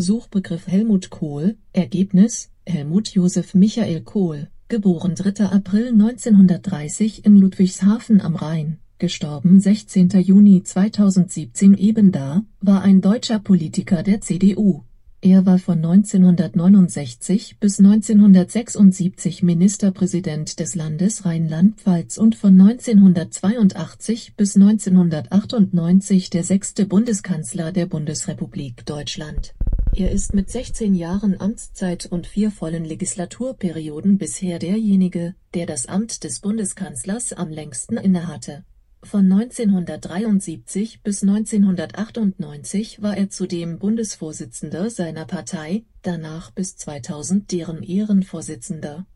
[0.00, 5.46] Suchbegriff Helmut Kohl Ergebnis Helmut Josef Michael Kohl geboren 3.
[5.46, 10.10] April 1930 in Ludwigshafen am Rhein gestorben 16.
[10.20, 14.84] Juni 2017 ebenda, war ein deutscher Politiker der CDU.
[15.20, 26.30] Er war von 1969 bis 1976 Ministerpräsident des Landes Rheinland-Pfalz und von 1982 bis 1998
[26.30, 29.54] der sechste Bundeskanzler der Bundesrepublik Deutschland.
[29.94, 36.24] Er ist mit 16 Jahren Amtszeit und vier vollen Legislaturperioden bisher derjenige, der das Amt
[36.24, 38.64] des Bundeskanzlers am längsten innehatte
[39.02, 49.06] von 1973 bis 1998 war er zudem Bundesvorsitzender seiner Partei, danach bis 2000 deren Ehrenvorsitzender.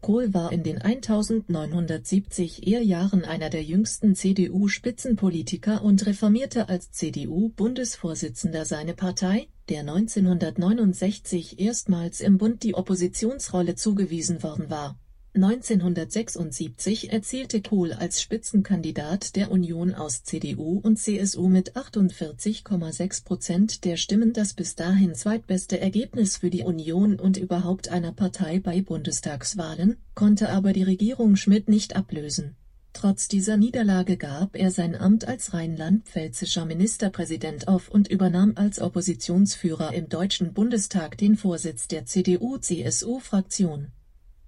[0.00, 2.82] Kohl war in den 1970 er
[3.24, 12.62] einer der jüngsten CDU-Spitzenpolitiker und reformierte als CDU-Bundesvorsitzender seine Partei, der 1969 erstmals im Bund
[12.62, 14.98] die Oppositionsrolle zugewiesen worden war
[15.32, 23.96] 1976 erzielte Kohl als Spitzenkandidat der Union aus CDU und CSU mit 48,6 Prozent der
[23.96, 29.98] Stimmen das bis dahin zweitbeste Ergebnis für die Union und überhaupt einer Partei bei Bundestagswahlen,
[30.16, 32.56] konnte aber die Regierung Schmidt nicht ablösen.
[32.92, 39.94] Trotz dieser Niederlage gab er sein Amt als rheinland-pfälzischer Ministerpräsident auf und übernahm als Oppositionsführer
[39.94, 43.92] im Deutschen Bundestag den Vorsitz der CDU-CSU-Fraktion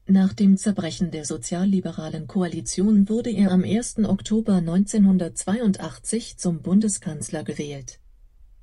[0.08, 3.98] nach dem Zerbrechen der sozialliberalen Koalition wurde er am 1.
[4.00, 8.00] Oktober 1982 zum Bundeskanzler gewählt.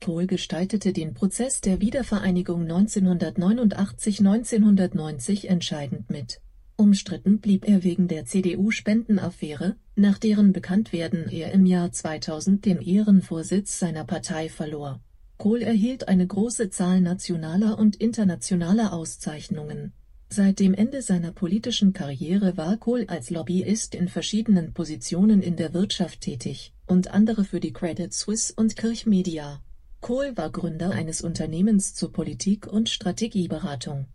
[0.01, 6.41] Kohl gestaltete den Prozess der Wiedervereinigung 1989 / 90 entscheidend mit.
[6.75, 13.79] Umstritten blieb er wegen der CDU-Spendenaffäre, nach deren Bekanntwerden er im Jahr 2000 den Ehrenvorsitz
[13.79, 15.01] seiner Partei verlor.
[15.37, 19.93] Kohl erhielt eine große Zahl nationaler und internationaler Auszeichnungen
[20.31, 25.73] Seit dem Ende seiner politischen Karriere war Kohl als Lobbyist in verschiedenen Positionen in der
[25.73, 29.59] Wirtschaft tätig, und andere für die Credit Suisse und Kirch Media.
[30.01, 34.05] Kohl war Gründer eines Unternehmens zur Politik- und Strategieberatung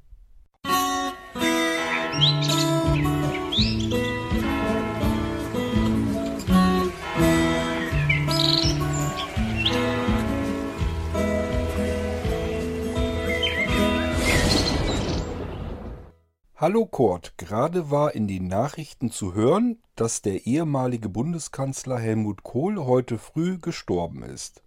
[16.67, 22.79] Hallo Kurt, gerade war in den Nachrichten zu hören, dass der ehemalige Bundeskanzler Helmut Kohl
[22.87, 24.63] heute früh gestorben ist.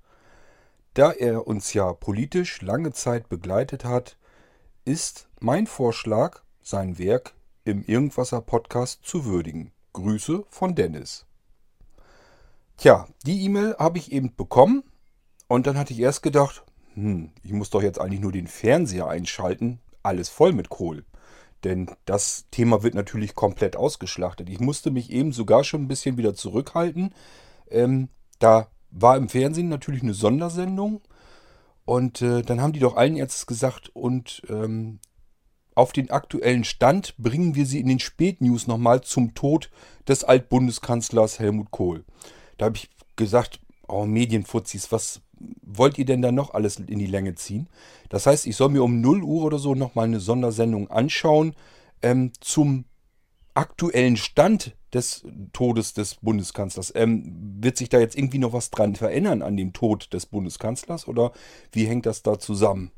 [0.94, 4.16] Da er uns ja politisch lange Zeit begleitet hat,
[4.86, 7.34] ist mein Vorschlag, sein Werk
[7.66, 9.72] im Irgendwasser Podcast zu würdigen.
[9.94, 11.26] Grüße von Dennis.
[12.78, 14.84] Tja, die E-Mail habe ich eben bekommen
[15.48, 19.08] und dann hatte ich erst gedacht, hm, ich muss doch jetzt eigentlich nur den Fernseher
[19.08, 21.04] einschalten, alles voll mit Kohl.
[21.64, 24.50] Denn das Thema wird natürlich komplett ausgeschlachtet.
[24.50, 27.14] Ich musste mich eben sogar schon ein bisschen wieder zurückhalten.
[27.70, 28.10] Ähm,
[28.40, 31.02] da war im Fernsehen natürlich eine Sondersendung.
[31.86, 35.00] Und äh, dann haben die doch allen Ärzten gesagt, und ähm,
[35.74, 39.70] auf den aktuellen Stand bringen wir sie in den Spätnews nochmal zum Tod
[40.08, 42.04] des Altbundeskanzlers Helmut Kohl.
[42.58, 45.22] Da habe ich gesagt, oh Medienfuzis, was
[45.62, 47.68] wollt ihr denn da noch alles in die Länge ziehen?
[48.10, 51.56] Das heißt, ich soll mir um 0 Uhr oder so nochmal eine Sondersendung anschauen
[52.02, 52.86] ähm, zum
[53.54, 56.94] aktuellen Stand des Todes des Bundeskanzlers.
[56.96, 61.08] Ähm, wird sich da jetzt irgendwie noch was dran verändern an dem Tod des Bundeskanzlers
[61.08, 61.32] oder
[61.72, 62.92] wie hängt das da zusammen?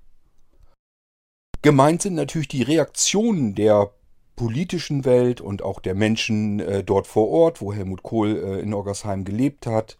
[1.61, 3.91] Gemeint sind natürlich die Reaktionen der
[4.35, 8.73] politischen Welt und auch der Menschen äh, dort vor Ort, wo Helmut Kohl äh, in
[8.73, 9.97] Orgersheim gelebt hat.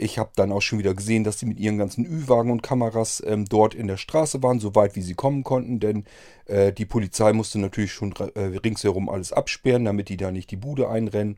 [0.00, 3.20] Ich habe dann auch schon wieder gesehen, dass sie mit ihren ganzen Ü-Wagen und Kameras
[3.26, 6.04] ähm, dort in der Straße waren, so weit wie sie kommen konnten, denn
[6.46, 10.56] äh, die Polizei musste natürlich schon äh, ringsherum alles absperren, damit die da nicht die
[10.56, 11.36] Bude einrennen.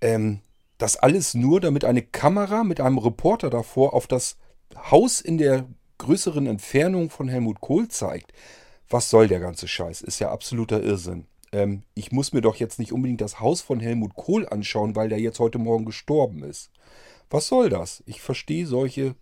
[0.00, 0.40] Ähm,
[0.78, 4.38] das alles nur, damit eine Kamera mit einem Reporter davor auf das
[4.90, 5.66] Haus in der
[5.98, 8.32] größeren Entfernung von Helmut Kohl zeigt.
[8.88, 10.00] Was soll der ganze Scheiß?
[10.00, 11.26] Ist ja absoluter Irrsinn.
[11.52, 15.10] Ähm, ich muss mir doch jetzt nicht unbedingt das Haus von Helmut Kohl anschauen, weil
[15.10, 16.70] der jetzt heute Morgen gestorben ist.
[17.30, 18.02] Was soll das?
[18.06, 19.14] Ich verstehe solche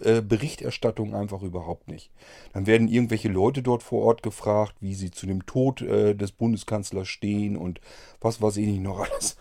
[0.00, 2.10] äh, Berichterstattung einfach überhaupt nicht.
[2.52, 6.32] Dann werden irgendwelche Leute dort vor Ort gefragt, wie sie zu dem Tod äh, des
[6.32, 7.80] Bundeskanzlers stehen und
[8.20, 9.36] was weiß ich nicht noch alles.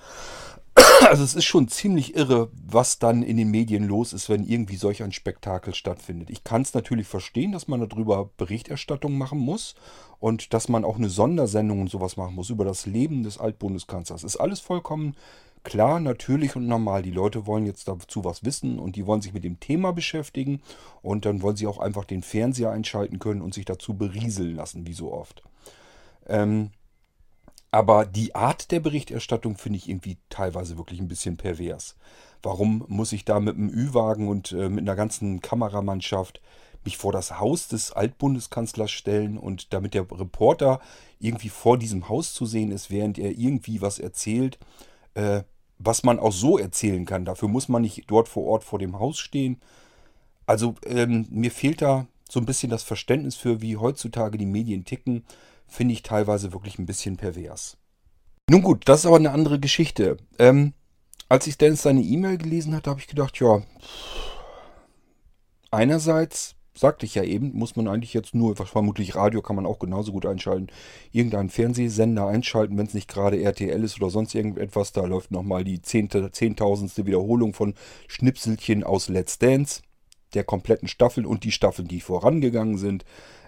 [1.09, 4.75] Also es ist schon ziemlich irre, was dann in den Medien los ist, wenn irgendwie
[4.75, 6.29] solch ein Spektakel stattfindet.
[6.29, 9.73] Ich kann es natürlich verstehen, dass man darüber Berichterstattung machen muss
[10.19, 14.23] und dass man auch eine Sondersendung und sowas machen muss über das Leben des Altbundeskanzlers.
[14.23, 15.15] Ist alles vollkommen
[15.63, 17.01] klar, natürlich und normal.
[17.01, 20.61] Die Leute wollen jetzt dazu was wissen und die wollen sich mit dem Thema beschäftigen
[21.01, 24.87] und dann wollen sie auch einfach den Fernseher einschalten können und sich dazu berieseln lassen,
[24.87, 25.43] wie so oft.
[26.27, 26.71] Ähm,
[27.71, 31.95] aber die Art der Berichterstattung finde ich irgendwie teilweise wirklich ein bisschen pervers.
[32.43, 36.41] Warum muss ich da mit einem Ü-Wagen und äh, mit einer ganzen Kameramannschaft
[36.83, 40.81] mich vor das Haus des Altbundeskanzlers stellen und damit der Reporter
[41.19, 44.57] irgendwie vor diesem Haus zu sehen ist, während er irgendwie was erzählt,
[45.15, 45.43] äh,
[45.77, 47.25] was man auch so erzählen kann.
[47.25, 49.59] Dafür muss man nicht dort vor Ort vor dem Haus stehen.
[50.45, 54.85] Also ähm, mir fehlt da so ein bisschen das Verständnis für, wie heutzutage die Medien
[54.85, 55.25] ticken,
[55.67, 57.77] finde ich teilweise wirklich ein bisschen pervers.
[58.49, 60.17] Nun gut, das ist aber eine andere Geschichte.
[60.39, 60.73] Ähm,
[61.29, 63.61] als ich Dennis seine E-Mail gelesen hatte, habe ich gedacht, ja,
[65.71, 69.79] einerseits sagte ich ja eben, muss man eigentlich jetzt nur, vermutlich Radio kann man auch
[69.79, 70.67] genauso gut einschalten,
[71.11, 74.93] irgendeinen Fernsehsender einschalten, wenn es nicht gerade RTL ist oder sonst irgendetwas.
[74.93, 77.73] Da läuft nochmal die zehnte, zehntausendste Wiederholung von
[78.07, 79.81] Schnipselchen aus Let's Dance,
[80.33, 83.03] der kompletten Staffel und die Staffeln, die vorangegangen sind.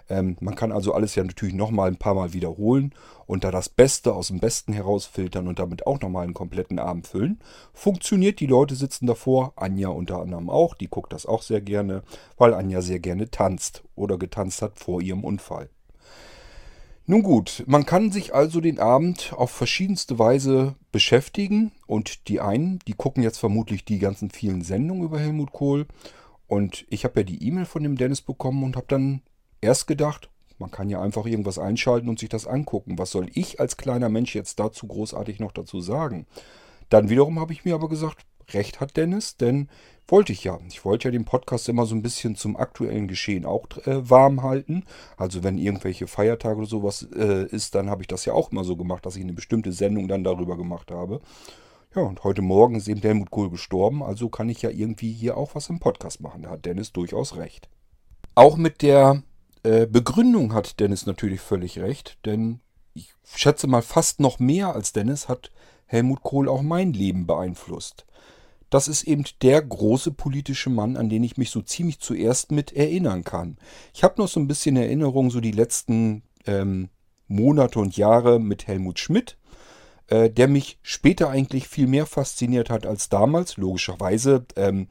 [0.08, 2.92] Ähm, man kann also alles ja natürlich nochmal ein paar Mal wiederholen
[3.26, 7.06] und da das Beste aus dem Besten herausfiltern und damit auch nochmal einen kompletten Abend
[7.06, 7.40] füllen.
[7.72, 12.02] Funktioniert, die Leute sitzen davor, Anja unter anderem auch, die guckt das auch sehr gerne,
[12.36, 15.70] weil Anja sehr gerne tanzt oder getanzt hat vor ihrem Unfall.
[17.06, 22.78] Nun gut, man kann sich also den Abend auf verschiedenste Weise beschäftigen und die einen,
[22.86, 25.86] die gucken jetzt vermutlich die ganzen vielen Sendungen über Helmut Kohl
[26.46, 29.20] und ich habe ja die E-Mail von dem Dennis bekommen und habe dann
[29.64, 32.98] erst gedacht, man kann ja einfach irgendwas einschalten und sich das angucken.
[32.98, 36.26] Was soll ich als kleiner Mensch jetzt dazu großartig noch dazu sagen?
[36.90, 39.68] Dann wiederum habe ich mir aber gesagt, recht hat Dennis, denn
[40.06, 40.58] wollte ich ja.
[40.68, 44.42] Ich wollte ja den Podcast immer so ein bisschen zum aktuellen Geschehen auch äh, warm
[44.42, 44.84] halten.
[45.16, 48.64] Also wenn irgendwelche Feiertage oder sowas äh, ist, dann habe ich das ja auch immer
[48.64, 51.20] so gemacht, dass ich eine bestimmte Sendung dann darüber gemacht habe.
[51.96, 55.36] Ja, und heute Morgen ist eben Helmut Kohl gestorben, also kann ich ja irgendwie hier
[55.36, 56.42] auch was im Podcast machen.
[56.42, 57.68] Da hat Dennis durchaus recht.
[58.34, 59.22] Auch mit der
[59.64, 62.60] äh, Begründung hat Dennis natürlich völlig recht, denn
[62.94, 65.50] ich schätze mal fast noch mehr als Dennis hat
[65.86, 68.06] Helmut Kohl auch mein Leben beeinflusst.
[68.70, 72.72] Das ist eben der große politische Mann, an den ich mich so ziemlich zuerst mit
[72.72, 73.56] erinnern kann.
[73.94, 76.88] Ich habe noch so ein bisschen Erinnerung, so die letzten ähm,
[77.28, 79.38] Monate und Jahre mit Helmut Schmidt,
[80.08, 83.56] äh, der mich später eigentlich viel mehr fasziniert hat als damals.
[83.56, 84.88] Logischerweise ähm,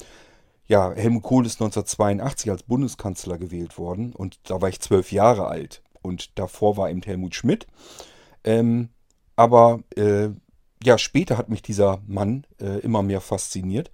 [0.73, 5.45] ja, Helmut Kohl ist 1982 als Bundeskanzler gewählt worden und da war ich zwölf Jahre
[5.45, 5.83] alt.
[6.01, 7.67] Und davor war eben Helmut Schmidt.
[8.43, 8.89] Ähm,
[9.35, 10.29] aber äh,
[10.83, 13.91] ja, später hat mich dieser Mann äh, immer mehr fasziniert,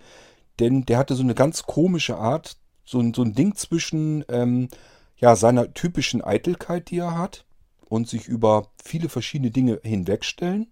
[0.62, 2.56] denn der hatte so eine ganz komische Art,
[2.86, 4.70] so, so ein Ding zwischen ähm,
[5.18, 7.44] ja, seiner typischen Eitelkeit, die er hat,
[7.90, 10.72] und sich über viele verschiedene Dinge hinwegstellen.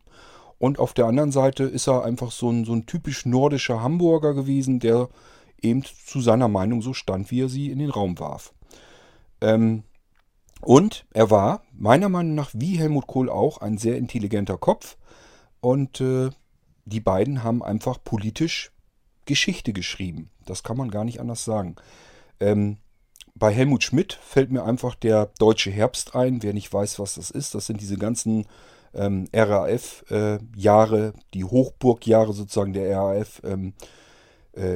[0.58, 4.34] Und auf der anderen Seite ist er einfach so ein, so ein typisch nordischer Hamburger
[4.34, 5.10] gewesen, der
[5.62, 8.54] eben zu seiner Meinung so stand, wie er sie in den Raum warf.
[9.42, 9.84] Ähm,
[10.62, 14.98] und er war, meiner Meinung nach, wie Helmut Kohl auch, ein sehr intelligenter Kopf.
[15.60, 16.30] Und äh,
[16.86, 18.72] die beiden haben einfach politisch
[19.26, 20.30] Geschichte geschrieben.
[20.46, 21.76] Das kann man gar nicht anders sagen.
[22.40, 22.78] Ähm,
[23.36, 26.42] bei Helmut Schmidt fällt mir einfach der deutsche Herbst ein.
[26.42, 28.48] Wer nicht weiß, was das ist, das sind diese ganzen
[28.96, 33.42] ähm, RAF-Jahre, äh, die Hochburgjahre sozusagen der RAF.
[33.44, 33.84] Ähm, äh,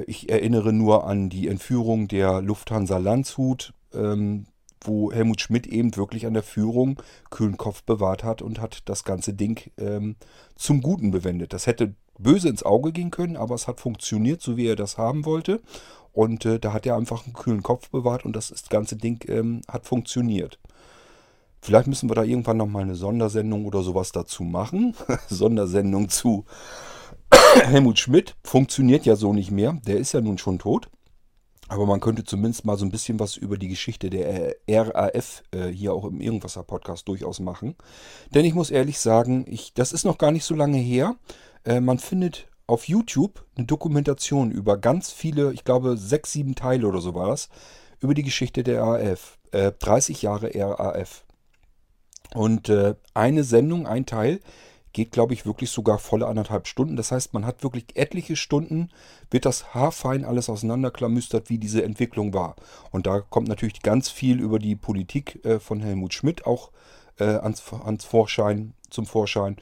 [0.06, 4.46] ich erinnere nur an die Entführung der Lufthansa Landshut, ähm,
[4.84, 9.04] wo Helmut Schmidt eben wirklich an der Führung kühlen Kopf bewahrt hat und hat das
[9.04, 10.16] ganze Ding ähm,
[10.56, 11.54] zum Guten bewendet.
[11.54, 14.98] Das hätte böse ins Auge gehen können, aber es hat funktioniert, so wie er das
[14.98, 15.62] haben wollte.
[16.14, 19.62] Und äh, da hat er einfach einen kühlen Kopf bewahrt und das ganze Ding ähm,
[19.68, 20.60] hat funktioniert.
[21.62, 24.96] Vielleicht müssen wir da irgendwann nochmal eine Sondersendung oder sowas dazu machen.
[25.30, 26.46] Sondersendung zu
[27.32, 29.80] Helmut Schmidt funktioniert ja so nicht mehr.
[29.86, 30.90] Der ist ja nun schon tot.
[31.72, 35.68] Aber man könnte zumindest mal so ein bisschen was über die Geschichte der RAF äh,
[35.68, 37.76] hier auch im Irgendwasser Podcast durchaus machen.
[38.36, 41.16] Denn ich muss ehrlich sagen, ich, das ist noch gar nicht so lange her.
[41.64, 46.88] Äh, man findet auf YouTube eine Dokumentation über ganz viele, ich glaube sechs, sieben Teile
[46.88, 47.48] oder so war das,
[48.02, 49.40] über die Geschichte der RAF.
[49.52, 51.24] Äh, 30 Jahre RAF.
[52.34, 54.42] Und äh, eine Sendung, ein Teil,
[54.94, 56.96] geht, glaube ich, wirklich sogar volle anderthalb Stunden.
[56.96, 58.90] Das heißt, man hat wirklich etliche Stunden,
[59.30, 62.56] wird das haarfein alles auseinanderklamüstert, wie diese Entwicklung war.
[62.92, 66.72] Und da kommt natürlich ganz viel über die Politik äh, von Helmut Schmidt auch
[67.20, 69.58] äh, ans, ans Vorschein, zum Vorschein.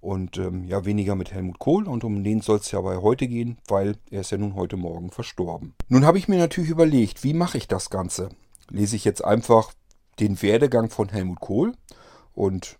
[0.00, 1.86] Und ähm, ja, weniger mit Helmut Kohl.
[1.86, 4.76] Und um den soll es ja bei heute gehen, weil er ist ja nun heute
[4.76, 5.74] Morgen verstorben.
[5.88, 8.30] Nun habe ich mir natürlich überlegt, wie mache ich das Ganze?
[8.68, 9.72] Lese ich jetzt einfach
[10.18, 11.74] den Werdegang von Helmut Kohl
[12.34, 12.78] und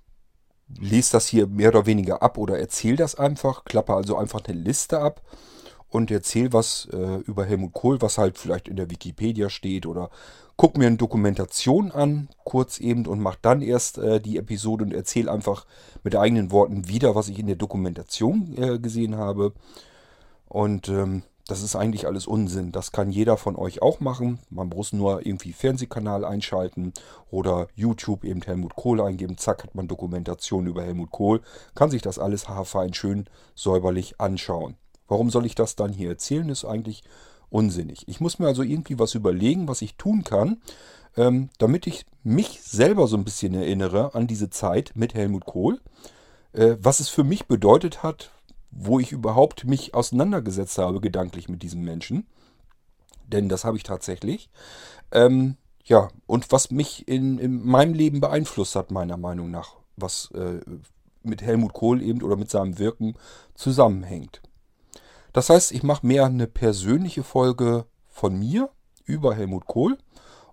[0.80, 4.58] lese das hier mehr oder weniger ab oder erzähle das einfach, klappe also einfach eine
[4.58, 5.22] Liste ab
[5.88, 10.10] und erzähle was äh, über Helmut Kohl, was halt vielleicht in der Wikipedia steht oder
[10.56, 14.94] guck mir eine Dokumentation an, kurz eben und mach dann erst äh, die Episode und
[14.94, 15.66] erzähle einfach
[16.02, 19.52] mit eigenen Worten wieder, was ich in der Dokumentation äh, gesehen habe.
[20.48, 22.70] Und ähm, das ist eigentlich alles Unsinn.
[22.70, 24.38] Das kann jeder von euch auch machen.
[24.50, 26.92] Man muss nur irgendwie Fernsehkanal einschalten
[27.30, 29.38] oder YouTube eben Helmut Kohl eingeben.
[29.38, 31.40] Zack, hat man Dokumentation über Helmut Kohl.
[31.74, 34.76] Kann sich das alles haarfein schön säuberlich anschauen.
[35.08, 36.48] Warum soll ich das dann hier erzählen?
[36.48, 37.02] Ist eigentlich
[37.50, 38.06] unsinnig.
[38.08, 40.62] Ich muss mir also irgendwie was überlegen, was ich tun kann,
[41.16, 45.80] ähm, damit ich mich selber so ein bisschen erinnere an diese Zeit mit Helmut Kohl.
[46.52, 48.30] Äh, was es für mich bedeutet hat,
[48.72, 52.26] wo ich überhaupt mich auseinandergesetzt habe, gedanklich mit diesem Menschen.
[53.26, 54.50] Denn das habe ich tatsächlich.
[55.12, 60.30] Ähm, ja, und was mich in, in, meinem Leben beeinflusst hat, meiner Meinung nach, was
[60.32, 60.60] äh,
[61.22, 63.14] mit Helmut Kohl eben oder mit seinem Wirken
[63.54, 64.42] zusammenhängt.
[65.32, 68.70] Das heißt, ich mache mehr eine persönliche Folge von mir
[69.04, 69.98] über Helmut Kohl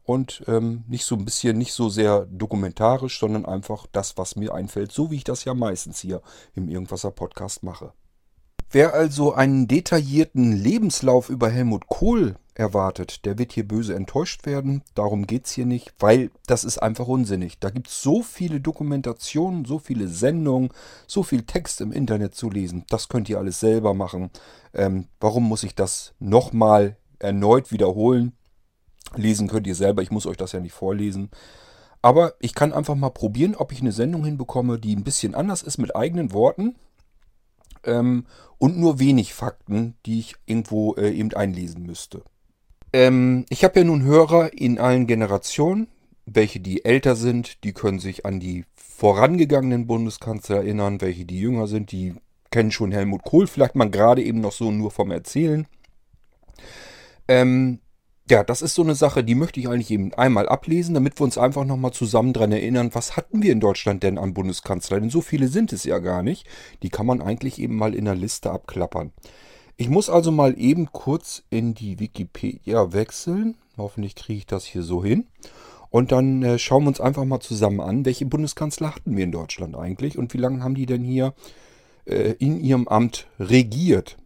[0.03, 4.53] und ähm, nicht so ein bisschen, nicht so sehr dokumentarisch, sondern einfach das, was mir
[4.53, 6.21] einfällt, so wie ich das ja meistens hier
[6.55, 7.93] im Irgendwasser Podcast mache.
[8.71, 14.83] Wer also einen detaillierten Lebenslauf über Helmut Kohl erwartet, der wird hier böse enttäuscht werden.
[14.93, 17.57] Darum geht es hier nicht, weil das ist einfach unsinnig.
[17.59, 20.69] Da gibt es so viele Dokumentationen, so viele Sendungen,
[21.07, 22.85] so viel Text im Internet zu lesen.
[22.89, 24.29] Das könnt ihr alles selber machen.
[24.75, 28.33] Ähm, warum muss ich das nochmal erneut wiederholen?
[29.15, 31.31] Lesen könnt ihr selber, ich muss euch das ja nicht vorlesen.
[32.03, 35.63] Aber ich kann einfach mal probieren, ob ich eine Sendung hinbekomme, die ein bisschen anders
[35.63, 36.75] ist mit eigenen Worten
[37.83, 38.25] ähm,
[38.57, 42.24] und nur wenig Fakten, die ich irgendwo äh, eben einlesen müsste.
[42.93, 45.88] Ähm, ich habe ja nun Hörer in allen Generationen.
[46.25, 51.01] Welche, die älter sind, die können sich an die vorangegangenen Bundeskanzler erinnern.
[51.01, 52.15] Welche, die jünger sind, die
[52.51, 53.48] kennen schon Helmut Kohl.
[53.48, 55.67] Vielleicht mal gerade eben noch so nur vom Erzählen.
[57.27, 57.79] Ähm,
[58.29, 61.24] ja, das ist so eine Sache, die möchte ich eigentlich eben einmal ablesen, damit wir
[61.24, 65.00] uns einfach nochmal zusammen dran erinnern, was hatten wir in Deutschland denn an Bundeskanzler?
[65.00, 66.48] Denn so viele sind es ja gar nicht.
[66.83, 69.12] Die kann man eigentlich eben mal in der Liste abklappern.
[69.77, 73.55] Ich muss also mal eben kurz in die Wikipedia wechseln.
[73.77, 75.27] Hoffentlich kriege ich das hier so hin.
[75.89, 79.31] Und dann äh, schauen wir uns einfach mal zusammen an, welche Bundeskanzler hatten wir in
[79.31, 81.33] Deutschland eigentlich und wie lange haben die denn hier
[82.05, 84.17] äh, in ihrem Amt regiert.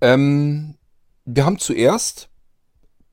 [0.00, 0.77] Ähm,
[1.30, 2.30] wir haben zuerst,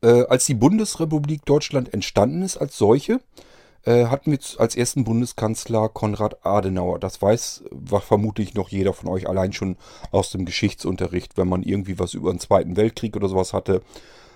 [0.02, 3.20] äh, als die Bundesrepublik Deutschland entstanden ist als solche,
[3.84, 7.00] äh, hatten wir als ersten Bundeskanzler Konrad Adenauer.
[7.00, 7.66] Das weiß
[8.08, 9.76] vermutlich noch jeder von euch allein schon
[10.12, 13.82] aus dem Geschichtsunterricht, wenn man irgendwie was über den Zweiten Weltkrieg oder sowas hatte.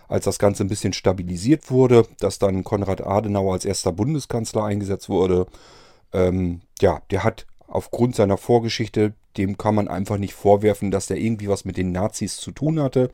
[0.10, 5.08] Als das Ganze ein bisschen stabilisiert wurde, dass dann Konrad Adenauer als erster Bundeskanzler eingesetzt
[5.08, 5.46] wurde.
[6.12, 11.18] Ähm, ja, der hat aufgrund seiner Vorgeschichte, dem kann man einfach nicht vorwerfen, dass der
[11.18, 13.12] irgendwie was mit den Nazis zu tun hatte.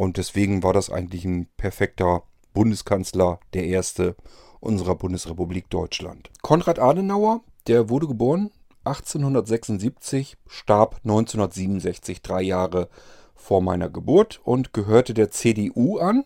[0.00, 2.22] Und deswegen war das eigentlich ein perfekter
[2.54, 4.16] Bundeskanzler, der erste
[4.58, 6.30] unserer Bundesrepublik Deutschland.
[6.40, 8.50] Konrad Adenauer, der wurde geboren
[8.84, 12.88] 1876, starb 1967, drei Jahre
[13.34, 16.24] vor meiner Geburt und gehörte der CDU an.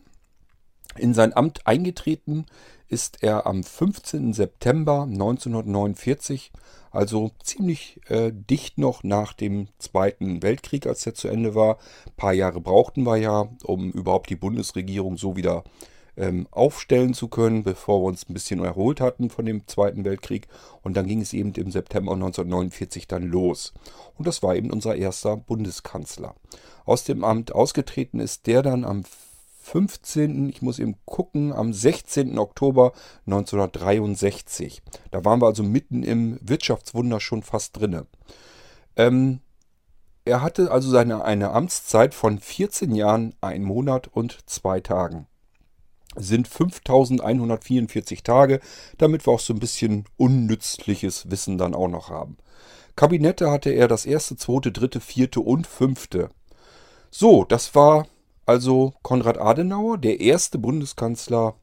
[0.97, 2.47] In sein Amt eingetreten
[2.87, 4.35] ist er am 15.
[4.35, 6.53] September 1949
[6.95, 11.79] also ziemlich äh, dicht noch nach dem Zweiten Weltkrieg, als der zu Ende war.
[12.07, 15.65] Ein paar Jahre brauchten wir ja, um überhaupt die Bundesregierung so wieder
[16.17, 20.47] ähm, aufstellen zu können, bevor wir uns ein bisschen erholt hatten von dem Zweiten Weltkrieg.
[20.83, 23.75] Und dann ging es eben im September 1949 dann los.
[24.17, 26.37] Und das war eben unser erster Bundeskanzler.
[26.85, 29.03] Aus dem Amt ausgetreten ist der dann am
[29.65, 32.39] 15., ich muss eben gucken, am 16.
[32.39, 32.93] Oktober
[33.27, 34.83] 1963.
[35.11, 38.07] Da waren wir also mitten im Wirtschaftswunder schon fast drinne.
[38.97, 39.41] Ähm,
[40.27, 45.27] er hatte also seine, eine Amtszeit von 14 Jahren, ein Monat und zwei Tagen.
[46.15, 48.61] Sind 5144 Tage,
[48.99, 52.37] damit wir auch so ein bisschen unnützliches Wissen dann auch noch haben.
[52.97, 56.29] Kabinette hatte er das erste, zweite, dritte, vierte und fünfte.
[57.11, 58.07] So, das war
[58.47, 61.55] also Konrad Adenauer, der erste Bundeskanzler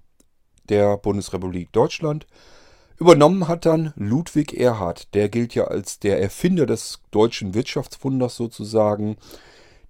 [0.70, 2.28] der Bundesrepublik Deutschland.
[2.98, 9.18] Übernommen hat dann Ludwig Erhard, der gilt ja als der Erfinder des deutschen Wirtschaftswunders sozusagen.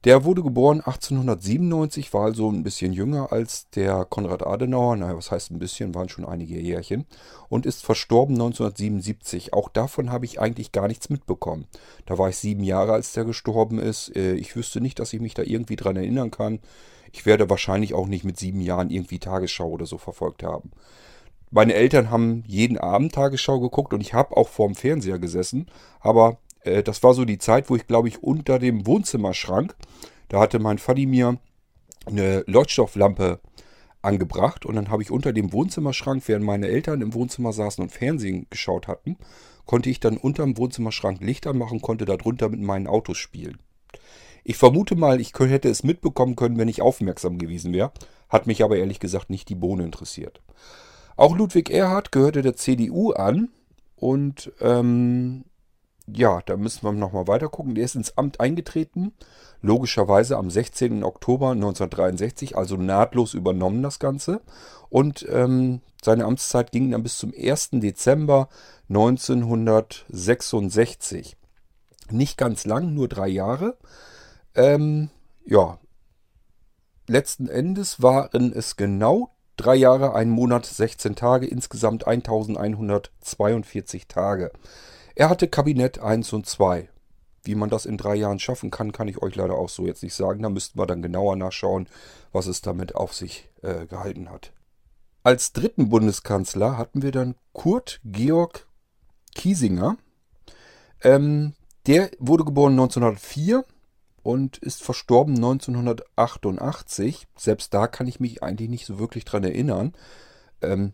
[0.03, 4.95] Der wurde geboren 1897, war also ein bisschen jünger als der Konrad Adenauer.
[4.95, 7.05] Naja, was heißt ein bisschen, waren schon einige Jährchen.
[7.49, 9.53] Und ist verstorben 1977.
[9.53, 11.67] Auch davon habe ich eigentlich gar nichts mitbekommen.
[12.07, 14.15] Da war ich sieben Jahre, als der gestorben ist.
[14.15, 16.61] Äh, ich wüsste nicht, dass ich mich da irgendwie dran erinnern kann.
[17.11, 20.71] Ich werde wahrscheinlich auch nicht mit sieben Jahren irgendwie Tagesschau oder so verfolgt haben.
[21.51, 25.67] meine Eltern haben jeden Abend Tagesschau geguckt und ich habe auch vorm Fernseher gesessen.
[25.99, 29.75] Aber äh, das war so die Zeit, wo ich, glaube ich, unter dem Wohnzimmerschrank,
[30.29, 31.37] da hatte mein Vati mir
[32.05, 33.39] eine Leuchtstofflampe
[34.01, 37.91] angebracht und dann habe ich unter dem Wohnzimmerschrank, während meine Eltern im Wohnzimmer saßen und
[37.91, 39.17] Fernsehen geschaut hatten,
[39.65, 43.59] konnte ich dann unterm Wohnzimmerschrank Licht anmachen, konnte darunter mit meinen Autos spielen.
[44.43, 47.91] Ich vermute mal, ich hätte es mitbekommen können, wenn ich aufmerksam gewesen wäre,
[48.27, 50.41] hat mich aber ehrlich gesagt nicht die Bohne interessiert.
[51.15, 53.49] Auch Ludwig Erhard gehörte der CDU an
[53.95, 55.43] und ähm,
[56.13, 57.73] ja, da müssen wir nochmal weiter gucken.
[57.75, 59.13] Der ist ins Amt eingetreten,
[59.61, 61.03] logischerweise am 16.
[61.03, 64.41] Oktober 1963, also nahtlos übernommen das Ganze.
[64.89, 67.71] Und ähm, seine Amtszeit ging dann bis zum 1.
[67.73, 68.49] Dezember
[68.89, 71.37] 1966.
[72.09, 73.77] Nicht ganz lang, nur drei Jahre.
[74.53, 75.09] Ähm,
[75.45, 75.79] ja,
[77.07, 84.51] letzten Endes waren es genau drei Jahre, ein Monat, 16 Tage, insgesamt 1142 Tage.
[85.15, 86.89] Er hatte Kabinett 1 und 2.
[87.43, 90.03] Wie man das in drei Jahren schaffen kann, kann ich euch leider auch so jetzt
[90.03, 90.43] nicht sagen.
[90.43, 91.87] Da müssten wir dann genauer nachschauen,
[92.31, 94.51] was es damit auf sich äh, gehalten hat.
[95.23, 98.67] Als dritten Bundeskanzler hatten wir dann Kurt Georg
[99.35, 99.97] Kiesinger.
[101.03, 101.53] Ähm,
[101.87, 103.65] der wurde geboren 1904
[104.23, 107.27] und ist verstorben 1988.
[107.35, 109.93] Selbst da kann ich mich eigentlich nicht so wirklich dran erinnern.
[110.61, 110.93] Ähm,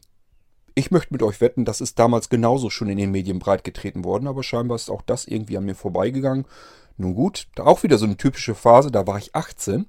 [0.78, 4.28] ich möchte mit euch wetten, das ist damals genauso schon in den Medien breitgetreten worden,
[4.28, 6.46] aber scheinbar ist auch das irgendwie an mir vorbeigegangen.
[6.98, 9.88] Nun gut, da auch wieder so eine typische Phase, da war ich 18.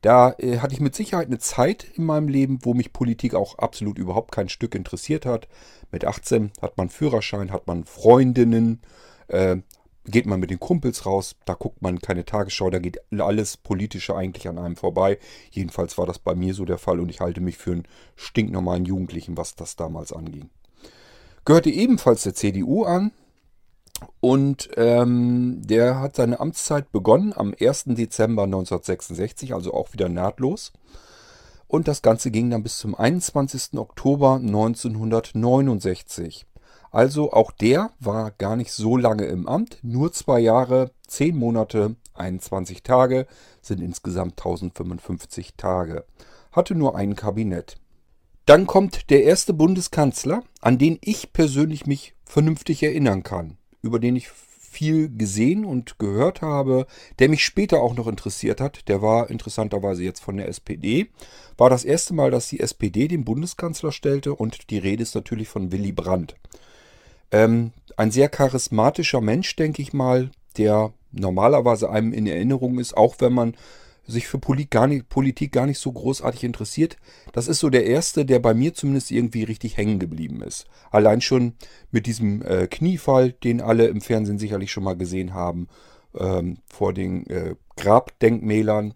[0.00, 3.58] Da äh, hatte ich mit Sicherheit eine Zeit in meinem Leben, wo mich Politik auch
[3.58, 5.46] absolut überhaupt kein Stück interessiert hat.
[5.92, 8.80] Mit 18 hat man Führerschein, hat man Freundinnen,
[9.28, 9.56] äh,
[10.10, 14.16] geht man mit den Kumpels raus, da guckt man keine Tagesschau, da geht alles Politische
[14.16, 15.18] eigentlich an einem vorbei.
[15.50, 18.84] Jedenfalls war das bei mir so der Fall und ich halte mich für einen stinknormalen
[18.84, 20.50] Jugendlichen, was das damals anging.
[21.44, 23.12] Gehörte ebenfalls der CDU an
[24.20, 27.84] und ähm, der hat seine Amtszeit begonnen am 1.
[27.88, 30.72] Dezember 1966, also auch wieder nahtlos.
[31.66, 33.78] Und das Ganze ging dann bis zum 21.
[33.78, 36.46] Oktober 1969.
[36.90, 41.96] Also auch der war gar nicht so lange im Amt, nur zwei Jahre, zehn Monate,
[42.14, 43.26] 21 Tage
[43.62, 46.04] sind insgesamt 1055 Tage.
[46.52, 47.76] Hatte nur ein Kabinett.
[48.44, 54.16] Dann kommt der erste Bundeskanzler, an den ich persönlich mich vernünftig erinnern kann, über den
[54.16, 56.86] ich viel gesehen und gehört habe,
[57.18, 61.10] der mich später auch noch interessiert hat, der war interessanterweise jetzt von der SPD,
[61.56, 65.48] war das erste Mal, dass die SPD den Bundeskanzler stellte und die Rede ist natürlich
[65.48, 66.36] von Willy Brandt.
[67.32, 73.16] Ähm, ein sehr charismatischer Mensch, denke ich mal, der normalerweise einem in Erinnerung ist, auch
[73.18, 73.54] wenn man
[74.06, 76.96] sich für Polit gar nicht, Politik gar nicht so großartig interessiert.
[77.32, 80.66] Das ist so der erste, der bei mir zumindest irgendwie richtig hängen geblieben ist.
[80.90, 81.54] Allein schon
[81.90, 85.68] mit diesem äh, Kniefall, den alle im Fernsehen sicherlich schon mal gesehen haben,
[86.18, 88.94] ähm, vor den äh, Grabdenkmälern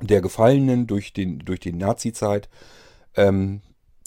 [0.00, 2.48] der Gefallenen durch, den, durch die Nazi-Zeit.
[3.16, 3.62] Ähm,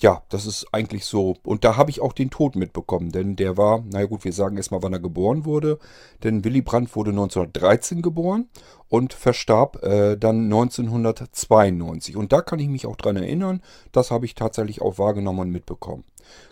[0.05, 1.35] ja, das ist eigentlich so.
[1.43, 4.55] Und da habe ich auch den Tod mitbekommen, denn der war, naja gut, wir sagen
[4.55, 5.79] erstmal, wann er geboren wurde.
[6.23, 8.47] Denn Willy Brandt wurde 1913 geboren
[8.87, 12.17] und verstarb äh, dann 1992.
[12.17, 13.63] Und da kann ich mich auch dran erinnern,
[13.93, 16.03] das habe ich tatsächlich auch wahrgenommen und mitbekommen.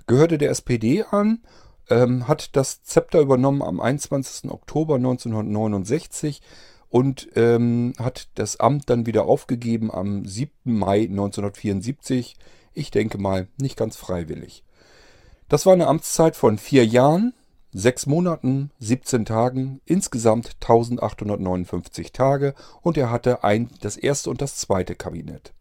[0.08, 1.44] Gehörte der SPD an,
[1.92, 4.50] ähm, hat das Zepter übernommen am 21.
[4.50, 6.42] Oktober 1969
[6.90, 10.50] und ähm, hat das Amt dann wieder aufgegeben am 7.
[10.64, 12.36] Mai 1974
[12.74, 14.64] ich denke mal, nicht ganz freiwillig.
[15.50, 17.34] Das war eine Amtszeit von vier Jahren,
[17.72, 24.58] sechs Monaten, 17 Tagen, insgesamt 1859 Tage und er hatte ein, das erste und das
[24.58, 25.54] zweite Kabinett.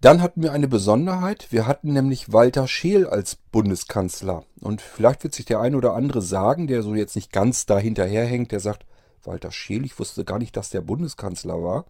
[0.00, 1.48] Dann hatten wir eine Besonderheit.
[1.50, 4.44] Wir hatten nämlich Walter Scheel als Bundeskanzler.
[4.60, 7.78] Und vielleicht wird sich der ein oder andere sagen, der so jetzt nicht ganz da
[7.78, 8.86] hinterherhängt, der sagt,
[9.24, 11.84] Walter Scheel, ich wusste gar nicht, dass der Bundeskanzler war.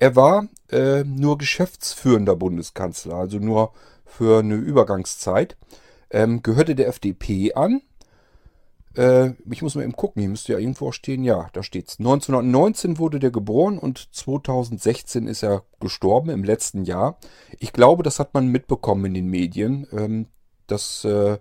[0.00, 3.72] Er war äh, nur geschäftsführender Bundeskanzler, also nur
[4.06, 5.56] für eine Übergangszeit.
[6.10, 7.82] Ähm, gehörte der FDP an.
[8.96, 11.24] Äh, ich muss mal eben gucken, hier müsste ja irgendwo stehen.
[11.24, 11.98] Ja, da steht's.
[11.98, 17.18] 1919 wurde der geboren und 2016 ist er gestorben im letzten Jahr.
[17.58, 19.88] Ich glaube, das hat man mitbekommen in den Medien.
[19.90, 20.26] Ähm,
[20.68, 21.38] das, äh,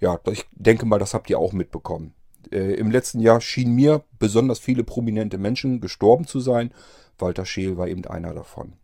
[0.00, 2.14] ja, ich denke mal, das habt ihr auch mitbekommen.
[2.50, 6.72] Äh, Im letzten Jahr schienen mir besonders viele prominente Menschen gestorben zu sein.
[7.18, 8.74] Walter Scheel war eben einer davon.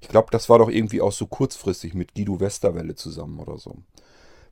[0.00, 3.76] Ich glaube, das war doch irgendwie auch so kurzfristig mit Guido Westerwelle zusammen oder so.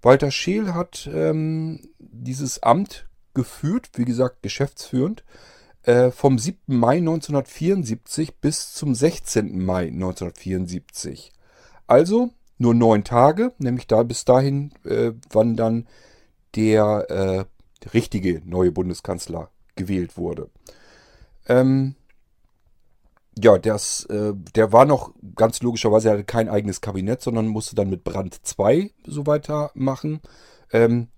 [0.03, 5.25] Walter Scheel hat ähm, dieses Amt geführt, wie gesagt, geschäftsführend,
[5.83, 6.59] äh, vom 7.
[6.67, 9.65] Mai 1974 bis zum 16.
[9.65, 11.33] Mai 1974.
[11.87, 15.87] Also nur neun Tage, nämlich da bis dahin, äh, wann dann
[16.55, 20.51] der äh, richtige neue Bundeskanzler gewählt wurde.
[21.49, 21.95] Ähm,
[23.43, 27.75] ja, das, äh, der war noch ganz logischerweise, er hatte kein eigenes Kabinett, sondern musste
[27.75, 30.21] dann mit Brand 2 so weitermachen.
[30.73, 31.09] Ähm,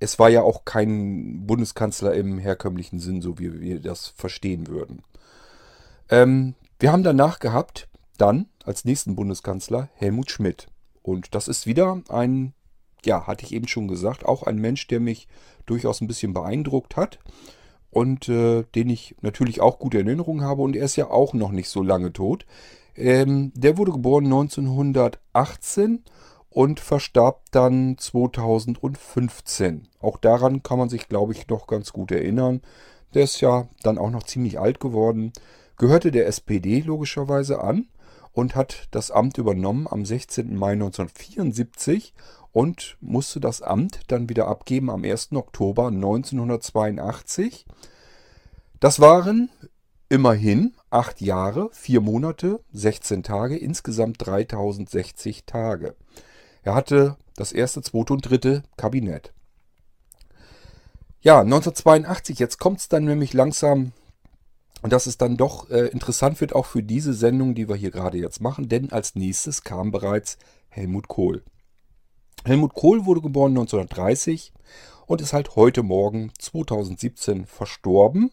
[0.00, 5.02] es war ja auch kein Bundeskanzler im herkömmlichen Sinn, so wie wir das verstehen würden.
[6.08, 10.66] Ähm, wir haben danach gehabt, dann als nächsten Bundeskanzler Helmut Schmidt.
[11.02, 12.54] Und das ist wieder ein,
[13.04, 15.28] ja, hatte ich eben schon gesagt, auch ein Mensch, der mich
[15.66, 17.18] durchaus ein bisschen beeindruckt hat
[17.92, 20.62] und äh, den ich natürlich auch gute Erinnerungen habe.
[20.62, 22.46] Und er ist ja auch noch nicht so lange tot.
[22.96, 26.02] Ähm, der wurde geboren 1918
[26.48, 29.88] und verstarb dann 2015.
[30.00, 32.62] Auch daran kann man sich, glaube ich, noch ganz gut erinnern.
[33.14, 35.32] Der ist ja dann auch noch ziemlich alt geworden,
[35.76, 37.88] gehörte der SPD logischerweise an
[38.32, 40.56] und hat das Amt übernommen am 16.
[40.56, 42.14] Mai 1974
[42.52, 45.32] und musste das Amt dann wieder abgeben am 1.
[45.32, 47.66] Oktober 1982.
[48.78, 49.50] Das waren
[50.08, 55.96] immerhin acht Jahre, vier Monate, 16 Tage, insgesamt 3060 Tage.
[56.62, 59.32] Er hatte das erste, zweite und dritte Kabinett.
[61.22, 63.92] Ja, 1982, jetzt kommt es dann nämlich langsam
[64.82, 67.92] und dass es dann doch äh, interessant wird, auch für diese Sendung, die wir hier
[67.92, 70.36] gerade jetzt machen, denn als nächstes kam bereits
[70.68, 71.42] Helmut Kohl.
[72.44, 74.52] Helmut Kohl wurde geboren 1930
[75.06, 78.32] und ist halt heute Morgen 2017 verstorben.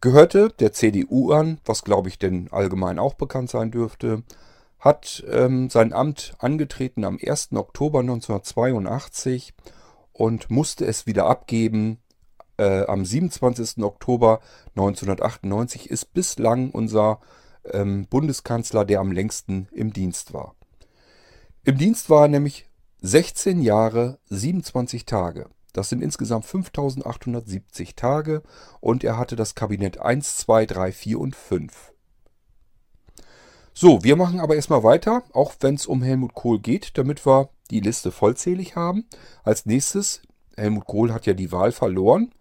[0.00, 4.22] Gehörte der CDU an, was glaube ich denn allgemein auch bekannt sein dürfte,
[4.78, 7.50] hat ähm, sein Amt angetreten am 1.
[7.52, 9.52] Oktober 1982
[10.12, 11.98] und musste es wieder abgeben
[12.56, 13.84] äh, am 27.
[13.84, 17.20] Oktober 1998 ist bislang unser
[17.70, 20.54] ähm, Bundeskanzler, der am längsten im Dienst war.
[21.64, 22.66] Im Dienst war er nämlich
[23.04, 25.48] 16 Jahre, 27 Tage.
[25.72, 28.44] Das sind insgesamt 5870 Tage
[28.80, 31.92] und er hatte das Kabinett 1, 2, 3, 4 und 5.
[33.74, 37.48] So, wir machen aber erstmal weiter, auch wenn es um Helmut Kohl geht, damit wir
[37.72, 39.08] die Liste vollzählig haben.
[39.42, 40.22] Als nächstes,
[40.56, 42.32] Helmut Kohl hat ja die Wahl verloren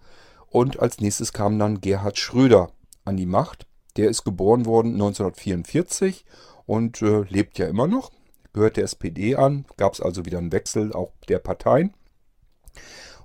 [0.47, 2.69] und als nächstes kam dann Gerhard Schröder
[3.04, 3.65] an die Macht.
[3.97, 6.24] Der ist geboren worden 1944
[6.67, 8.12] und äh, lebt ja immer noch.
[8.53, 9.65] Gehört der SPD an.
[9.77, 11.93] Gab es also wieder einen Wechsel auch der Parteien.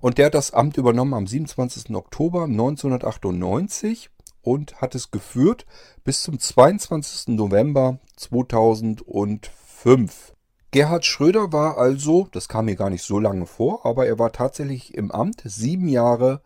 [0.01, 1.95] Und der hat das Amt übernommen am 27.
[1.95, 4.11] Oktober 1998
[4.43, 5.67] und hat es geführt
[6.05, 7.35] bis zum 22.
[7.37, 10.33] November 2005.
[10.71, 14.33] Gerhard Schröder war also, das kam mir gar nicht so lange vor, aber er war
[14.33, 16.43] tatsächlich im Amt sieben Jahre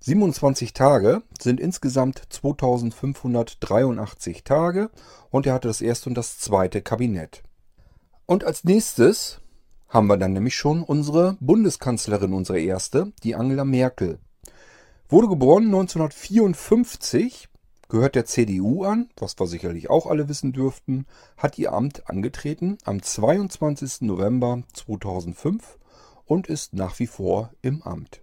[0.00, 4.90] 27 Tage sind insgesamt 2583 Tage
[5.30, 7.42] und er hatte das erste und das zweite Kabinett.
[8.26, 9.40] Und als nächstes
[9.88, 14.18] haben wir dann nämlich schon unsere Bundeskanzlerin, unsere erste, die Angela Merkel.
[15.08, 17.48] Wurde geboren 1954,
[17.88, 21.06] gehört der CDU an, was wir sicherlich auch alle wissen dürften,
[21.36, 24.00] hat ihr Amt angetreten am 22.
[24.00, 25.78] November 2005
[26.24, 28.22] und ist nach wie vor im Amt.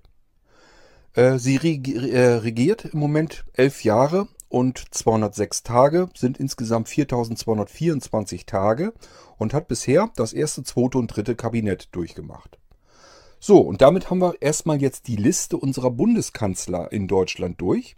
[1.13, 8.93] Äh, sie äh, regiert im Moment elf Jahre und 206 Tage, sind insgesamt 4224 Tage
[9.37, 12.57] und hat bisher das erste, zweite und dritte Kabinett durchgemacht.
[13.39, 17.95] So, und damit haben wir erstmal jetzt die Liste unserer Bundeskanzler in Deutschland durch.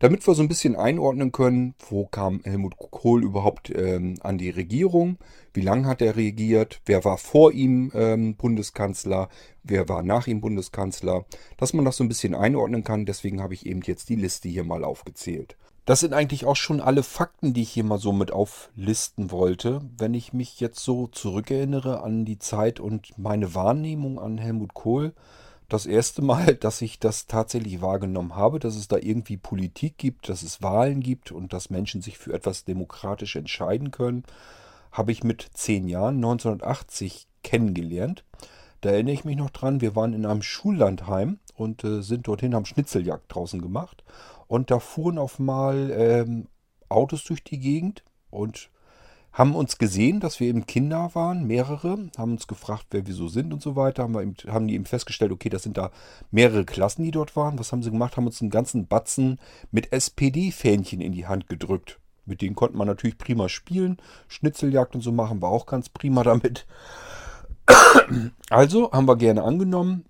[0.00, 4.50] Damit wir so ein bisschen einordnen können, wo kam Helmut Kohl überhaupt ähm, an die
[4.50, 5.16] Regierung,
[5.54, 9.28] wie lange hat er regiert, wer war vor ihm ähm, Bundeskanzler,
[9.62, 11.24] wer war nach ihm Bundeskanzler,
[11.56, 13.06] dass man das so ein bisschen einordnen kann.
[13.06, 15.56] Deswegen habe ich eben jetzt die Liste hier mal aufgezählt.
[15.84, 19.82] Das sind eigentlich auch schon alle Fakten, die ich hier mal so mit auflisten wollte.
[19.98, 25.12] Wenn ich mich jetzt so zurückerinnere an die Zeit und meine Wahrnehmung an Helmut Kohl,
[25.68, 30.30] das erste Mal, dass ich das tatsächlich wahrgenommen habe, dass es da irgendwie Politik gibt,
[30.30, 34.24] dass es Wahlen gibt und dass Menschen sich für etwas demokratisch entscheiden können,
[34.90, 38.24] habe ich mit zehn Jahren 1980 kennengelernt.
[38.80, 42.54] Da erinnere ich mich noch dran, wir waren in einem Schullandheim und äh, sind dorthin,
[42.54, 44.04] haben Schnitzeljagd draußen gemacht.
[44.46, 46.48] Und da fuhren auf mal ähm,
[46.88, 48.70] Autos durch die Gegend und
[49.34, 53.26] haben uns gesehen, dass wir eben Kinder waren, mehrere, haben uns gefragt, wer wir so
[53.26, 55.90] sind und so weiter, haben, eben, haben die eben festgestellt, okay, das sind da
[56.30, 57.58] mehrere Klassen, die dort waren.
[57.58, 58.16] Was haben sie gemacht?
[58.16, 59.40] Haben uns einen ganzen Batzen
[59.72, 61.98] mit SPD-Fähnchen in die Hand gedrückt.
[62.26, 63.98] Mit denen konnte man natürlich prima spielen.
[64.28, 66.66] Schnitzeljagd und so machen wir auch ganz prima damit.
[68.50, 70.04] Also haben wir gerne angenommen,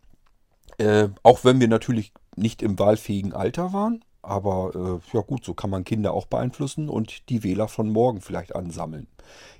[0.78, 4.04] äh, auch wenn wir natürlich nicht im wahlfähigen Alter waren.
[4.24, 8.20] Aber äh, ja gut, so kann man Kinder auch beeinflussen und die Wähler von morgen
[8.20, 9.06] vielleicht ansammeln.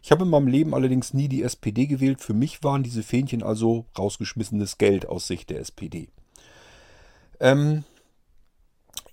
[0.03, 2.21] Ich habe in meinem Leben allerdings nie die SPD gewählt.
[2.21, 6.09] Für mich waren diese Fähnchen also rausgeschmissenes Geld aus Sicht der SPD.
[7.41, 7.85] Ähm,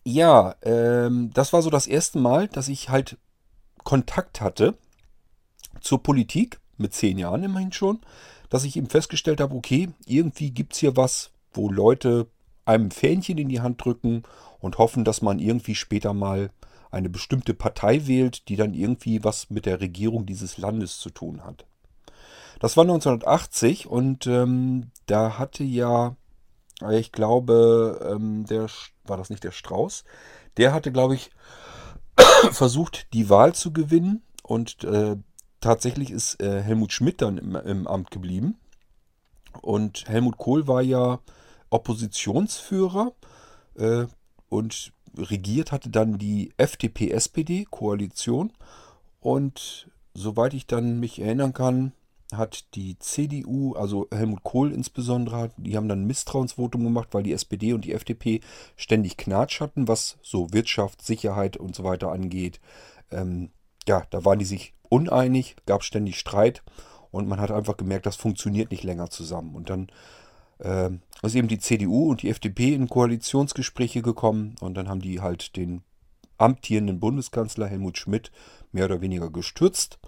[0.03, 3.17] ja, ähm, das war so das erste Mal, dass ich halt
[3.83, 4.75] Kontakt hatte
[5.79, 7.99] zur Politik, mit zehn Jahren immerhin schon,
[8.49, 12.27] dass ich eben festgestellt habe, okay, irgendwie gibt es hier was, wo Leute
[12.65, 14.23] einem Fähnchen in die Hand drücken
[14.61, 16.51] und hoffen, dass man irgendwie später mal
[16.91, 21.43] eine bestimmte Partei wählt, die dann irgendwie was mit der Regierung dieses Landes zu tun
[21.43, 21.65] hat.
[22.59, 26.15] Das war 1980 und ähm, da hatte ja,
[26.91, 28.67] ich glaube, ähm, der
[29.05, 30.03] war das nicht der Strauß,
[30.57, 31.31] der hatte, glaube ich,
[32.51, 35.15] versucht, die Wahl zu gewinnen und äh,
[35.59, 38.59] tatsächlich ist äh, Helmut Schmidt dann im, im Amt geblieben.
[39.61, 41.19] Und Helmut Kohl war ja
[41.69, 43.13] Oppositionsführer
[43.75, 44.05] äh,
[44.51, 48.51] und regiert hatte dann die FDP-SPD-Koalition.
[49.21, 51.93] Und soweit ich dann mich erinnern kann,
[52.33, 57.31] hat die CDU, also Helmut Kohl insbesondere, die haben dann ein Misstrauensvotum gemacht, weil die
[57.31, 58.41] SPD und die FDP
[58.75, 62.59] ständig Knatsch hatten, was so Wirtschaft, Sicherheit und so weiter angeht.
[63.09, 63.51] Ähm,
[63.87, 66.61] ja, da waren die sich uneinig, gab ständig Streit
[67.09, 69.55] und man hat einfach gemerkt, das funktioniert nicht länger zusammen.
[69.55, 69.87] Und dann
[70.61, 70.89] äh,
[71.21, 75.55] ist eben die CDU und die FDP in Koalitionsgespräche gekommen und dann haben die halt
[75.55, 75.83] den
[76.37, 78.31] amtierenden Bundeskanzler Helmut Schmidt
[78.71, 79.99] mehr oder weniger gestürzt.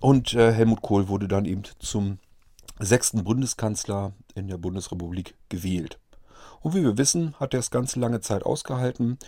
[0.00, 2.18] Und äh, Helmut Kohl wurde dann eben zum
[2.78, 5.98] sechsten Bundeskanzler in der Bundesrepublik gewählt.
[6.60, 9.18] Und wie wir wissen, hat er es ganz lange Zeit ausgehalten.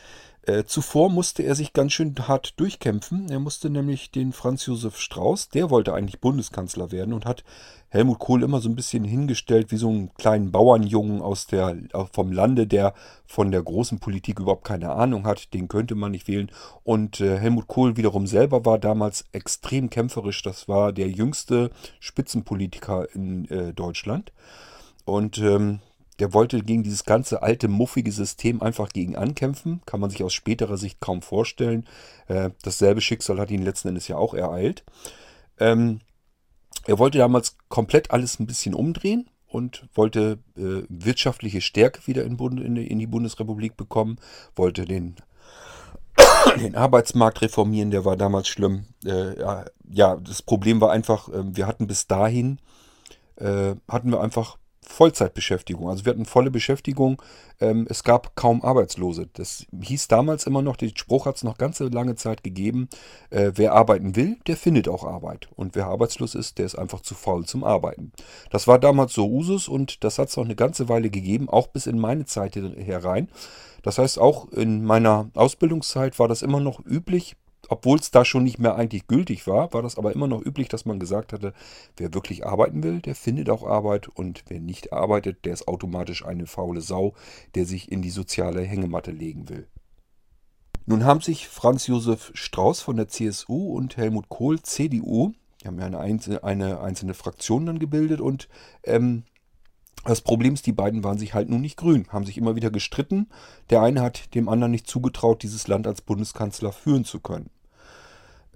[0.42, 3.28] Äh, zuvor musste er sich ganz schön hart durchkämpfen.
[3.28, 7.44] Er musste nämlich den Franz Josef Strauß, der wollte eigentlich Bundeskanzler werden und hat
[7.88, 11.76] Helmut Kohl immer so ein bisschen hingestellt wie so einen kleinen Bauernjungen aus der,
[12.12, 12.94] vom Lande, der
[13.26, 15.52] von der großen Politik überhaupt keine Ahnung hat.
[15.52, 16.50] Den könnte man nicht wählen.
[16.84, 20.42] Und äh, Helmut Kohl wiederum selber war damals extrem kämpferisch.
[20.42, 24.32] Das war der jüngste Spitzenpolitiker in äh, Deutschland.
[25.04, 25.80] Und ähm,
[26.20, 29.80] der wollte gegen dieses ganze alte, muffige System einfach gegen ankämpfen.
[29.86, 31.86] Kann man sich aus späterer Sicht kaum vorstellen.
[32.28, 34.84] Äh, dasselbe Schicksal hat ihn letzten Endes ja auch ereilt.
[35.58, 36.00] Ähm,
[36.86, 42.36] er wollte damals komplett alles ein bisschen umdrehen und wollte äh, wirtschaftliche Stärke wieder in,
[42.36, 44.18] Bund, in, in, die Bundesrepublik bekommen,
[44.54, 45.16] wollte den,
[46.60, 48.86] den Arbeitsmarkt reformieren, der war damals schlimm.
[49.04, 49.42] Äh,
[49.88, 52.58] ja, das Problem war einfach, äh, wir hatten bis dahin,
[53.36, 55.88] äh, hatten wir einfach Vollzeitbeschäftigung.
[55.88, 57.20] Also wir hatten volle Beschäftigung.
[57.60, 59.28] Ähm, es gab kaum Arbeitslose.
[59.32, 62.88] Das hieß damals immer noch, der Spruch hat es noch ganz lange Zeit gegeben,
[63.30, 65.48] äh, wer arbeiten will, der findet auch Arbeit.
[65.54, 68.12] Und wer arbeitslos ist, der ist einfach zu faul zum Arbeiten.
[68.50, 71.68] Das war damals so Usus und das hat es noch eine ganze Weile gegeben, auch
[71.68, 73.28] bis in meine Zeit herein.
[73.82, 77.36] Das heißt, auch in meiner Ausbildungszeit war das immer noch üblich,
[77.70, 80.68] obwohl es da schon nicht mehr eigentlich gültig war, war das aber immer noch üblich,
[80.68, 81.54] dass man gesagt hatte,
[81.96, 86.24] wer wirklich arbeiten will, der findet auch Arbeit und wer nicht arbeitet, der ist automatisch
[86.24, 87.14] eine faule Sau,
[87.54, 89.68] der sich in die soziale Hängematte legen will.
[90.84, 95.78] Nun haben sich Franz Josef Strauß von der CSU und Helmut Kohl CDU, die haben
[95.78, 98.48] ja eine einzelne, eine einzelne Fraktion dann gebildet und
[98.82, 99.22] ähm,
[100.04, 102.70] das Problem ist, die beiden waren sich halt nun nicht grün, haben sich immer wieder
[102.70, 103.28] gestritten.
[103.68, 107.50] Der eine hat dem anderen nicht zugetraut, dieses Land als Bundeskanzler führen zu können.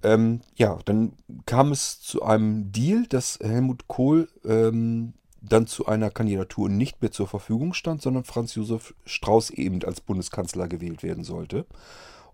[0.05, 1.15] Ähm, ja, dann
[1.47, 7.11] kam es zu einem Deal, dass Helmut Kohl ähm, dann zu einer Kandidatur nicht mehr
[7.11, 11.67] zur Verfügung stand, sondern Franz Josef Strauß eben als Bundeskanzler gewählt werden sollte.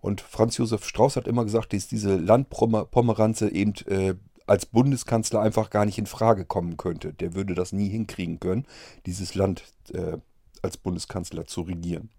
[0.01, 4.15] Und Franz Josef Strauß hat immer gesagt, dass diese Landpomeranze eben äh,
[4.47, 7.13] als Bundeskanzler einfach gar nicht in Frage kommen könnte.
[7.13, 8.65] Der würde das nie hinkriegen können,
[9.05, 10.17] dieses Land äh,
[10.61, 12.09] als Bundeskanzler zu regieren.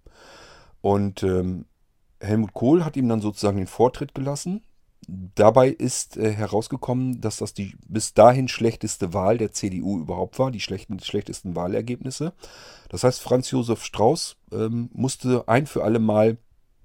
[0.80, 1.66] Und ähm,
[2.20, 4.62] Helmut Kohl hat ihm dann sozusagen den Vortritt gelassen.
[5.08, 10.50] Dabei ist äh, herausgekommen, dass das die bis dahin schlechteste Wahl der CDU überhaupt war,
[10.50, 12.32] die schlechten, schlechtesten Wahlergebnisse.
[12.88, 16.38] Das heißt, Franz Josef Strauß ähm, musste ein für alle Mal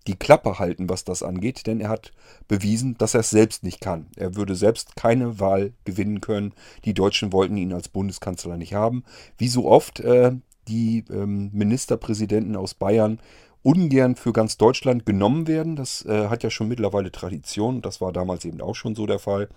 [0.07, 2.11] die Klappe halten, was das angeht, denn er hat
[2.47, 4.07] bewiesen, dass er es selbst nicht kann.
[4.15, 6.53] Er würde selbst keine Wahl gewinnen können.
[6.85, 9.03] Die Deutschen wollten ihn als Bundeskanzler nicht haben.
[9.37, 10.31] Wie so oft äh,
[10.67, 13.19] die ähm, Ministerpräsidenten aus Bayern
[13.63, 15.75] ungern für ganz Deutschland genommen werden.
[15.75, 17.81] Das äh, hat ja schon mittlerweile Tradition.
[17.81, 19.49] Das war damals eben auch schon so der Fall.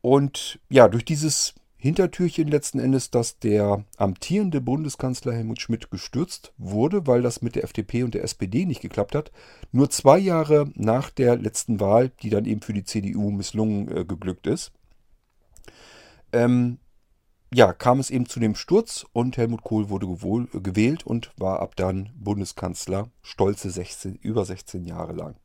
[0.00, 7.06] Und ja, durch dieses Hintertürchen letzten Endes, dass der amtierende Bundeskanzler Helmut Schmidt gestürzt wurde,
[7.06, 9.30] weil das mit der FDP und der SPD nicht geklappt hat.
[9.72, 14.04] Nur zwei Jahre nach der letzten Wahl, die dann eben für die CDU misslungen äh,
[14.04, 14.72] geglückt ist.
[16.32, 16.78] Ähm,
[17.52, 21.60] ja, kam es eben zu dem Sturz und Helmut Kohl wurde gewohl, gewählt und war
[21.60, 25.36] ab dann Bundeskanzler, stolze 16, über 16 Jahre lang.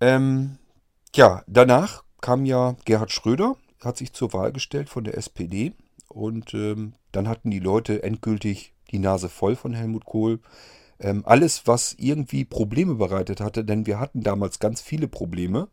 [0.00, 0.58] Ähm,
[1.14, 5.72] ja, danach kam ja Gerhard Schröder, hat sich zur Wahl gestellt von der SPD
[6.08, 10.40] und ähm, dann hatten die Leute endgültig die Nase voll von Helmut Kohl.
[10.98, 15.68] Ähm, alles, was irgendwie Probleme bereitet hatte, denn wir hatten damals ganz viele Probleme.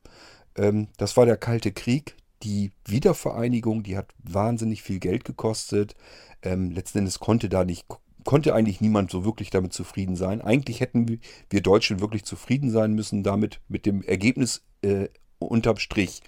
[0.55, 5.95] Ähm, das war der Kalte Krieg, die Wiedervereinigung, die hat wahnsinnig viel Geld gekostet.
[6.41, 7.85] Ähm, letzten Endes konnte da nicht,
[8.25, 10.41] konnte eigentlich niemand so wirklich damit zufrieden sein.
[10.41, 15.07] Eigentlich hätten wir Deutschen wirklich zufrieden sein müssen damit, mit dem Ergebnis äh,
[15.39, 16.21] unterm Strich.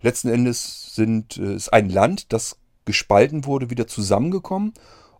[0.00, 4.74] Letzten Endes sind, äh, ist ein Land, das gespalten wurde, wieder zusammengekommen.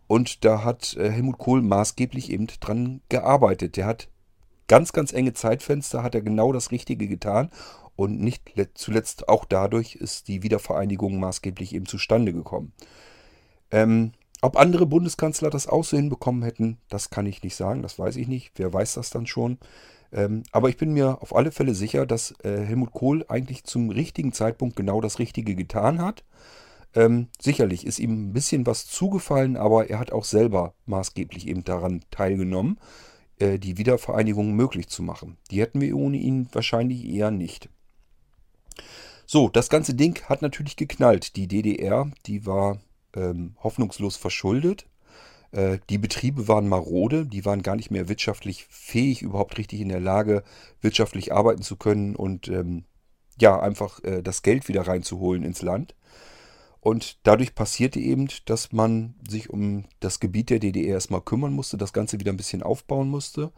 [0.07, 3.75] Und da hat äh, Helmut Kohl maßgeblich eben dran gearbeitet.
[3.75, 4.07] Der hat
[4.67, 7.49] ganz, ganz enge Zeitfenster, hat er genau das Richtige getan.
[7.95, 12.73] Und nicht zuletzt auch dadurch ist die Wiedervereinigung maßgeblich eben zustande gekommen.
[13.71, 17.97] Ähm, ob andere Bundeskanzler das auch so hinbekommen hätten, das kann ich nicht sagen, das
[17.97, 18.51] weiß ich nicht.
[18.55, 19.57] Wer weiß das dann schon?
[20.11, 23.89] Ähm, aber ich bin mir auf alle Fälle sicher, dass äh, Helmut Kohl eigentlich zum
[23.89, 26.23] richtigen Zeitpunkt genau das Richtige getan hat.
[26.93, 31.63] Ähm, sicherlich ist ihm ein bisschen was zugefallen, aber er hat auch selber maßgeblich eben
[31.63, 32.79] daran teilgenommen,
[33.39, 35.37] äh, die Wiedervereinigung möglich zu machen.
[35.51, 37.69] Die hätten wir ohne ihn wahrscheinlich eher nicht.
[39.25, 41.35] So, das ganze Ding hat natürlich geknallt.
[41.35, 42.79] Die DDR, die war
[43.15, 44.85] ähm, hoffnungslos verschuldet.
[45.51, 49.89] Äh, die Betriebe waren marode, die waren gar nicht mehr wirtschaftlich fähig, überhaupt richtig in
[49.89, 50.43] der Lage,
[50.81, 52.83] wirtschaftlich arbeiten zu können und ähm,
[53.39, 55.95] ja, einfach äh, das Geld wieder reinzuholen ins Land.
[56.81, 61.77] Und dadurch passierte eben, dass man sich um das Gebiet der DDR erstmal kümmern musste,
[61.77, 63.51] das Ganze wieder ein bisschen aufbauen musste.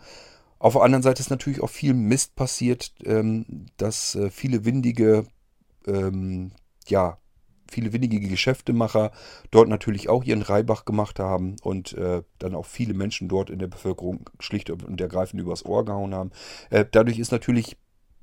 [0.59, 5.25] Auf der anderen Seite ist natürlich auch viel Mist passiert, ähm, dass äh, viele windige,
[5.85, 6.51] ähm,
[6.87, 7.17] ja,
[7.69, 9.11] viele windige Geschäftemacher
[9.51, 13.59] dort natürlich auch ihren Reibach gemacht haben und äh, dann auch viele Menschen dort in
[13.59, 16.31] der Bevölkerung schlicht und ergreifend übers Ohr gehauen haben.
[16.69, 17.77] Äh, dadurch ist natürlich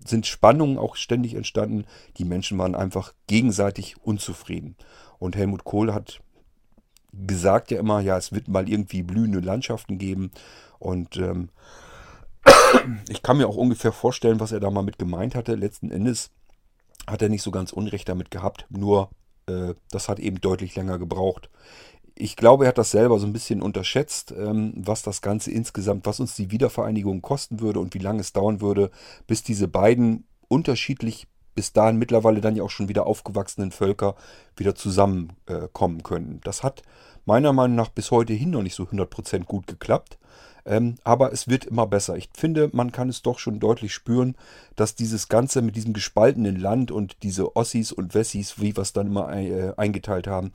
[0.06, 1.86] sind Spannungen auch ständig entstanden.
[2.18, 4.76] Die Menschen waren einfach gegenseitig unzufrieden.
[5.18, 6.20] Und Helmut Kohl hat
[7.12, 10.30] gesagt ja immer, ja, es wird mal irgendwie blühende Landschaften geben.
[10.78, 11.48] Und ähm,
[13.08, 15.54] ich kann mir auch ungefähr vorstellen, was er da mal mit gemeint hatte.
[15.54, 16.30] Letzten Endes
[17.06, 19.10] hat er nicht so ganz Unrecht damit gehabt, nur
[19.46, 21.50] äh, das hat eben deutlich länger gebraucht.
[22.16, 26.06] Ich glaube, er hat das selber so ein bisschen unterschätzt, ähm, was das Ganze insgesamt,
[26.06, 28.90] was uns die Wiedervereinigung kosten würde und wie lange es dauern würde,
[29.26, 34.16] bis diese beiden unterschiedlich bis dahin mittlerweile dann ja auch schon wieder aufgewachsenen Völker
[34.56, 36.40] wieder zusammenkommen äh, können.
[36.44, 36.82] Das hat
[37.26, 40.18] meiner Meinung nach bis heute hin noch nicht so 100% gut geklappt.
[40.66, 42.16] Ähm, aber es wird immer besser.
[42.16, 44.34] Ich finde, man kann es doch schon deutlich spüren,
[44.76, 48.92] dass dieses Ganze mit diesem gespaltenen Land und diese Ossis und Wessis, wie wir es
[48.92, 50.52] dann immer äh, eingeteilt haben,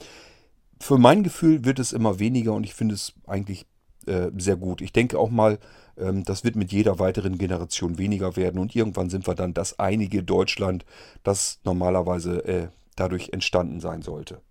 [0.81, 3.65] für mein Gefühl wird es immer weniger und ich finde es eigentlich
[4.07, 4.81] äh, sehr gut.
[4.81, 5.59] Ich denke auch mal,
[5.97, 9.77] ähm, das wird mit jeder weiteren Generation weniger werden und irgendwann sind wir dann das
[9.77, 10.85] einige Deutschland,
[11.23, 14.41] das normalerweise äh, dadurch entstanden sein sollte.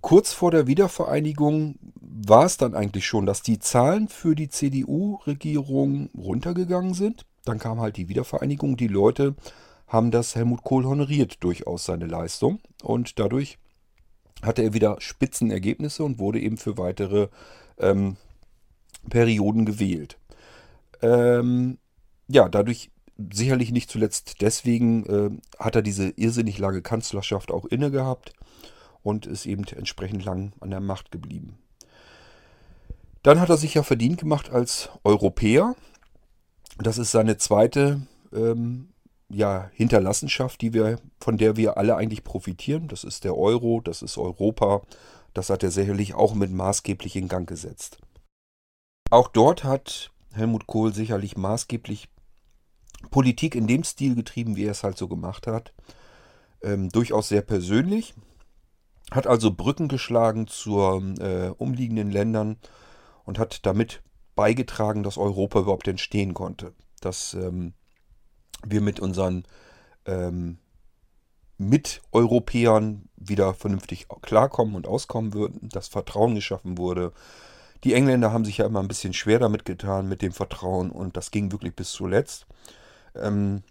[0.00, 6.10] Kurz vor der Wiedervereinigung war es dann eigentlich schon, dass die Zahlen für die CDU-Regierung
[6.16, 7.26] runtergegangen sind.
[7.44, 8.76] Dann kam halt die Wiedervereinigung.
[8.76, 9.34] Die Leute
[9.86, 12.60] haben das Helmut Kohl honoriert, durchaus seine Leistung.
[12.82, 13.58] Und dadurch
[14.42, 17.28] hatte er wieder Spitzenergebnisse und wurde eben für weitere
[17.78, 18.16] ähm,
[19.10, 20.18] Perioden gewählt.
[21.02, 21.78] Ähm,
[22.28, 22.90] ja, dadurch
[23.32, 28.32] sicherlich nicht zuletzt deswegen äh, hat er diese irrsinnig lange Kanzlerschaft auch inne gehabt
[29.02, 31.58] und ist eben entsprechend lang an der Macht geblieben.
[33.22, 35.74] Dann hat er sich ja verdient gemacht als Europäer.
[36.78, 38.88] Das ist seine zweite ähm,
[39.28, 42.88] ja, Hinterlassenschaft, die wir, von der wir alle eigentlich profitieren.
[42.88, 44.82] Das ist der Euro, das ist Europa.
[45.34, 47.98] Das hat er sicherlich auch mit maßgeblich in Gang gesetzt.
[49.10, 52.08] Auch dort hat Helmut Kohl sicherlich maßgeblich
[53.10, 55.72] Politik in dem Stil getrieben, wie er es halt so gemacht hat.
[56.62, 58.14] Ähm, durchaus sehr persönlich.
[59.10, 62.56] Hat also Brücken geschlagen zu äh, umliegenden Ländern
[63.24, 64.02] und hat damit
[64.34, 66.72] beigetragen, dass Europa überhaupt entstehen konnte.
[67.00, 67.74] Dass ähm,
[68.64, 69.44] wir mit unseren
[70.06, 70.58] ähm,
[71.58, 77.12] Miteuropäern wieder vernünftig klarkommen und auskommen würden, dass Vertrauen geschaffen wurde.
[77.84, 81.16] Die Engländer haben sich ja immer ein bisschen schwer damit getan mit dem Vertrauen und
[81.16, 82.46] das ging wirklich bis zuletzt.
[83.14, 83.62] Ähm,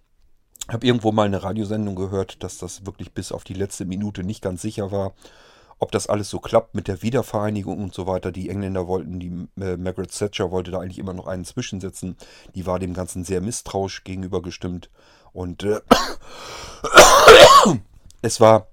[0.74, 4.42] habe irgendwo mal eine Radiosendung gehört, dass das wirklich bis auf die letzte Minute nicht
[4.42, 5.14] ganz sicher war,
[5.80, 8.32] ob das alles so klappt mit der Wiedervereinigung und so weiter.
[8.32, 12.18] Die Engländer wollten, die äh, Margaret Thatcher wollte da eigentlich immer noch einen zwischensetzen.
[12.54, 14.90] Die war dem Ganzen sehr misstrauisch gegenüber gestimmt.
[15.32, 15.80] Und äh,
[18.22, 18.68] es war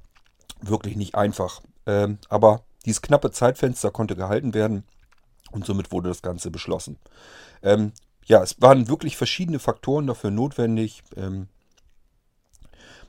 [0.61, 1.63] wirklich nicht einfach.
[1.87, 4.85] Ähm, aber dieses knappe Zeitfenster konnte gehalten werden
[5.53, 6.99] und somit wurde das Ganze beschlossen.
[7.63, 7.93] Ähm,
[8.25, 11.05] ja, es waren wirklich verschiedene Faktoren dafür notwendig.
[11.17, 11.49] Ähm,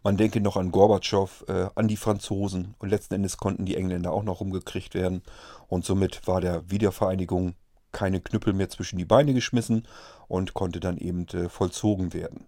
[0.08, 4.14] man denke noch an Gorbatschow, äh, an die Franzosen und letzten Endes konnten die Engländer
[4.14, 5.22] auch noch umgekriegt werden
[5.68, 7.56] und somit war der Wiedervereinigung
[7.92, 9.86] keine Knüppel mehr zwischen die Beine geschmissen
[10.30, 12.46] und konnte dann eben äh, vollzogen werden.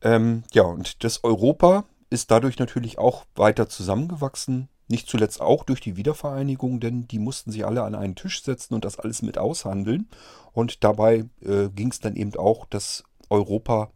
[0.00, 4.70] Ähm, ja, und das Europa ist dadurch natürlich auch weiter zusammengewachsen.
[4.88, 8.72] Nicht zuletzt auch durch die Wiedervereinigung, denn die mussten sich alle an einen Tisch setzen
[8.72, 10.08] und das alles mit aushandeln.
[10.54, 13.90] Und dabei äh, ging es dann eben auch, dass Europa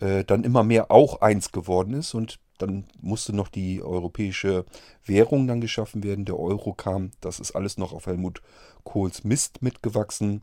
[0.00, 4.64] äh, dann immer mehr auch eins geworden ist und dann musste noch die europäische
[5.04, 6.24] Währung dann geschaffen werden.
[6.24, 8.42] Der Euro kam, das ist alles noch auf Helmut
[8.84, 10.42] Kohls Mist mitgewachsen,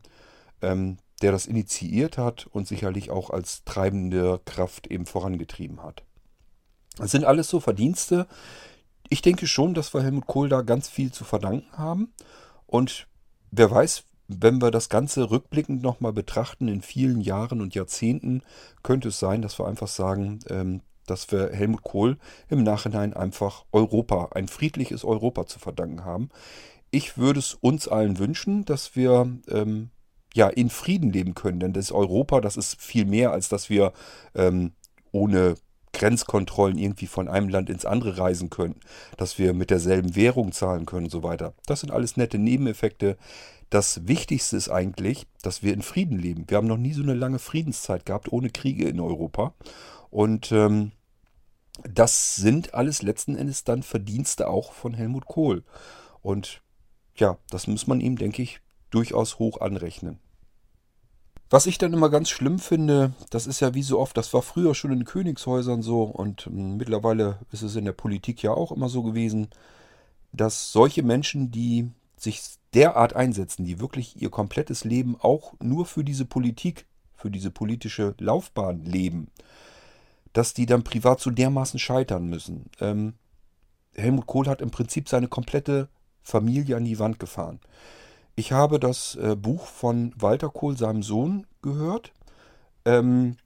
[0.62, 6.04] ähm, der das initiiert hat und sicherlich auch als treibende Kraft eben vorangetrieben hat.
[6.96, 8.26] Das sind alles so Verdienste.
[9.08, 12.12] Ich denke schon, dass wir Helmut Kohl da ganz viel zu verdanken haben.
[12.66, 13.06] Und
[13.50, 18.42] wer weiß, wenn wir das Ganze rückblickend nochmal betrachten, in vielen Jahren und Jahrzehnten,
[18.82, 22.18] könnte es sein, dass wir einfach sagen, ähm, dass wir Helmut Kohl
[22.48, 26.28] im Nachhinein einfach Europa, ein friedliches Europa zu verdanken haben.
[26.90, 29.90] Ich würde es uns allen wünschen, dass wir ähm,
[30.34, 33.92] ja in Frieden leben können, denn das Europa, das ist viel mehr, als dass wir
[34.34, 34.72] ähm,
[35.12, 35.56] ohne
[35.92, 38.80] Grenzkontrollen irgendwie von einem Land ins andere reisen können,
[39.16, 41.54] dass wir mit derselben Währung zahlen können und so weiter.
[41.66, 43.16] Das sind alles nette Nebeneffekte.
[43.70, 46.44] Das Wichtigste ist eigentlich, dass wir in Frieden leben.
[46.48, 49.54] Wir haben noch nie so eine lange Friedenszeit gehabt ohne Kriege in Europa.
[50.10, 50.92] Und ähm,
[51.82, 55.64] das sind alles letzten Endes dann Verdienste auch von Helmut Kohl.
[56.22, 56.62] Und
[57.16, 58.60] ja, das muss man ihm, denke ich,
[58.90, 60.18] durchaus hoch anrechnen.
[61.48, 64.42] Was ich dann immer ganz schlimm finde, das ist ja wie so oft, das war
[64.42, 68.72] früher schon in Königshäusern so und hm, mittlerweile ist es in der Politik ja auch
[68.72, 69.48] immer so gewesen,
[70.32, 72.42] dass solche Menschen, die sich
[72.74, 78.14] derart einsetzen, die wirklich ihr komplettes Leben auch nur für diese Politik, für diese politische
[78.18, 79.28] Laufbahn leben,
[80.32, 82.70] dass die dann privat so dermaßen scheitern müssen.
[82.80, 83.14] Ähm,
[83.94, 85.88] Helmut Kohl hat im Prinzip seine komplette
[86.22, 87.60] Familie an die Wand gefahren.
[88.34, 92.12] Ich habe das äh, Buch von Walter Kohl, seinem Sohn, gehört.
[92.84, 93.36] Ähm,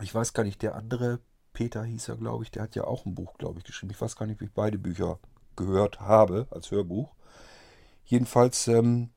[0.00, 1.18] ich weiß gar nicht, der andere,
[1.52, 3.90] Peter hieß er, glaube ich, der hat ja auch ein Buch, glaube ich, geschrieben.
[3.90, 5.18] Ich weiß gar nicht, wie ich beide Bücher
[5.56, 7.15] gehört habe als Hörbuch.
[8.06, 9.10] Jedenfalls ähm,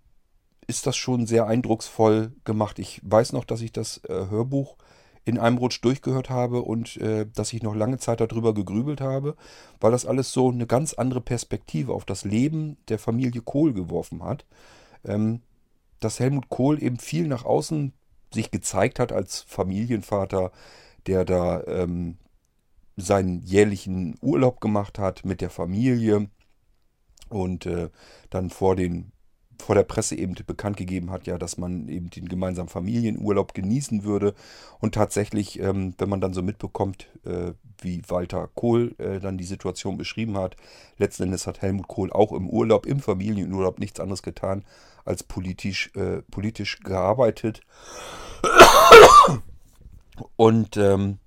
[0.68, 2.80] ist das schon sehr eindrucksvoll gemacht.
[2.80, 4.78] Ich weiß noch, dass ich das äh, Hörbuch
[5.26, 9.36] in einem Rutsch durchgehört habe und äh, dass ich noch lange Zeit darüber gegrübelt habe,
[9.80, 14.24] weil das alles so eine ganz andere Perspektive auf das Leben der Familie Kohl geworfen
[14.24, 14.46] hat.
[15.06, 15.42] Ähm,
[16.00, 17.94] dass Helmut Kohl eben viel nach außen
[18.34, 20.52] sich gezeigt hat als Familienvater,
[21.08, 22.18] der da ähm,
[22.96, 26.30] seinen jährlichen Urlaub gemacht hat mit der Familie
[27.30, 27.90] und äh,
[28.30, 29.12] dann vor den
[29.62, 34.04] vor der Presse eben bekannt gegeben hat, ja, dass man eben den gemeinsamen Familienurlaub genießen
[34.04, 34.34] würde.
[34.80, 37.52] Und tatsächlich, ähm, wenn man dann so mitbekommt, äh,
[37.82, 40.56] wie Walter Kohl äh, dann die Situation beschrieben hat,
[40.98, 44.64] letzten Endes hat Helmut Kohl auch im Urlaub, im Familienurlaub nichts anderes getan,
[45.06, 47.62] als politisch, äh, politisch gearbeitet.
[50.36, 51.20] Und ähm,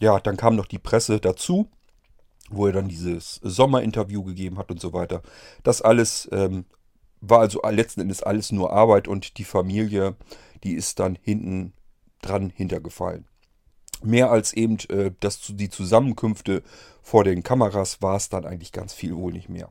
[0.00, 1.68] ja, dann kam noch die Presse dazu
[2.50, 5.22] wo er dann dieses Sommerinterview gegeben hat und so weiter.
[5.62, 6.64] Das alles ähm,
[7.20, 10.16] war also letzten Endes alles nur Arbeit und die Familie,
[10.64, 11.72] die ist dann hinten
[12.22, 13.26] dran hintergefallen.
[14.02, 16.62] Mehr als eben äh, das, die Zusammenkünfte
[17.02, 19.70] vor den Kameras war es dann eigentlich ganz viel wohl nicht mehr.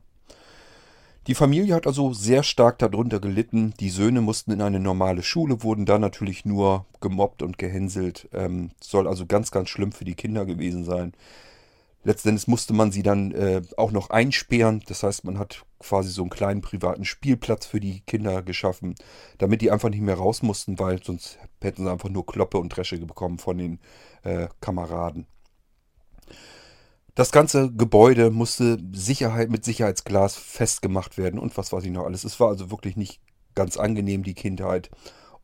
[1.26, 3.74] Die Familie hat also sehr stark darunter gelitten.
[3.80, 8.28] Die Söhne mussten in eine normale Schule, wurden dann natürlich nur gemobbt und gehänselt.
[8.32, 11.12] Ähm, soll also ganz, ganz schlimm für die Kinder gewesen sein.
[12.08, 14.82] Letztendlich musste man sie dann äh, auch noch einsperren.
[14.86, 18.94] Das heißt, man hat quasi so einen kleinen privaten Spielplatz für die Kinder geschaffen,
[19.36, 22.70] damit die einfach nicht mehr raus mussten, weil sonst hätten sie einfach nur Kloppe und
[22.70, 23.78] Dresche bekommen von den
[24.22, 25.26] äh, Kameraden.
[27.14, 32.24] Das ganze Gebäude musste Sicherheit mit Sicherheitsglas festgemacht werden und was weiß ich noch alles.
[32.24, 33.20] Es war also wirklich nicht
[33.54, 34.88] ganz angenehm, die Kindheit.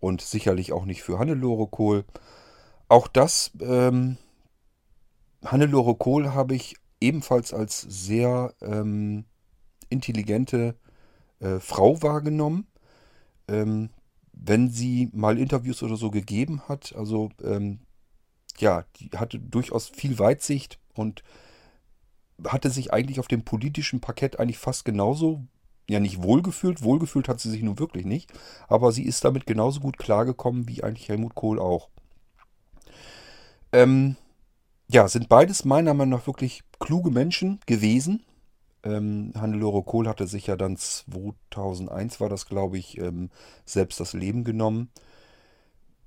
[0.00, 2.06] Und sicherlich auch nicht für Hannelore Kohl.
[2.88, 4.16] Auch das ähm,
[5.44, 9.24] Hannelore Kohl habe ich ebenfalls als sehr ähm,
[9.88, 10.76] intelligente
[11.40, 12.66] äh, Frau wahrgenommen.
[13.48, 13.90] Ähm,
[14.32, 17.80] wenn sie mal Interviews oder so gegeben hat, also ähm,
[18.58, 21.22] ja, die hatte durchaus viel Weitsicht und
[22.46, 25.44] hatte sich eigentlich auf dem politischen Parkett eigentlich fast genauso,
[25.88, 28.32] ja nicht wohlgefühlt, wohlgefühlt hat sie sich nun wirklich nicht,
[28.68, 31.88] aber sie ist damit genauso gut klargekommen wie eigentlich Helmut Kohl auch.
[33.72, 34.16] Ähm,
[34.88, 38.24] ja, sind beides meiner Meinung nach wirklich kluge Menschen gewesen.
[38.82, 43.30] Ähm, Hannelore Kohl hatte sich ja dann 2001, war das glaube ich, ähm,
[43.64, 44.90] selbst das Leben genommen.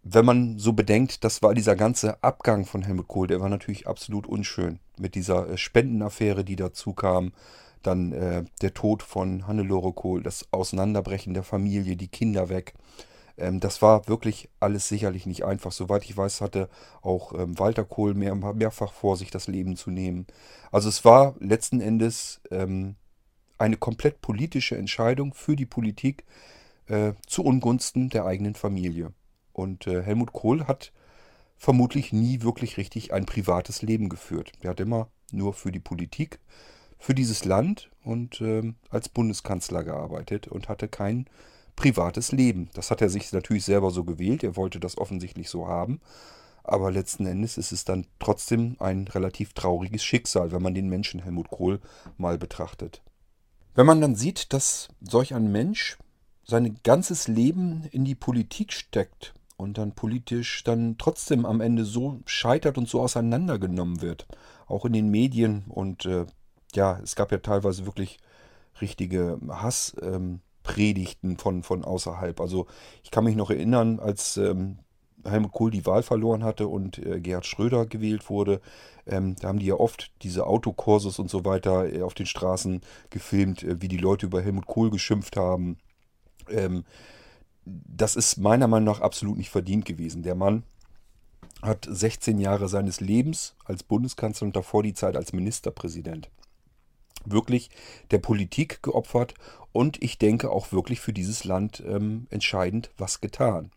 [0.03, 3.87] Wenn man so bedenkt, das war dieser ganze Abgang von Helmut Kohl, der war natürlich
[3.87, 4.79] absolut unschön.
[4.97, 7.33] Mit dieser äh, Spendenaffäre, die dazu kam,
[7.81, 12.73] dann äh, der Tod von Hannelore Kohl, das Auseinanderbrechen der Familie, die Kinder weg.
[13.37, 15.71] Ähm, das war wirklich alles sicherlich nicht einfach.
[15.71, 16.69] Soweit ich weiß, hatte
[17.01, 20.27] auch ähm, Walter Kohl mehr, mehrfach vor, sich das Leben zu nehmen.
[20.71, 22.95] Also es war letzten Endes ähm,
[23.57, 26.25] eine komplett politische Entscheidung für die Politik
[26.87, 29.13] äh, zu Ungunsten der eigenen Familie.
[29.53, 30.91] Und äh, Helmut Kohl hat
[31.57, 34.51] vermutlich nie wirklich richtig ein privates Leben geführt.
[34.61, 36.39] Er hat immer nur für die Politik,
[36.99, 41.27] für dieses Land und äh, als Bundeskanzler gearbeitet und hatte kein
[41.77, 42.69] privates Leben.
[42.73, 44.43] Das hat er sich natürlich selber so gewählt.
[44.43, 46.01] Er wollte das offensichtlich so haben.
[46.65, 51.21] Aber letzten Endes ist es dann trotzdem ein relativ trauriges Schicksal, wenn man den Menschen
[51.21, 51.79] Helmut Kohl
[52.17, 53.01] mal betrachtet.
[53.73, 55.97] Wenn man dann sieht, dass solch ein Mensch
[56.43, 62.19] sein ganzes Leben in die Politik steckt und dann politisch dann trotzdem am Ende so
[62.25, 64.27] scheitert und so auseinandergenommen wird,
[64.65, 66.25] auch in den Medien und äh,
[66.73, 68.17] ja, es gab ja teilweise wirklich
[68.81, 70.41] richtige Hasspredigten ähm,
[71.37, 72.39] von, von außerhalb.
[72.39, 72.67] Also
[73.03, 74.79] ich kann mich noch erinnern, als ähm,
[75.23, 78.61] Helmut Kohl die Wahl verloren hatte und äh, Gerhard Schröder gewählt wurde,
[79.05, 82.81] ähm, da haben die ja oft diese Autokursus und so weiter äh, auf den Straßen
[83.09, 85.77] gefilmt, äh, wie die Leute über Helmut Kohl geschimpft haben.
[86.49, 86.83] Ähm,
[87.65, 90.23] das ist meiner Meinung nach absolut nicht verdient gewesen.
[90.23, 90.63] Der Mann
[91.61, 96.29] hat 16 Jahre seines Lebens als Bundeskanzler und davor die Zeit als Ministerpräsident
[97.25, 97.69] wirklich
[98.11, 99.33] der Politik geopfert
[99.71, 103.71] und ich denke auch wirklich für dieses Land ähm, entscheidend was getan.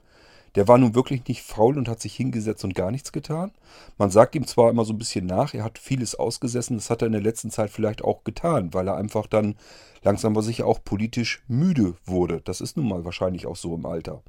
[0.56, 3.52] Der war nun wirklich nicht faul und hat sich hingesetzt und gar nichts getan.
[3.98, 7.02] Man sagt ihm zwar immer so ein bisschen nach, er hat vieles ausgesessen, das hat
[7.02, 9.54] er in der letzten Zeit vielleicht auch getan, weil er einfach dann
[10.02, 12.40] langsam aber sicher auch politisch müde wurde.
[12.44, 14.22] Das ist nun mal wahrscheinlich auch so im Alter.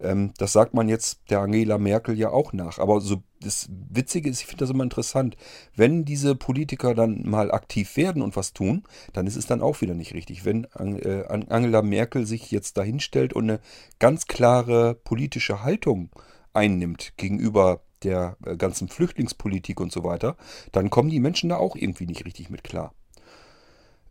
[0.00, 2.78] Ähm, das sagt man jetzt der Angela Merkel ja auch nach.
[2.78, 5.36] Aber so das Witzige ist, ich finde das immer interessant,
[5.76, 9.80] wenn diese Politiker dann mal aktiv werden und was tun, dann ist es dann auch
[9.80, 10.44] wieder nicht richtig.
[10.44, 13.60] Wenn äh, Angela Merkel sich jetzt dahinstellt und eine
[13.98, 16.10] ganz klare politische Haltung
[16.52, 20.36] einnimmt gegenüber der äh, ganzen Flüchtlingspolitik und so weiter,
[20.72, 22.92] dann kommen die Menschen da auch irgendwie nicht richtig mit klar.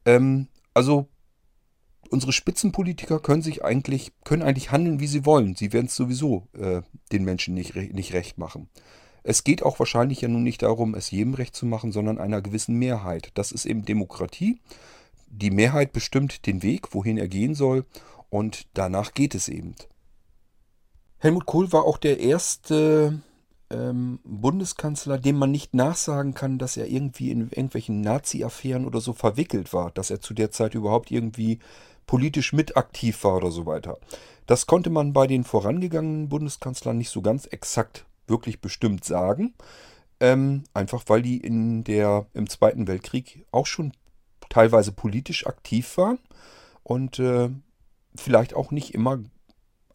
[0.06, 1.08] Ähm, also
[2.10, 5.56] unsere Spitzenpolitiker können sich eigentlich, können eigentlich handeln, wie sie wollen.
[5.56, 6.82] Sie werden es sowieso äh,
[7.12, 8.70] den Menschen nicht, nicht recht machen.
[9.24, 12.42] Es geht auch wahrscheinlich ja nun nicht darum, es jedem recht zu machen, sondern einer
[12.42, 13.32] gewissen Mehrheit.
[13.34, 14.60] Das ist eben Demokratie.
[15.30, 17.86] Die Mehrheit bestimmt den Weg, wohin er gehen soll,
[18.30, 19.76] und danach geht es eben.
[21.18, 23.22] Helmut Kohl war auch der erste
[23.70, 29.14] ähm, Bundeskanzler, dem man nicht nachsagen kann, dass er irgendwie in irgendwelchen Nazi-Affären oder so
[29.14, 31.60] verwickelt war, dass er zu der Zeit überhaupt irgendwie
[32.08, 34.00] politisch mit aktiv war oder so weiter.
[34.48, 39.54] Das konnte man bei den vorangegangenen Bundeskanzlern nicht so ganz exakt wirklich bestimmt sagen.
[40.20, 43.92] Ähm, einfach weil die in der, im Zweiten Weltkrieg auch schon
[44.50, 46.18] teilweise politisch aktiv waren
[46.84, 47.50] und äh,
[48.16, 49.20] vielleicht auch nicht immer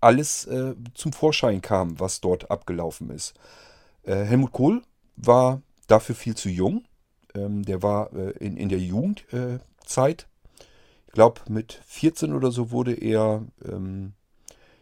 [0.00, 3.34] alles äh, zum Vorschein kam, was dort abgelaufen ist.
[4.02, 4.82] Äh, Helmut Kohl
[5.16, 6.84] war dafür viel zu jung.
[7.34, 10.26] Ähm, der war äh, in, in der Jugendzeit
[11.12, 14.14] glaube, mit 14 oder so wurde er ähm,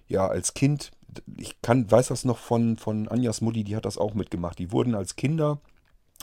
[0.06, 0.90] ja als Kind,
[1.36, 4.58] ich kann, weiß das noch von, von Anjas Mutti, die hat das auch mitgemacht.
[4.58, 5.60] Die wurden als Kinder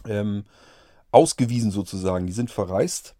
[0.07, 0.45] ähm,
[1.11, 2.25] ausgewiesen sozusagen.
[2.25, 3.15] Die sind verreist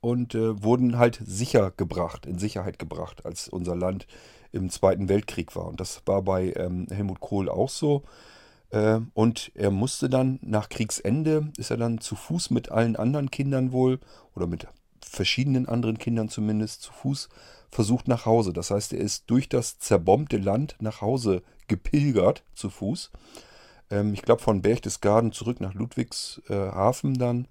[0.00, 4.06] und äh, wurden halt sicher gebracht, in Sicherheit gebracht, als unser Land
[4.50, 5.66] im Zweiten Weltkrieg war.
[5.66, 8.02] Und das war bei ähm, Helmut Kohl auch so.
[8.70, 13.30] Äh, und er musste dann nach Kriegsende, ist er dann zu Fuß mit allen anderen
[13.30, 14.00] Kindern wohl
[14.34, 14.66] oder mit
[15.04, 17.28] verschiedenen anderen Kindern zumindest zu Fuß
[17.70, 18.52] versucht nach Hause.
[18.52, 23.10] Das heißt, er ist durch das zerbombte Land nach Hause gepilgert zu Fuß.
[23.90, 27.48] Ähm, ich glaube von Berchtesgaden zurück nach Ludwigshafen dann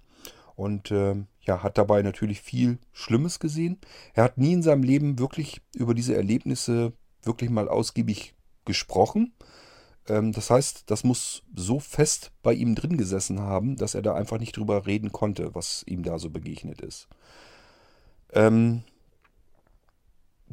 [0.54, 3.78] und äh, ja, hat dabei natürlich viel Schlimmes gesehen.
[4.14, 6.92] Er hat nie in seinem Leben wirklich über diese Erlebnisse
[7.22, 8.34] wirklich mal ausgiebig
[8.64, 9.32] gesprochen.
[10.08, 14.14] Ähm, das heißt, das muss so fest bei ihm drin gesessen haben, dass er da
[14.14, 17.08] einfach nicht drüber reden konnte, was ihm da so begegnet ist.
[18.32, 18.82] Ähm,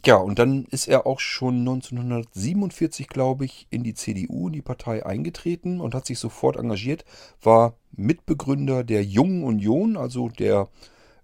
[0.05, 4.61] ja, und dann ist er auch schon 1947, glaube ich, in die CDU, in die
[4.61, 7.03] Partei eingetreten und hat sich sofort engagiert,
[7.41, 10.69] war Mitbegründer der Jungen Union, also der,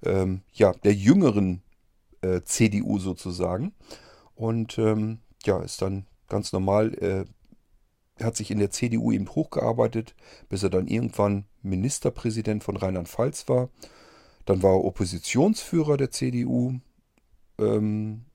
[0.04, 1.62] ähm, ja, der jüngeren
[2.22, 3.74] äh, CDU sozusagen.
[4.36, 7.26] Und ähm, ja, ist dann ganz normal, äh,
[8.22, 10.16] hat sich in der CDU eben hochgearbeitet,
[10.50, 13.70] bis er dann irgendwann Ministerpräsident von Rheinland-Pfalz war
[14.46, 16.80] Dann war er Oppositionsführer der CDU
[17.58, 18.26] ähm,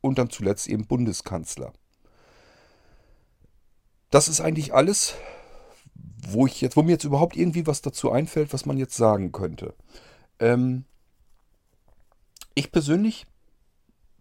[0.00, 1.72] und dann zuletzt eben Bundeskanzler.
[4.10, 5.14] Das ist eigentlich alles,
[6.28, 9.32] wo ich jetzt, wo mir jetzt überhaupt irgendwie was dazu einfällt, was man jetzt sagen
[9.32, 9.74] könnte.
[10.38, 10.84] Ähm,
[12.54, 13.26] ich persönlich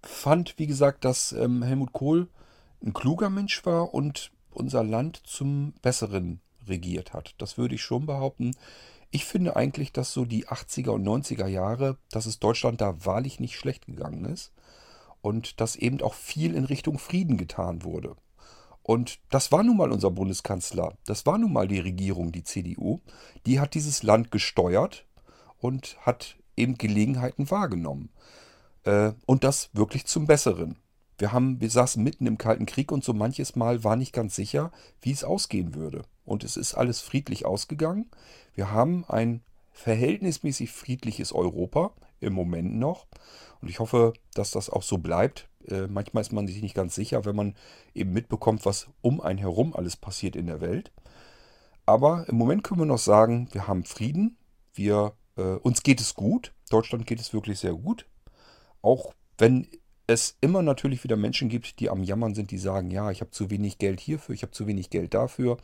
[0.04, 2.30] fand, wie gesagt, dass ähm, Helmut Kohl
[2.84, 7.36] ein kluger Mensch war und unser Land zum Besseren regiert hat.
[7.38, 8.52] Das würde ich schon behaupten.
[9.10, 13.40] Ich finde eigentlich, dass so die 80er und 90er Jahre, dass es Deutschland da wahrlich
[13.40, 14.54] nicht schlecht gegangen ist
[15.22, 18.16] und dass eben auch viel in Richtung Frieden getan wurde.
[18.84, 23.00] Und das war nun mal unser Bundeskanzler, das war nun mal die Regierung, die CDU,
[23.46, 25.06] die hat dieses Land gesteuert
[25.60, 28.10] und hat eben Gelegenheiten wahrgenommen.
[28.84, 30.78] Äh, und das wirklich zum Besseren.
[31.22, 34.36] Wir, haben, wir saßen mitten im Kalten Krieg und so manches Mal war nicht ganz
[34.36, 36.02] sicher, wie es ausgehen würde.
[36.26, 38.10] Und es ist alles friedlich ausgegangen.
[38.56, 41.92] Wir haben ein verhältnismäßig friedliches Europa
[42.22, 43.06] im Moment noch.
[43.62, 45.48] Und ich hoffe, dass das auch so bleibt.
[45.68, 47.56] Äh, manchmal ist man sich nicht ganz sicher, wenn man
[47.94, 50.92] eben mitbekommt, was um einen herum alles passiert in der Welt.
[51.86, 54.38] Aber im Moment können wir noch sagen, wir haben Frieden.
[54.74, 56.52] Wir, äh, uns geht es gut.
[56.72, 58.08] Deutschland geht es wirklich sehr gut.
[58.82, 59.68] Auch wenn
[60.12, 63.32] es immer natürlich wieder Menschen gibt, die am Jammern sind, die sagen, ja, ich habe
[63.32, 65.58] zu wenig Geld hierfür, ich habe zu wenig Geld dafür.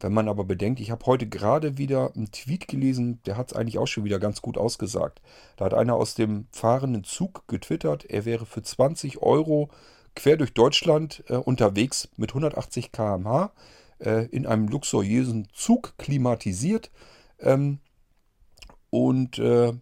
[0.00, 3.56] Wenn man aber bedenkt, ich habe heute gerade wieder einen Tweet gelesen, der hat es
[3.56, 5.22] eigentlich auch schon wieder ganz gut ausgesagt.
[5.56, 9.70] Da hat einer aus dem fahrenden Zug getwittert, er wäre für 20 Euro
[10.16, 13.52] quer durch Deutschland äh, unterwegs mit 180 km/h
[14.00, 16.90] äh, in einem luxuriösen Zug klimatisiert.
[17.38, 17.78] Ähm,
[18.90, 19.72] und äh,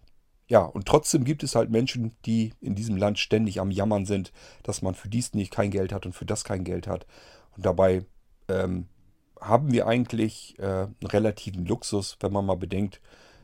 [0.51, 4.33] ja, und trotzdem gibt es halt Menschen, die in diesem Land ständig am Jammern sind,
[4.63, 7.05] dass man für dies nicht kein Geld hat und für das kein Geld hat.
[7.55, 8.03] Und dabei
[8.49, 8.87] ähm,
[9.39, 12.99] haben wir eigentlich äh, einen relativen Luxus, wenn man mal bedenkt,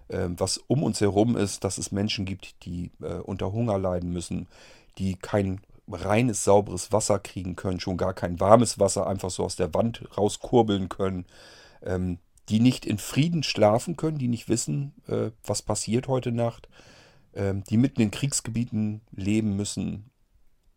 [0.09, 4.11] äh, was um uns herum ist, dass es Menschen gibt, die äh, unter Hunger leiden
[4.11, 4.49] müssen,
[4.97, 9.55] die kein reines, sauberes Wasser kriegen können, schon gar kein warmes Wasser einfach so aus
[9.55, 11.25] der Wand rauskurbeln können,
[11.83, 16.67] ähm, die nicht in Frieden schlafen können, die nicht wissen, äh, was passiert heute Nacht
[17.38, 20.09] ähm, die mitten in Kriegsgebieten leben müssen.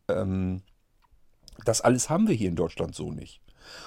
[0.08, 0.62] Ähm,
[1.64, 3.40] das alles haben wir hier in Deutschland so nicht.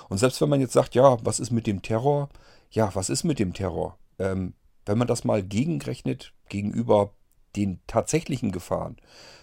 [0.09, 2.29] Und selbst wenn man jetzt sagt, ja, was ist mit dem Terror?
[2.71, 3.97] Ja, was ist mit dem Terror?
[4.19, 4.53] Ähm,
[4.85, 7.13] wenn man das mal gegenrechnet gegenüber
[7.55, 8.97] den tatsächlichen Gefahren,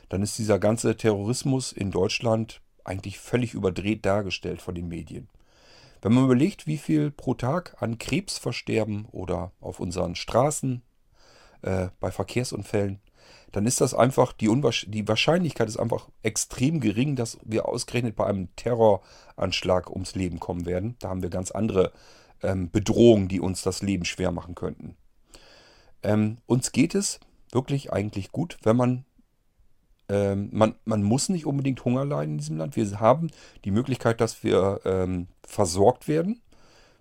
[0.09, 5.29] dann ist dieser ganze Terrorismus in Deutschland eigentlich völlig überdreht dargestellt von den Medien.
[6.03, 10.83] Wenn man überlegt, wie viel pro Tag an Krebsversterben oder auf unseren Straßen
[11.63, 13.01] äh, bei Verkehrsunfällen
[13.53, 14.49] dann ist das einfach, die,
[14.87, 20.67] die Wahrscheinlichkeit ist einfach extrem gering, dass wir ausgerechnet bei einem Terroranschlag ums Leben kommen
[20.67, 20.97] werden.
[21.01, 21.93] Da haben wir ganz andere
[22.43, 24.97] ähm, Bedrohungen, die uns das Leben schwer machen könnten.
[26.03, 27.21] Ähm, uns geht es
[27.53, 29.05] wirklich eigentlich gut, wenn man,
[30.09, 32.77] ähm, man, man muss nicht unbedingt Hunger leiden in diesem Land.
[32.77, 33.31] Wir haben
[33.65, 36.41] die Möglichkeit, dass wir ähm, versorgt werden.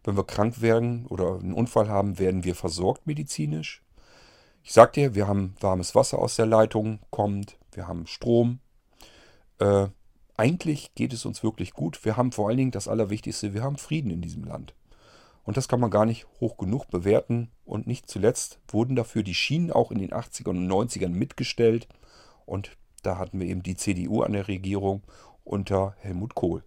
[0.03, 3.83] Wenn wir krank werden oder einen Unfall haben, werden wir versorgt medizinisch.
[4.63, 8.59] Ich sag dir, wir haben warmes Wasser aus der Leitung, kommt, wir haben Strom.
[9.59, 9.87] Äh,
[10.37, 12.05] eigentlich geht es uns wirklich gut.
[12.05, 14.73] Wir haben vor allen Dingen das Allerwichtigste, wir haben Frieden in diesem Land.
[15.43, 17.51] Und das kann man gar nicht hoch genug bewerten.
[17.65, 21.87] Und nicht zuletzt wurden dafür die Schienen auch in den 80ern und 90ern mitgestellt.
[22.45, 25.03] Und da hatten wir eben die CDU an der Regierung
[25.43, 26.63] unter Helmut Kohl.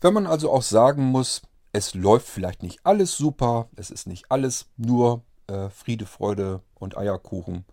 [0.00, 4.30] Wenn man also auch sagen muss, es läuft vielleicht nicht alles super, es ist nicht
[4.30, 7.64] alles nur äh, Friede, Freude und Eierkuchen.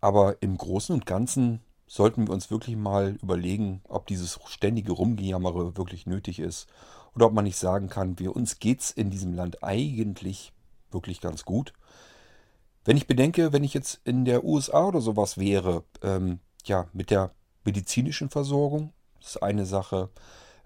[0.00, 5.76] Aber im Großen und Ganzen sollten wir uns wirklich mal überlegen, ob dieses ständige Rumgejammere
[5.76, 6.68] wirklich nötig ist
[7.14, 10.52] oder ob man nicht sagen kann, wir uns geht's in diesem Land eigentlich
[10.90, 11.72] wirklich ganz gut.
[12.84, 17.10] Wenn ich bedenke, wenn ich jetzt in der USA oder sowas wäre, ähm, ja, mit
[17.10, 17.30] der
[17.64, 20.10] medizinischen Versorgung, das ist eine Sache.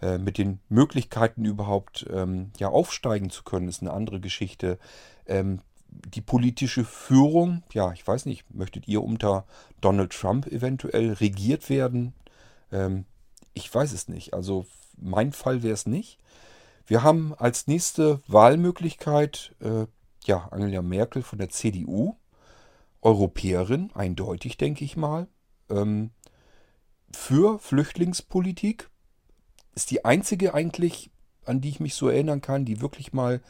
[0.01, 4.79] Äh, mit den Möglichkeiten überhaupt ähm, ja aufsteigen zu können, ist eine andere Geschichte.
[5.27, 9.47] Ähm, die politische Führung, ja, ich weiß nicht, möchtet ihr unter
[9.81, 12.15] Donald Trump eventuell regiert werden?
[12.73, 13.05] Ähm,
[13.55, 14.35] ich weiß es nicht.
[14.35, 14.67] Also
[14.97, 16.19] mein Fall wäre es nicht.
[16.87, 19.87] Wir haben als nächste Wahlmöglichkeit äh,
[20.25, 22.17] ja, Angela Merkel von der CDU,
[23.01, 25.27] Europäerin, eindeutig, denke ich mal.
[25.71, 26.11] Ähm,
[27.15, 28.91] für Flüchtlingspolitik
[29.75, 31.11] ist die einzige eigentlich,
[31.45, 33.41] an die ich mich so erinnern kann, die wirklich mal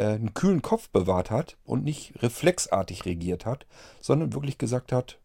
[0.00, 3.66] einen kühlen Kopf bewahrt hat und nicht reflexartig regiert hat,
[4.00, 5.18] sondern wirklich gesagt hat,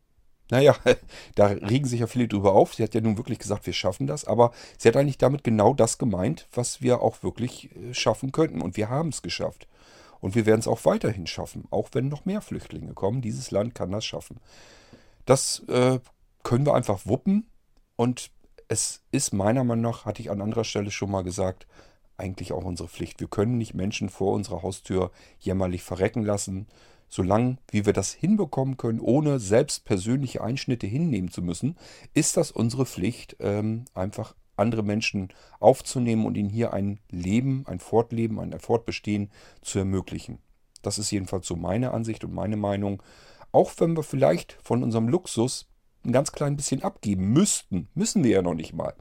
[0.52, 0.76] naja,
[1.36, 2.76] da regen sich ja viele drüber auf.
[2.76, 5.74] Sie hat ja nun wirklich gesagt, wir schaffen das, aber sie hat eigentlich damit genau
[5.74, 8.62] das gemeint, was wir auch wirklich äh, schaffen könnten.
[8.62, 9.68] Und wir haben es geschafft.
[10.20, 13.22] Und wir werden es auch weiterhin schaffen, auch wenn noch mehr Flüchtlinge kommen.
[13.22, 14.40] Dieses Land kann das schaffen.
[15.26, 16.00] Das äh,
[16.44, 17.50] können wir einfach wuppen.
[17.96, 18.30] Und
[18.68, 21.66] es ist meiner Meinung nach, hatte ich an anderer Stelle schon mal gesagt,
[22.22, 23.20] eigentlich auch unsere Pflicht.
[23.20, 26.68] Wir können nicht Menschen vor unserer Haustür jämmerlich verrecken lassen.
[27.10, 31.78] Solange wie wir das hinbekommen können, ohne selbst persönliche Einschnitte hinnehmen zu müssen,
[32.14, 37.80] ist das unsere Pflicht, ähm, einfach andere Menschen aufzunehmen und ihnen hier ein Leben, ein
[37.80, 39.30] Fortleben, ein Fortbestehen
[39.62, 40.38] zu ermöglichen.
[40.82, 43.04] Das ist jedenfalls so meine Ansicht und meine Meinung.
[43.52, 45.68] Auch wenn wir vielleicht von unserem Luxus
[46.06, 48.94] ein ganz klein bisschen abgeben müssten, müssen wir ja noch nicht mal.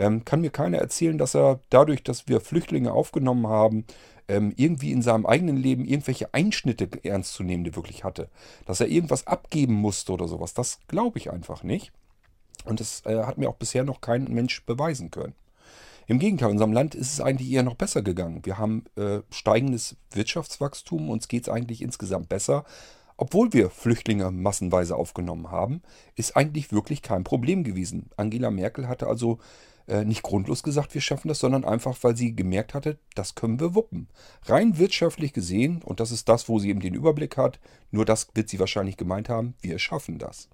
[0.00, 3.84] Ähm, kann mir keiner erzählen, dass er dadurch, dass wir Flüchtlinge aufgenommen haben,
[4.28, 8.30] ähm, irgendwie in seinem eigenen Leben irgendwelche Einschnitte ernst zu nehmen, die wirklich hatte.
[8.64, 10.54] Dass er irgendwas abgeben musste oder sowas.
[10.54, 11.92] Das glaube ich einfach nicht.
[12.64, 15.34] Und das äh, hat mir auch bisher noch kein Mensch beweisen können.
[16.06, 18.40] Im Gegenteil, in unserem Land ist es eigentlich eher noch besser gegangen.
[18.44, 22.64] Wir haben äh, steigendes Wirtschaftswachstum, uns geht es eigentlich insgesamt besser.
[23.18, 25.82] Obwohl wir Flüchtlinge massenweise aufgenommen haben,
[26.16, 28.08] ist eigentlich wirklich kein Problem gewesen.
[28.16, 29.40] Angela Merkel hatte also
[30.04, 33.74] nicht grundlos gesagt, wir schaffen das, sondern einfach, weil sie gemerkt hatte, das können wir
[33.74, 34.08] wuppen.
[34.44, 37.58] Rein wirtschaftlich gesehen, und das ist das, wo sie eben den Überblick hat,
[37.90, 40.48] nur das wird sie wahrscheinlich gemeint haben, wir schaffen das.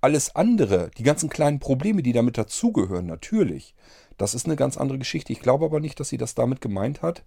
[0.00, 3.74] Alles andere, die ganzen kleinen Probleme, die damit dazugehören, natürlich,
[4.18, 5.32] das ist eine ganz andere Geschichte.
[5.32, 7.24] Ich glaube aber nicht, dass sie das damit gemeint hat.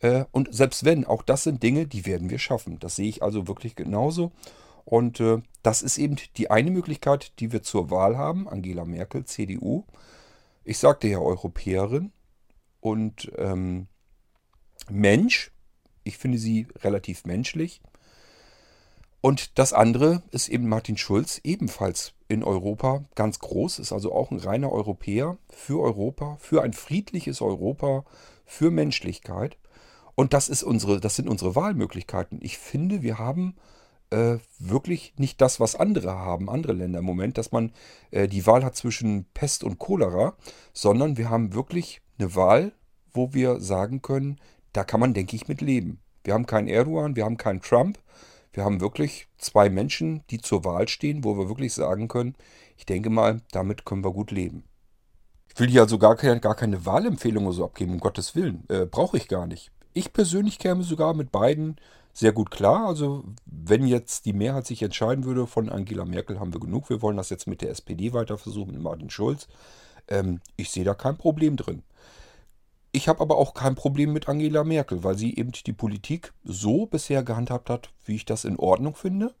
[0.00, 2.78] Äh, und selbst wenn, auch das sind Dinge, die werden wir schaffen.
[2.78, 4.32] Das sehe ich also wirklich genauso.
[4.84, 8.48] Und äh, das ist eben die eine Möglichkeit, die wir zur Wahl haben.
[8.48, 9.84] Angela Merkel, CDU.
[10.68, 12.10] Ich sagte ja Europäerin
[12.80, 13.86] und ähm,
[14.90, 15.52] Mensch.
[16.02, 17.80] Ich finde sie relativ menschlich.
[19.20, 24.32] Und das andere ist eben Martin Schulz, ebenfalls in Europa ganz groß, ist also auch
[24.32, 28.04] ein reiner Europäer für Europa, für ein friedliches Europa,
[28.44, 29.58] für Menschlichkeit.
[30.16, 32.40] Und das ist unsere, das sind unsere Wahlmöglichkeiten.
[32.42, 33.54] Ich finde, wir haben
[34.10, 37.72] äh, wirklich nicht das, was andere haben, andere Länder im Moment, dass man
[38.10, 40.36] äh, die Wahl hat zwischen Pest und Cholera,
[40.72, 42.72] sondern wir haben wirklich eine Wahl,
[43.12, 44.38] wo wir sagen können,
[44.72, 46.00] da kann man, denke ich, mit leben.
[46.24, 47.98] Wir haben keinen Erdogan, wir haben keinen Trump,
[48.52, 52.34] wir haben wirklich zwei Menschen, die zur Wahl stehen, wo wir wirklich sagen können,
[52.76, 54.64] ich denke mal, damit können wir gut leben.
[55.52, 58.64] Ich will hier also gar keine, gar keine Wahlempfehlung oder so abgeben, um Gottes Willen.
[58.68, 59.70] Äh, Brauche ich gar nicht.
[59.94, 61.76] Ich persönlich käme sogar mit beiden
[62.16, 62.86] sehr gut klar.
[62.86, 67.02] Also wenn jetzt die Mehrheit sich entscheiden würde, von Angela Merkel haben wir genug, wir
[67.02, 69.48] wollen das jetzt mit der SPD weiter versuchen, mit Martin Schulz.
[70.08, 71.82] Ähm, ich sehe da kein Problem drin.
[72.90, 76.86] Ich habe aber auch kein Problem mit Angela Merkel, weil sie eben die Politik so
[76.86, 79.34] bisher gehandhabt hat, wie ich das in Ordnung finde,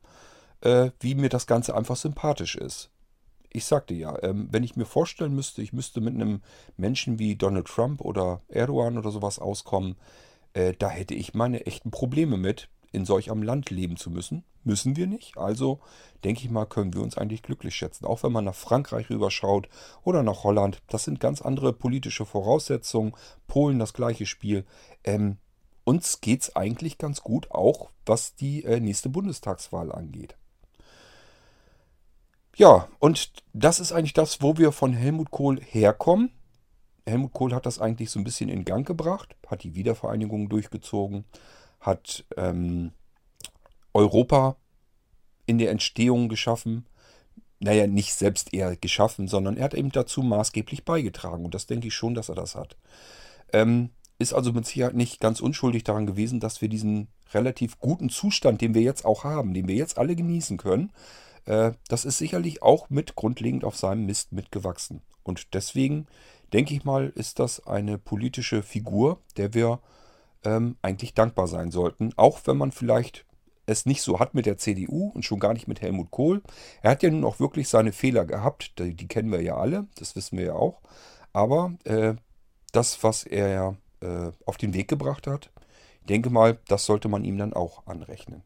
[0.60, 2.90] äh, wie mir das Ganze einfach sympathisch ist.
[3.48, 6.42] Ich sagte ja, ähm, wenn ich mir vorstellen müsste, ich müsste mit einem
[6.76, 9.96] Menschen wie Donald Trump oder Erdogan oder sowas auskommen,
[10.56, 14.42] äh, da hätte ich meine echten Probleme mit, in solch einem Land leben zu müssen.
[14.64, 15.36] Müssen wir nicht.
[15.36, 15.80] Also
[16.24, 18.06] denke ich mal, können wir uns eigentlich glücklich schätzen.
[18.06, 19.68] Auch wenn man nach Frankreich rüberschaut
[20.02, 20.82] oder nach Holland.
[20.88, 23.12] Das sind ganz andere politische Voraussetzungen.
[23.46, 24.64] Polen das gleiche Spiel.
[25.04, 25.36] Ähm,
[25.84, 30.36] uns geht es eigentlich ganz gut, auch was die äh, nächste Bundestagswahl angeht.
[32.56, 36.30] Ja, und das ist eigentlich das, wo wir von Helmut Kohl herkommen.
[37.06, 41.24] Helmut Kohl hat das eigentlich so ein bisschen in Gang gebracht, hat die Wiedervereinigung durchgezogen,
[41.80, 42.92] hat ähm,
[43.94, 44.56] Europa
[45.46, 46.86] in der Entstehung geschaffen.
[47.58, 51.44] Naja, nicht selbst eher geschaffen, sondern er hat eben dazu maßgeblich beigetragen.
[51.44, 52.76] Und das denke ich schon, dass er das hat.
[53.52, 58.08] Ähm, ist also mit Sicherheit nicht ganz unschuldig daran gewesen, dass wir diesen relativ guten
[58.08, 60.92] Zustand, den wir jetzt auch haben, den wir jetzt alle genießen können,
[61.46, 65.02] äh, das ist sicherlich auch mit grundlegend auf seinem Mist mitgewachsen.
[65.22, 66.06] Und deswegen
[66.52, 69.80] denke ich mal, ist das eine politische Figur, der wir
[70.44, 72.12] ähm, eigentlich dankbar sein sollten.
[72.16, 73.26] Auch wenn man vielleicht
[73.66, 76.42] es nicht so hat mit der CDU und schon gar nicht mit Helmut Kohl.
[76.82, 79.88] Er hat ja nun auch wirklich seine Fehler gehabt, die, die kennen wir ja alle,
[79.96, 80.80] das wissen wir ja auch.
[81.32, 82.14] Aber äh,
[82.72, 85.50] das, was er äh, auf den Weg gebracht hat,
[86.00, 88.44] ich denke mal, das sollte man ihm dann auch anrechnen.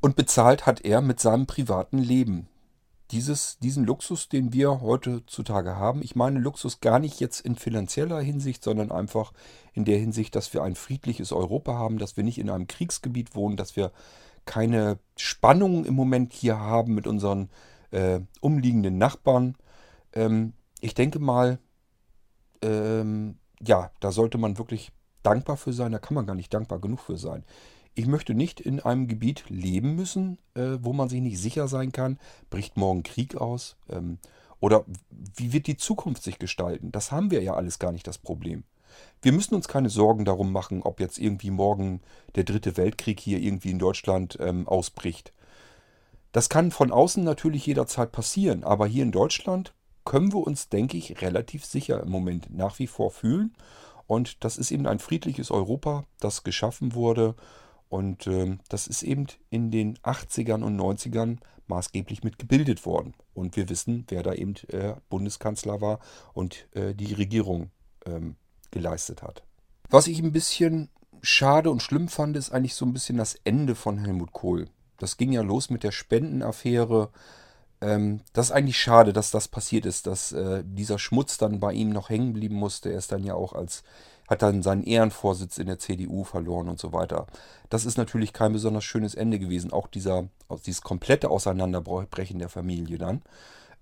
[0.00, 2.48] Und bezahlt hat er mit seinem privaten Leben
[3.10, 6.02] dieses, diesen Luxus, den wir heutzutage haben.
[6.02, 9.32] Ich meine Luxus gar nicht jetzt in finanzieller Hinsicht, sondern einfach
[9.72, 13.34] in der Hinsicht, dass wir ein friedliches Europa haben, dass wir nicht in einem Kriegsgebiet
[13.34, 13.92] wohnen, dass wir
[14.44, 17.48] keine Spannungen im Moment hier haben mit unseren
[17.90, 19.56] äh, umliegenden Nachbarn.
[20.12, 21.58] Ähm, ich denke mal,
[22.62, 24.92] ähm, ja, da sollte man wirklich
[25.22, 25.92] dankbar für sein.
[25.92, 27.44] Da kann man gar nicht dankbar genug für sein.
[27.98, 31.90] Ich möchte nicht in einem Gebiet leben müssen, äh, wo man sich nicht sicher sein
[31.90, 32.20] kann.
[32.48, 33.76] Bricht morgen Krieg aus?
[33.90, 34.18] Ähm,
[34.60, 36.92] oder wie wird die Zukunft sich gestalten?
[36.92, 38.62] Das haben wir ja alles gar nicht das Problem.
[39.20, 42.00] Wir müssen uns keine Sorgen darum machen, ob jetzt irgendwie morgen
[42.36, 45.32] der dritte Weltkrieg hier irgendwie in Deutschland ähm, ausbricht.
[46.30, 49.74] Das kann von außen natürlich jederzeit passieren, aber hier in Deutschland
[50.04, 53.56] können wir uns, denke ich, relativ sicher im Moment nach wie vor fühlen.
[54.06, 57.34] Und das ist eben ein friedliches Europa, das geschaffen wurde.
[57.88, 63.14] Und ähm, das ist eben in den 80ern und 90ern maßgeblich mit gebildet worden.
[63.34, 66.00] Und wir wissen, wer da eben äh, Bundeskanzler war
[66.34, 67.70] und äh, die Regierung
[68.06, 68.36] ähm,
[68.70, 69.42] geleistet hat.
[69.90, 70.90] Was ich ein bisschen
[71.22, 74.68] schade und schlimm fand, ist eigentlich so ein bisschen das Ende von Helmut Kohl.
[74.98, 77.10] Das ging ja los mit der Spendenaffäre.
[77.80, 81.72] Ähm, das ist eigentlich schade, dass das passiert ist, dass äh, dieser Schmutz dann bei
[81.72, 82.90] ihm noch hängen blieben musste.
[82.90, 83.84] Er ist dann ja auch als,
[84.28, 87.26] hat dann seinen Ehrenvorsitz in der CDU verloren und so weiter.
[87.70, 89.72] Das ist natürlich kein besonders schönes Ende gewesen.
[89.72, 90.28] Auch dieser,
[90.66, 93.22] dieses komplette Auseinanderbrechen der Familie dann.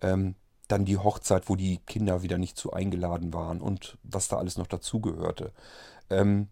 [0.00, 0.36] Ähm,
[0.68, 4.56] dann die Hochzeit, wo die Kinder wieder nicht zu eingeladen waren und was da alles
[4.56, 5.52] noch dazugehörte.
[6.10, 6.48] Ähm,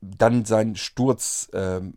[0.00, 1.96] dann sein Sturz, ähm,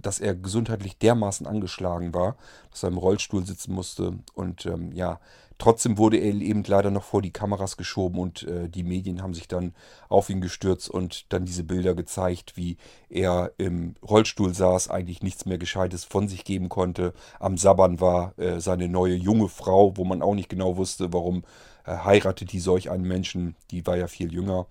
[0.00, 2.36] dass er gesundheitlich dermaßen angeschlagen war,
[2.70, 5.20] dass er im Rollstuhl sitzen musste und ähm, ja,
[5.58, 9.34] Trotzdem wurde er eben leider noch vor die Kameras geschoben und äh, die Medien haben
[9.34, 9.74] sich dann
[10.08, 12.76] auf ihn gestürzt und dann diese Bilder gezeigt, wie
[13.10, 17.12] er im Rollstuhl saß, eigentlich nichts mehr Gescheites von sich geben konnte.
[17.40, 21.42] Am Sabbern war äh, seine neue junge Frau, wo man auch nicht genau wusste, warum
[21.84, 24.66] äh, heiratet die solch einen Menschen, die war ja viel jünger.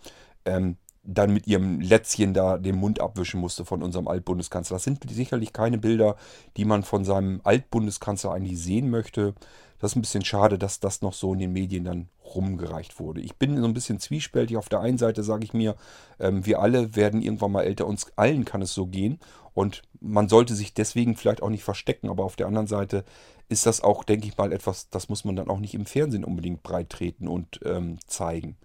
[0.45, 0.77] Ähm,
[1.07, 4.75] dann mit ihrem Lätzchen da den Mund abwischen musste von unserem Altbundeskanzler.
[4.75, 6.17] Das sind sicherlich keine Bilder,
[6.57, 9.33] die man von seinem Altbundeskanzler eigentlich sehen möchte.
[9.79, 13.21] Das ist ein bisschen schade, dass das noch so in den Medien dann rumgereicht wurde.
[13.21, 14.57] Ich bin so ein bisschen zwiespältig.
[14.57, 15.75] Auf der einen Seite sage ich mir,
[16.19, 17.87] ähm, wir alle werden irgendwann mal älter.
[17.87, 19.19] Uns allen kann es so gehen.
[19.53, 22.09] Und man sollte sich deswegen vielleicht auch nicht verstecken.
[22.09, 23.05] Aber auf der anderen Seite
[23.47, 26.25] ist das auch, denke ich mal, etwas, das muss man dann auch nicht im Fernsehen
[26.25, 28.57] unbedingt breit treten und ähm, zeigen.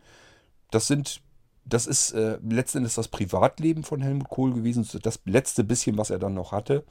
[0.72, 1.20] Das sind
[1.64, 4.86] das ist äh, letzten das Privatleben von Helmut Kohl gewesen.
[5.02, 6.84] Das letzte bisschen, was er dann noch hatte,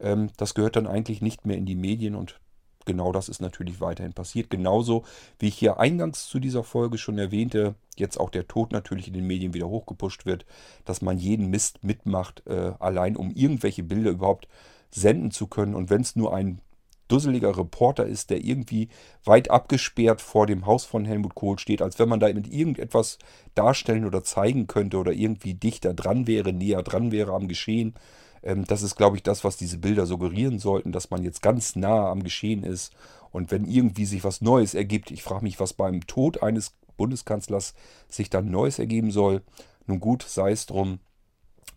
[0.00, 2.40] ähm, das gehört dann eigentlich nicht mehr in die Medien und
[2.86, 4.48] genau das ist natürlich weiterhin passiert.
[4.48, 5.04] Genauso
[5.38, 9.14] wie ich hier eingangs zu dieser Folge schon erwähnte, jetzt auch der Tod natürlich in
[9.14, 10.46] den Medien wieder hochgepusht wird,
[10.84, 14.48] dass man jeden Mist mitmacht, äh, allein um irgendwelche Bilder überhaupt
[14.90, 15.74] senden zu können.
[15.74, 16.60] Und wenn es nur ein
[17.08, 18.88] dusseliger Reporter ist, der irgendwie
[19.24, 23.18] weit abgesperrt vor dem Haus von Helmut Kohl steht, als wenn man da mit irgendetwas
[23.54, 27.94] darstellen oder zeigen könnte oder irgendwie dichter dran wäre, näher dran wäre am Geschehen,
[28.42, 31.76] ähm, das ist, glaube ich, das, was diese Bilder suggerieren sollten, dass man jetzt ganz
[31.76, 32.92] nah am Geschehen ist.
[33.32, 37.74] Und wenn irgendwie sich was Neues ergibt, ich frage mich, was beim Tod eines Bundeskanzlers
[38.08, 39.42] sich dann Neues ergeben soll.
[39.86, 41.00] Nun gut, sei es drum.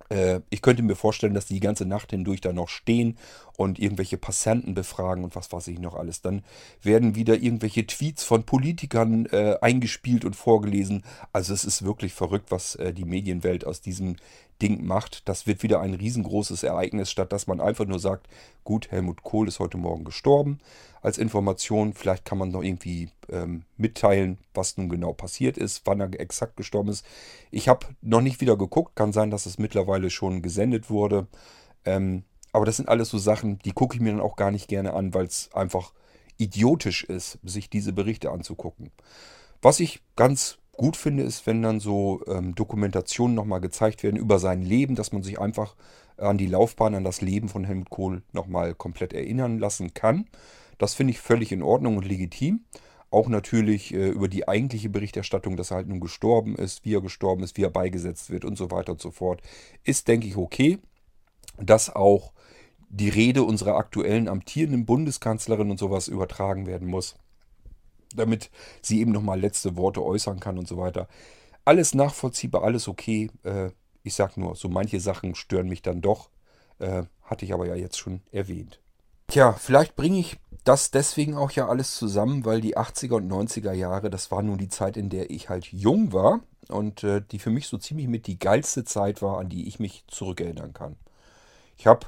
[0.09, 3.17] Äh, ich könnte mir vorstellen, dass die die ganze Nacht hindurch da noch stehen
[3.57, 6.21] und irgendwelche Passanten befragen und was weiß ich noch alles.
[6.21, 6.43] Dann
[6.81, 11.03] werden wieder irgendwelche Tweets von Politikern äh, eingespielt und vorgelesen.
[11.33, 14.15] Also es ist wirklich verrückt, was äh, die Medienwelt aus diesem
[14.61, 15.27] Ding macht.
[15.27, 18.27] Das wird wieder ein riesengroßes Ereignis, statt dass man einfach nur sagt,
[18.63, 20.59] gut, Helmut Kohl ist heute Morgen gestorben.
[21.01, 26.01] Als Information, vielleicht kann man noch irgendwie ähm, mitteilen, was nun genau passiert ist, wann
[26.01, 27.05] er exakt gestorben ist.
[27.51, 31.27] Ich habe noch nicht wieder geguckt, kann sein, dass es mittlerweile schon gesendet wurde.
[31.85, 34.67] Ähm, aber das sind alles so Sachen, die gucke ich mir dann auch gar nicht
[34.67, 35.93] gerne an, weil es einfach
[36.37, 38.91] idiotisch ist, sich diese Berichte anzugucken.
[39.61, 44.39] Was ich ganz gut finde, ist, wenn dann so ähm, Dokumentationen nochmal gezeigt werden über
[44.39, 45.75] sein Leben, dass man sich einfach
[46.15, 50.29] an die Laufbahn, an das Leben von Helmut Kohl nochmal komplett erinnern lassen kann.
[50.77, 52.61] Das finde ich völlig in Ordnung und legitim.
[53.11, 57.01] Auch natürlich äh, über die eigentliche Berichterstattung, dass er halt nun gestorben ist, wie er
[57.01, 59.41] gestorben ist, wie er beigesetzt wird und so weiter und so fort,
[59.83, 60.79] ist, denke ich, okay.
[61.57, 62.31] Dass auch
[62.87, 67.17] die Rede unserer aktuellen amtierenden Bundeskanzlerin und sowas übertragen werden muss
[68.15, 68.49] damit
[68.81, 71.07] sie eben nochmal letzte Worte äußern kann und so weiter.
[71.65, 73.29] Alles nachvollziehbar, alles okay.
[73.43, 73.71] Äh,
[74.03, 76.29] ich sag nur, so manche Sachen stören mich dann doch.
[76.79, 78.79] Äh, hatte ich aber ja jetzt schon erwähnt.
[79.27, 83.73] Tja, vielleicht bringe ich das deswegen auch ja alles zusammen, weil die 80er und 90er
[83.73, 87.39] Jahre, das war nun die Zeit, in der ich halt jung war und äh, die
[87.39, 90.95] für mich so ziemlich mit die geilste Zeit war, an die ich mich zurückerinnern kann.
[91.77, 92.07] Ich habe,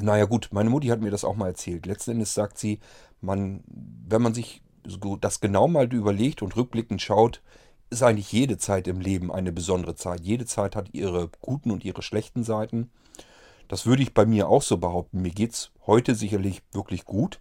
[0.00, 1.86] naja gut, meine Mutti hat mir das auch mal erzählt.
[1.86, 2.78] Letzten Endes sagt sie,
[3.20, 4.62] man, wenn man sich
[5.20, 7.42] das genau mal überlegt und rückblickend schaut,
[7.90, 10.20] ist eigentlich jede Zeit im Leben eine besondere Zeit.
[10.20, 12.90] Jede Zeit hat ihre guten und ihre schlechten Seiten.
[13.68, 15.22] Das würde ich bei mir auch so behaupten.
[15.22, 17.40] Mir geht es heute sicherlich wirklich gut.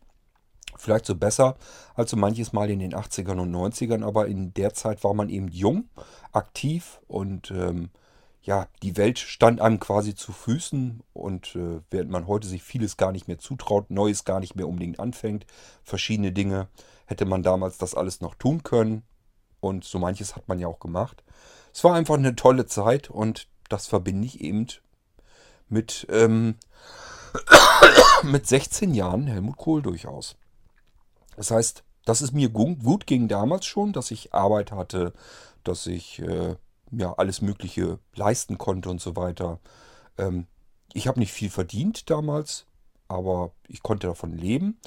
[0.78, 1.58] Vielleicht so besser
[1.94, 5.30] als so manches Mal in den 80ern und 90ern, aber in der Zeit war man
[5.30, 5.90] eben jung,
[6.32, 7.90] aktiv und ähm,
[8.42, 12.98] ja, die Welt stand einem quasi zu Füßen und äh, während man heute sich vieles
[12.98, 15.46] gar nicht mehr zutraut, Neues gar nicht mehr unbedingt anfängt,
[15.84, 16.68] verschiedene Dinge,
[17.06, 19.04] hätte man damals das alles noch tun können.
[19.60, 21.24] Und so manches hat man ja auch gemacht.
[21.74, 24.68] Es war einfach eine tolle Zeit und das verbinde ich eben
[25.68, 26.56] mit, ähm,
[28.24, 30.38] mit 16 Jahren Helmut Kohl durchaus.
[31.36, 35.14] Das heißt, dass es mir gut ging damals schon, dass ich Arbeit hatte,
[35.64, 36.56] dass ich äh,
[36.92, 39.60] ja alles Mögliche leisten konnte und so weiter.
[40.18, 40.48] Ähm,
[40.94, 42.66] ich habe nicht viel verdient damals,
[43.08, 44.80] aber ich konnte davon leben.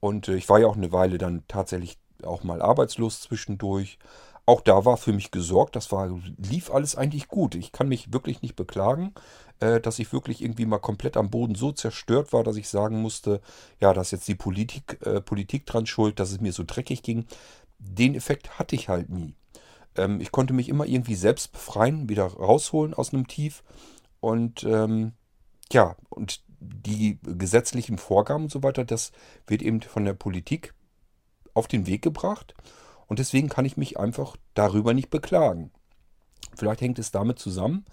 [0.00, 3.98] Und äh, ich war ja auch eine Weile dann tatsächlich auch mal arbeitslos zwischendurch.
[4.46, 7.54] Auch da war für mich gesorgt, das war, lief alles eigentlich gut.
[7.54, 9.14] Ich kann mich wirklich nicht beklagen,
[9.60, 13.00] äh, dass ich wirklich irgendwie mal komplett am Boden so zerstört war, dass ich sagen
[13.00, 13.40] musste,
[13.80, 17.26] ja, dass jetzt die Politik, äh, Politik dran schuld, dass es mir so dreckig ging.
[17.78, 19.34] Den Effekt hatte ich halt nie.
[19.96, 23.62] Ähm, ich konnte mich immer irgendwie selbst befreien, wieder rausholen aus einem Tief.
[24.20, 25.12] Und ähm,
[25.72, 29.12] ja, und die gesetzlichen Vorgaben und so weiter, das
[29.46, 30.74] wird eben von der Politik
[31.54, 32.54] auf den Weg gebracht.
[33.06, 35.70] Und deswegen kann ich mich einfach darüber nicht beklagen.
[36.54, 37.84] Vielleicht hängt es damit zusammen.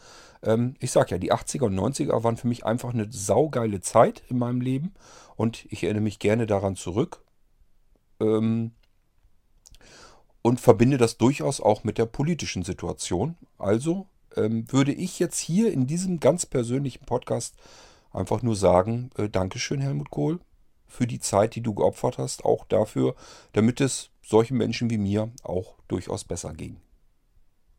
[0.43, 4.21] Ähm, ich sage ja, die 80er und 90er waren für mich einfach eine saugeile Zeit
[4.27, 4.93] in meinem Leben.
[5.35, 7.23] Und ich erinnere mich gerne daran zurück.
[8.19, 8.71] Ähm,
[10.41, 13.35] und verbinde das durchaus auch mit der politischen Situation.
[13.57, 17.55] Also ähm, würde ich jetzt hier in diesem ganz persönlichen Podcast
[18.11, 20.39] einfach nur sagen, äh, Dankeschön, Helmut Kohl,
[20.87, 23.15] für die Zeit, die du geopfert hast, auch dafür,
[23.53, 26.77] damit es solchen Menschen wie mir auch durchaus besser ging.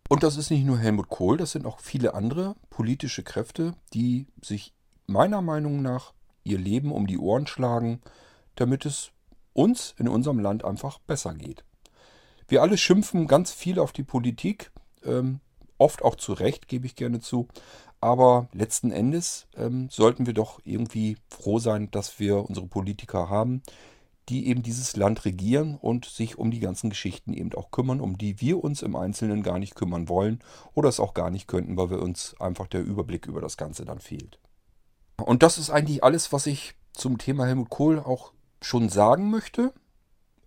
[0.09, 4.27] Und das ist nicht nur Helmut Kohl, das sind auch viele andere politische Kräfte, die
[4.43, 4.75] sich
[5.07, 8.01] meiner Meinung nach ihr Leben um die Ohren schlagen,
[8.57, 9.13] damit es
[9.53, 11.65] uns in unserem Land einfach besser geht.
[12.51, 14.72] Wir alle schimpfen ganz viel auf die Politik,
[15.05, 15.38] ähm,
[15.78, 17.46] oft auch zu Recht, gebe ich gerne zu.
[18.01, 23.62] Aber letzten Endes ähm, sollten wir doch irgendwie froh sein, dass wir unsere Politiker haben,
[24.28, 28.18] die eben dieses Land regieren und sich um die ganzen Geschichten eben auch kümmern, um
[28.18, 30.40] die wir uns im Einzelnen gar nicht kümmern wollen
[30.74, 33.84] oder es auch gar nicht könnten, weil wir uns einfach der Überblick über das Ganze
[33.84, 34.40] dann fehlt.
[35.24, 39.72] Und das ist eigentlich alles, was ich zum Thema Helmut Kohl auch schon sagen möchte.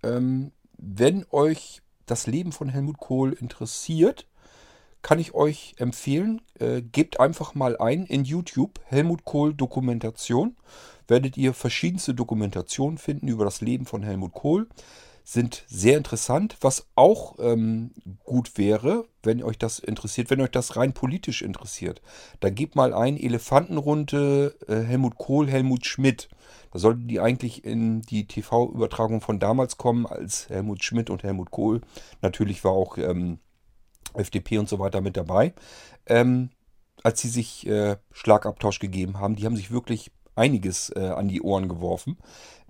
[0.04, 4.28] Ähm, wenn euch das Leben von Helmut Kohl interessiert,
[5.02, 10.56] kann ich euch empfehlen, äh, gebt einfach mal ein in YouTube Helmut Kohl Dokumentation.
[11.08, 14.68] Werdet ihr verschiedenste Dokumentationen finden über das Leben von Helmut Kohl.
[15.24, 16.58] Sind sehr interessant.
[16.62, 17.92] Was auch ähm,
[18.24, 22.02] gut wäre, wenn euch das interessiert, wenn euch das rein politisch interessiert,
[22.42, 26.28] dann gebt mal ein Elefantenrunde äh, Helmut Kohl, Helmut Schmidt.
[26.72, 31.52] Da sollten die eigentlich in die TV-Übertragung von damals kommen, als Helmut Schmidt und Helmut
[31.52, 31.82] Kohl.
[32.22, 33.40] Natürlich war auch ähm,
[34.14, 35.54] FDP und so weiter mit dabei.
[36.06, 36.50] Ähm,
[37.04, 41.42] als sie sich äh, Schlagabtausch gegeben haben, die haben sich wirklich einiges äh, an die
[41.42, 42.18] Ohren geworfen.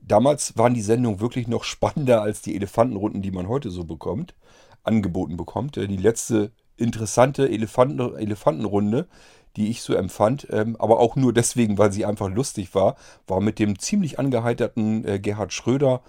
[0.01, 4.36] Damals waren die Sendungen wirklich noch spannender als die Elefantenrunden, die man heute so bekommt,
[4.84, 5.78] angeboten bekommt.
[5.78, 9.07] Äh, die letzte interessante Elefanten, Elefantenrunde,
[9.55, 12.95] die ich so empfand, ähm, aber auch nur deswegen, weil sie einfach lustig war,
[13.28, 16.01] war mit dem ziemlich angeheiterten äh, Gerhard Schröder,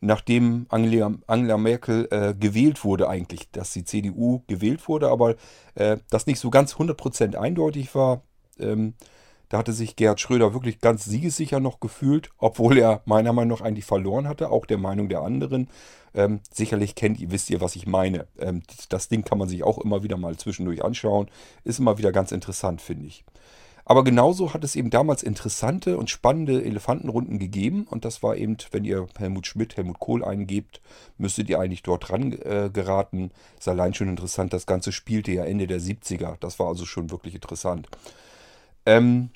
[0.00, 5.36] nachdem Angela, Angela Merkel äh, gewählt wurde eigentlich, dass die CDU gewählt wurde, aber
[5.74, 8.22] äh, das nicht so ganz 100% eindeutig war.
[8.58, 8.94] Ähm,
[9.52, 13.64] da hatte sich Gerhard Schröder wirklich ganz siegessicher noch gefühlt, obwohl er meiner Meinung nach
[13.64, 15.68] eigentlich verloren hatte, auch der Meinung der anderen.
[16.14, 18.26] Ähm, sicherlich kennt ihr, wisst ihr, was ich meine.
[18.38, 21.28] Ähm, das Ding kann man sich auch immer wieder mal zwischendurch anschauen.
[21.64, 23.26] Ist immer wieder ganz interessant, finde ich.
[23.84, 27.86] Aber genauso hat es eben damals interessante und spannende Elefantenrunden gegeben.
[27.90, 30.80] Und das war eben, wenn ihr Helmut Schmidt, Helmut Kohl eingebt,
[31.18, 33.32] müsstet ihr eigentlich dort ran äh, geraten.
[33.58, 34.54] Ist allein schon interessant.
[34.54, 36.38] Das Ganze spielte ja Ende der 70er.
[36.40, 37.88] Das war also schon wirklich interessant.
[38.86, 39.28] Ähm,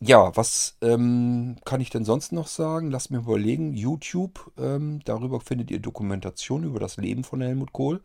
[0.00, 2.90] ja, was ähm, kann ich denn sonst noch sagen?
[2.90, 3.72] Lasst mir überlegen.
[3.72, 8.02] YouTube, ähm, darüber findet ihr Dokumentation über das Leben von Helmut Kohl.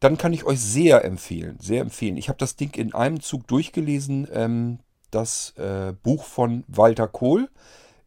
[0.00, 2.16] Dann kann ich euch sehr empfehlen, sehr empfehlen.
[2.16, 4.28] Ich habe das Ding in einem Zug durchgelesen.
[4.32, 4.78] Ähm,
[5.10, 7.50] das äh, Buch von Walter Kohl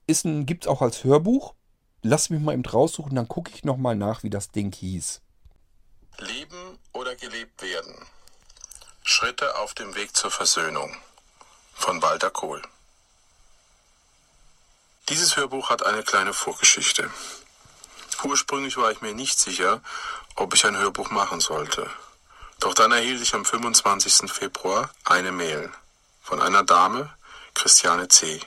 [0.08, 1.54] gibt es auch als Hörbuch.
[2.02, 5.22] Lasst mich mal eben raussuchen, dann gucke ich nochmal nach, wie das Ding hieß.
[6.18, 7.94] Leben oder gelebt werden.
[9.04, 10.92] Schritte auf dem Weg zur Versöhnung
[11.82, 12.62] von Walter Kohl.
[15.10, 17.10] Dieses Hörbuch hat eine kleine Vorgeschichte.
[18.24, 19.82] Ursprünglich war ich mir nicht sicher,
[20.36, 21.90] ob ich ein Hörbuch machen sollte.
[22.60, 24.32] Doch dann erhielt ich am 25.
[24.32, 25.72] Februar eine Mail
[26.22, 27.12] von einer Dame,
[27.56, 28.40] Christiane C.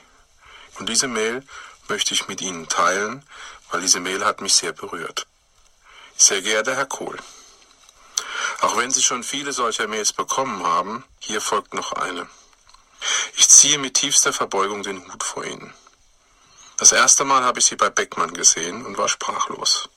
[0.79, 1.45] Und diese Mail
[1.89, 3.25] möchte ich mit Ihnen teilen,
[3.69, 5.27] weil diese Mail hat mich sehr berührt.
[6.17, 7.19] Sehr geehrter Herr Kohl,
[8.61, 12.27] auch wenn Sie schon viele solcher Mails bekommen haben, hier folgt noch eine.
[13.35, 15.73] Ich ziehe mit tiefster Verbeugung den Hut vor Ihnen.
[16.77, 19.89] Das erste Mal habe ich Sie bei Beckmann gesehen und war sprachlos.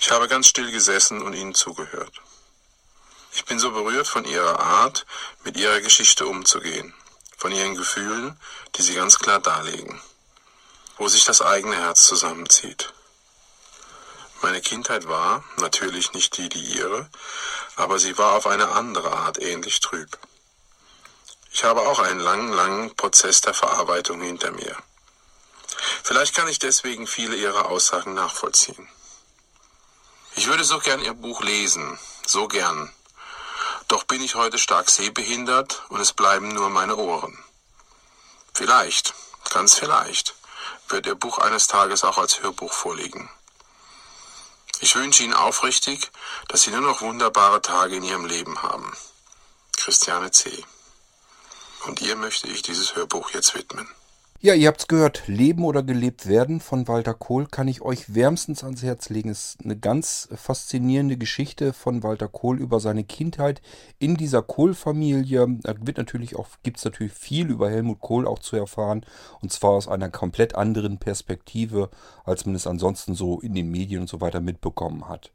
[0.00, 2.20] Ich habe ganz still gesessen und ihnen zugehört.
[3.32, 5.06] Ich bin so berührt von ihrer Art,
[5.44, 6.94] mit ihrer Geschichte umzugehen,
[7.36, 8.38] von ihren Gefühlen,
[8.76, 10.00] die sie ganz klar darlegen,
[10.98, 12.92] wo sich das eigene Herz zusammenzieht.
[14.42, 17.08] Meine Kindheit war natürlich nicht die die ihre,
[17.76, 20.18] aber sie war auf eine andere Art ähnlich trüb.
[21.54, 24.76] Ich habe auch einen langen, langen Prozess der Verarbeitung hinter mir.
[26.02, 28.88] Vielleicht kann ich deswegen viele ihrer Aussagen nachvollziehen.
[30.34, 31.96] Ich würde so gern ihr Buch lesen,
[32.26, 32.92] so gern,
[33.86, 37.38] doch bin ich heute stark sehbehindert und es bleiben nur meine Ohren.
[38.52, 39.14] Vielleicht,
[39.50, 40.34] ganz vielleicht,
[40.88, 43.30] wird Ihr Buch eines Tages auch als Hörbuch vorliegen.
[44.80, 46.10] Ich wünsche Ihnen aufrichtig,
[46.48, 48.92] dass Sie nur noch wunderbare Tage in Ihrem Leben haben.
[49.76, 50.64] Christiane C.
[51.86, 53.86] Und ihr möchte ich dieses Hörbuch jetzt widmen.
[54.40, 55.22] Ja, ihr habt's gehört.
[55.26, 59.30] Leben oder gelebt werden von Walter Kohl kann ich euch wärmstens ans Herz legen.
[59.30, 63.62] Es ist eine ganz faszinierende Geschichte von Walter Kohl über seine Kindheit
[63.98, 65.46] in dieser Kohl-Familie.
[65.62, 69.06] Da wird natürlich auch, gibt's natürlich viel über Helmut Kohl auch zu erfahren.
[69.40, 71.88] Und zwar aus einer komplett anderen Perspektive,
[72.24, 75.32] als man es ansonsten so in den Medien und so weiter mitbekommen hat.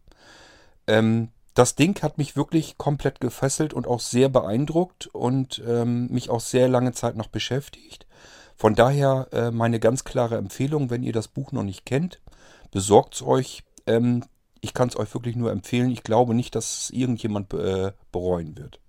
[0.86, 1.30] Ähm,
[1.60, 6.40] das Ding hat mich wirklich komplett gefesselt und auch sehr beeindruckt und ähm, mich auch
[6.40, 8.08] sehr lange Zeit noch beschäftigt.
[8.56, 12.22] Von daher äh, meine ganz klare Empfehlung, wenn ihr das Buch noch nicht kennt,
[12.72, 13.64] besorgt es euch.
[13.88, 14.24] Ähm,
[14.62, 15.92] ich kann es euch wirklich nur empfehlen.
[15.92, 18.80] Ich glaube nicht, dass es irgendjemand äh, bereuen wird.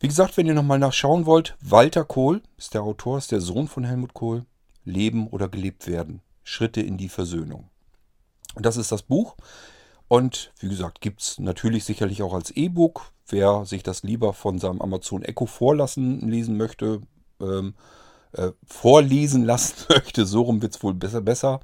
[0.00, 3.68] Wie gesagt, wenn ihr nochmal nachschauen wollt, Walter Kohl ist der Autor, ist der Sohn
[3.68, 4.44] von Helmut Kohl.
[4.84, 6.20] Leben oder gelebt werden.
[6.42, 7.68] Schritte in die Versöhnung.
[8.56, 9.36] Und das ist das Buch.
[10.12, 13.12] Und wie gesagt, gibt es natürlich sicherlich auch als E-Book.
[13.28, 17.00] Wer sich das lieber von seinem Amazon Echo vorlassen lesen möchte,
[17.40, 17.72] ähm,
[18.32, 21.22] äh, vorlesen lassen möchte, so rum wird es wohl besser.
[21.22, 21.60] besser.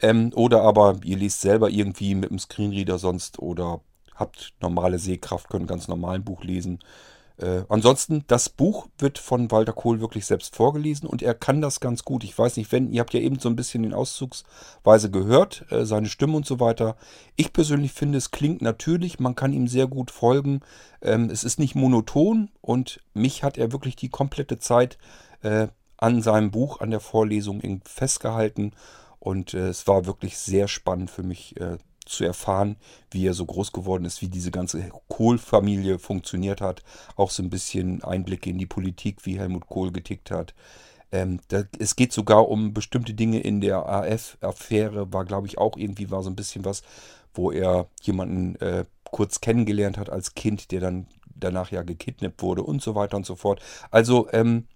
[0.00, 3.82] Ähm, oder aber ihr lest selber irgendwie mit dem Screenreader sonst oder
[4.14, 6.78] habt normale Sehkraft, könnt ganz normal ein Buch lesen.
[7.42, 11.80] Äh, ansonsten, das Buch wird von Walter Kohl wirklich selbst vorgelesen und er kann das
[11.80, 12.22] ganz gut.
[12.22, 15.84] Ich weiß nicht, wenn, ihr habt ja eben so ein bisschen in Auszugsweise gehört, äh,
[15.84, 16.96] seine Stimme und so weiter.
[17.34, 20.60] Ich persönlich finde, es klingt natürlich, man kann ihm sehr gut folgen.
[21.02, 24.96] Ähm, es ist nicht monoton und mich hat er wirklich die komplette Zeit
[25.42, 25.66] äh,
[25.96, 28.72] an seinem Buch, an der Vorlesung festgehalten.
[29.18, 32.76] Und äh, es war wirklich sehr spannend für mich äh, zu erfahren,
[33.10, 36.82] wie er so groß geworden ist, wie diese ganze Kohl-Familie funktioniert hat.
[37.16, 40.54] Auch so ein bisschen Einblicke in die Politik, wie Helmut Kohl getickt hat.
[41.12, 45.76] Ähm, da, es geht sogar um bestimmte Dinge in der AF-Affäre, war glaube ich auch
[45.76, 46.82] irgendwie war so ein bisschen was,
[47.34, 52.62] wo er jemanden äh, kurz kennengelernt hat als Kind, der dann danach ja gekidnappt wurde
[52.62, 53.60] und so weiter und so fort.
[53.90, 54.66] Also ähm,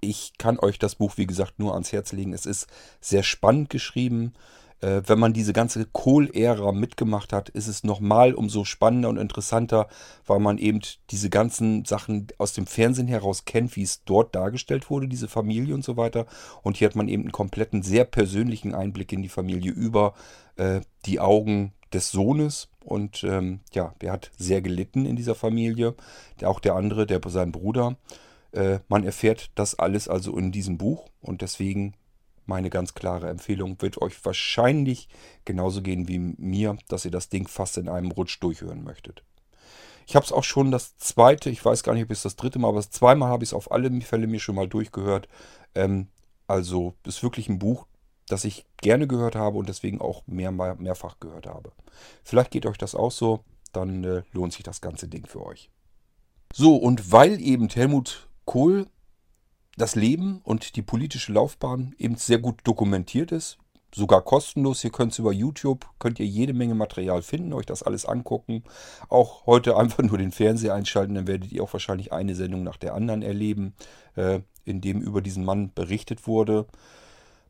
[0.00, 2.32] ich kann euch das Buch, wie gesagt, nur ans Herz legen.
[2.32, 2.68] Es ist
[3.00, 4.34] sehr spannend geschrieben.
[4.80, 9.88] Äh, wenn man diese ganze Kohl-Ära mitgemacht hat, ist es nochmal umso spannender und interessanter,
[10.26, 14.90] weil man eben diese ganzen Sachen aus dem Fernsehen heraus kennt, wie es dort dargestellt
[14.90, 16.26] wurde, diese Familie und so weiter.
[16.62, 20.14] Und hier hat man eben einen kompletten, sehr persönlichen Einblick in die Familie über
[20.56, 22.68] äh, die Augen des Sohnes.
[22.84, 25.94] Und ähm, ja, der hat sehr gelitten in dieser Familie.
[26.42, 27.96] Auch der andere, der sein Bruder.
[28.52, 31.94] Äh, man erfährt das alles also in diesem Buch und deswegen
[32.48, 35.08] meine ganz klare Empfehlung wird euch wahrscheinlich
[35.44, 39.22] genauso gehen wie mir, dass ihr das Ding fast in einem Rutsch durchhören möchtet.
[40.06, 42.58] Ich habe es auch schon das zweite, ich weiß gar nicht, ob es das dritte
[42.58, 45.28] Mal, aber zweimal habe ich es auf alle Fälle mir schon mal durchgehört.
[45.74, 46.08] Ähm,
[46.46, 47.86] also ist wirklich ein Buch,
[48.26, 51.72] das ich gerne gehört habe und deswegen auch mehr, mehrfach gehört habe.
[52.24, 55.70] Vielleicht geht euch das auch so, dann äh, lohnt sich das ganze Ding für euch.
[56.54, 58.86] So, und weil eben Helmut Kohl
[59.78, 63.58] das Leben und die politische Laufbahn eben sehr gut dokumentiert ist.
[63.94, 64.84] Sogar kostenlos.
[64.84, 68.64] Ihr könnt es über YouTube, könnt ihr jede Menge Material finden, euch das alles angucken.
[69.08, 72.76] Auch heute einfach nur den Fernseher einschalten, dann werdet ihr auch wahrscheinlich eine Sendung nach
[72.76, 73.74] der anderen erleben,
[74.16, 76.66] äh, in dem über diesen Mann berichtet wurde.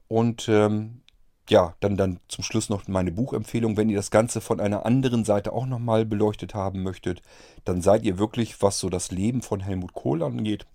[0.06, 1.02] Und ähm,
[1.48, 3.76] ja, dann, dann zum Schluss noch meine Buchempfehlung.
[3.76, 7.22] Wenn ihr das Ganze von einer anderen Seite auch nochmal beleuchtet haben möchtet,
[7.64, 10.66] dann seid ihr wirklich, was so das Leben von Helmut Kohl angeht,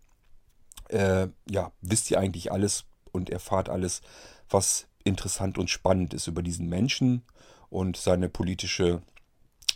[0.93, 4.01] äh, ja, wisst ihr eigentlich alles und erfahrt alles,
[4.49, 7.23] was interessant und spannend ist über diesen Menschen
[7.69, 9.01] und seine politische,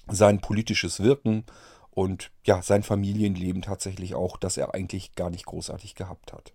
[0.07, 1.43] sein politisches Wirken
[1.89, 6.53] und ja, sein Familienleben tatsächlich auch, das er eigentlich gar nicht großartig gehabt hat.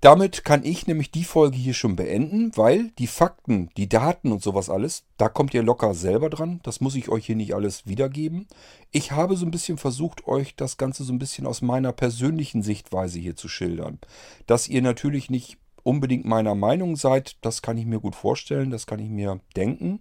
[0.00, 4.42] Damit kann ich nämlich die Folge hier schon beenden, weil die Fakten, die Daten und
[4.42, 6.60] sowas alles, da kommt ihr locker selber dran.
[6.62, 8.46] Das muss ich euch hier nicht alles wiedergeben.
[8.92, 12.62] Ich habe so ein bisschen versucht, euch das Ganze so ein bisschen aus meiner persönlichen
[12.62, 13.98] Sichtweise hier zu schildern.
[14.46, 18.86] Dass ihr natürlich nicht unbedingt meiner Meinung seid, das kann ich mir gut vorstellen, das
[18.86, 20.00] kann ich mir denken.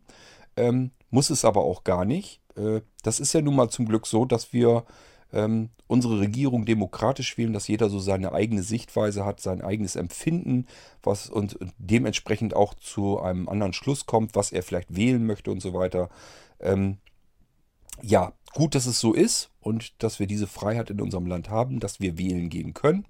[0.57, 2.40] Ähm, muss es aber auch gar nicht.
[2.56, 4.86] Äh, das ist ja nun mal zum Glück so, dass wir
[5.34, 10.68] ähm, unsere Regierung demokratisch wählen, dass jeder so seine eigene Sichtweise hat, sein eigenes Empfinden,
[11.04, 15.62] was und dementsprechend auch zu einem anderen Schluss kommt, was er vielleicht wählen möchte und
[15.62, 16.10] so weiter.
[16.60, 16.98] Ähm,
[18.02, 21.80] ja, gut, dass es so ist und dass wir diese Freiheit in unserem Land haben,
[21.80, 23.06] dass wir wählen gehen können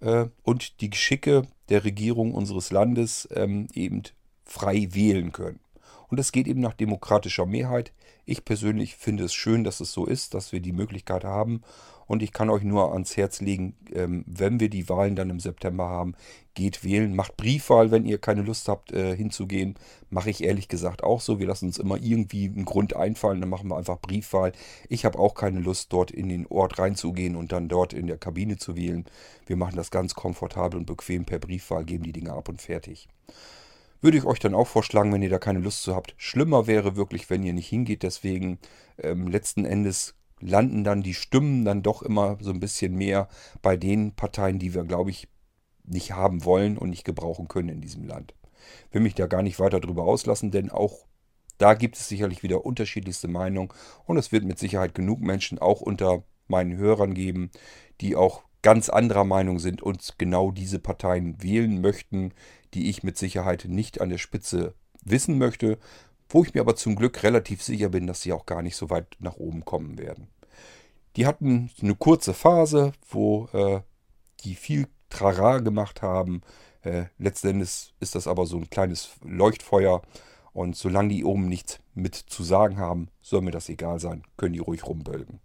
[0.00, 4.02] äh, und die Geschicke der Regierung unseres Landes ähm, eben
[4.44, 5.60] frei wählen können.
[6.08, 7.92] Und das geht eben nach demokratischer Mehrheit.
[8.28, 11.62] Ich persönlich finde es schön, dass es so ist, dass wir die Möglichkeit haben.
[12.06, 15.40] Und ich kann euch nur ans Herz legen, ähm, wenn wir die Wahlen dann im
[15.40, 16.14] September haben,
[16.52, 19.76] geht wählen, macht Briefwahl, wenn ihr keine Lust habt äh, hinzugehen.
[20.10, 21.38] Mache ich ehrlich gesagt auch so.
[21.38, 24.52] Wir lassen uns immer irgendwie einen Grund einfallen, dann machen wir einfach Briefwahl.
[24.90, 28.18] Ich habe auch keine Lust, dort in den Ort reinzugehen und dann dort in der
[28.18, 29.06] Kabine zu wählen.
[29.46, 33.08] Wir machen das ganz komfortabel und bequem per Briefwahl, geben die Dinge ab und fertig.
[34.00, 36.14] Würde ich euch dann auch vorschlagen, wenn ihr da keine Lust zu habt.
[36.16, 38.02] Schlimmer wäre wirklich, wenn ihr nicht hingeht.
[38.02, 38.58] Deswegen
[38.98, 43.28] ähm, letzten Endes landen dann die Stimmen dann doch immer so ein bisschen mehr
[43.60, 45.28] bei den Parteien, die wir, glaube ich,
[45.84, 48.34] nicht haben wollen und nicht gebrauchen können in diesem Land.
[48.92, 51.06] Will mich da gar nicht weiter drüber auslassen, denn auch
[51.56, 53.70] da gibt es sicherlich wieder unterschiedlichste Meinungen
[54.04, 57.50] und es wird mit Sicherheit genug Menschen auch unter meinen Hörern geben,
[58.00, 62.32] die auch ganz anderer Meinung sind und genau diese Parteien wählen möchten,
[62.74, 64.74] die ich mit Sicherheit nicht an der Spitze
[65.04, 65.78] wissen möchte,
[66.28, 68.90] wo ich mir aber zum Glück relativ sicher bin, dass sie auch gar nicht so
[68.90, 70.28] weit nach oben kommen werden.
[71.16, 73.80] Die hatten eine kurze Phase, wo äh,
[74.40, 76.42] die viel Trara gemacht haben.
[76.82, 80.02] Äh, letztendlich ist das aber so ein kleines Leuchtfeuer.
[80.52, 84.22] Und solange die oben nichts mit zu sagen haben, soll mir das egal sein.
[84.36, 85.40] Können die ruhig rumbölgen.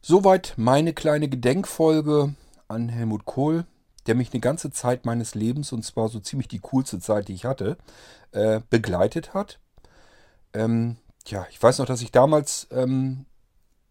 [0.00, 2.34] Soweit meine kleine Gedenkfolge
[2.68, 3.64] an Helmut Kohl
[4.06, 7.34] der mich eine ganze Zeit meines Lebens, und zwar so ziemlich die coolste Zeit, die
[7.34, 7.76] ich hatte,
[8.32, 9.58] äh, begleitet hat.
[10.52, 13.26] Ähm, ja, ich weiß noch, dass ich damals ähm,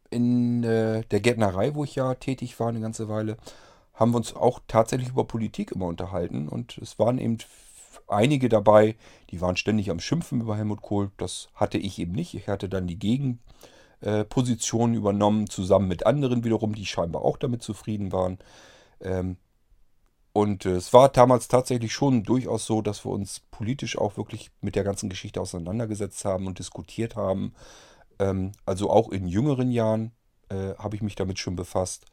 [0.10, 3.38] in äh, der Gärtnerei, wo ich ja tätig war eine ganze Weile,
[3.94, 6.48] haben wir uns auch tatsächlich über Politik immer unterhalten.
[6.48, 7.38] Und es waren eben
[8.08, 8.96] einige dabei,
[9.30, 11.12] die waren ständig am Schimpfen über Helmut Kohl.
[11.18, 12.34] Das hatte ich eben nicht.
[12.34, 17.62] Ich hatte dann die Gegenposition äh, übernommen, zusammen mit anderen wiederum, die scheinbar auch damit
[17.64, 18.40] zufrieden waren.
[19.02, 19.38] Ähm,
[20.34, 24.50] und äh, es war damals tatsächlich schon durchaus so, dass wir uns politisch auch wirklich
[24.62, 27.54] mit der ganzen Geschichte auseinandergesetzt haben und diskutiert haben.
[28.20, 30.12] Ähm, also auch in jüngeren Jahren
[30.50, 32.06] äh, habe ich mich damit schon befasst.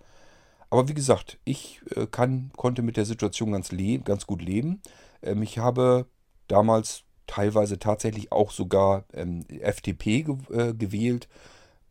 [0.69, 3.71] Aber wie gesagt, ich äh, kann, konnte mit der Situation ganz,
[4.05, 4.83] ganz gut leben.
[5.23, 6.07] Ähm, ich habe
[6.47, 11.29] damals teilweise tatsächlich auch sogar ähm, FDP ge äh, gewählt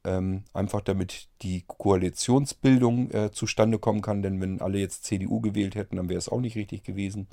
[0.03, 5.75] ähm, einfach damit die Koalitionsbildung äh, zustande kommen kann, denn wenn alle jetzt CDU gewählt
[5.75, 7.27] hätten, dann wäre es auch nicht richtig gewesen.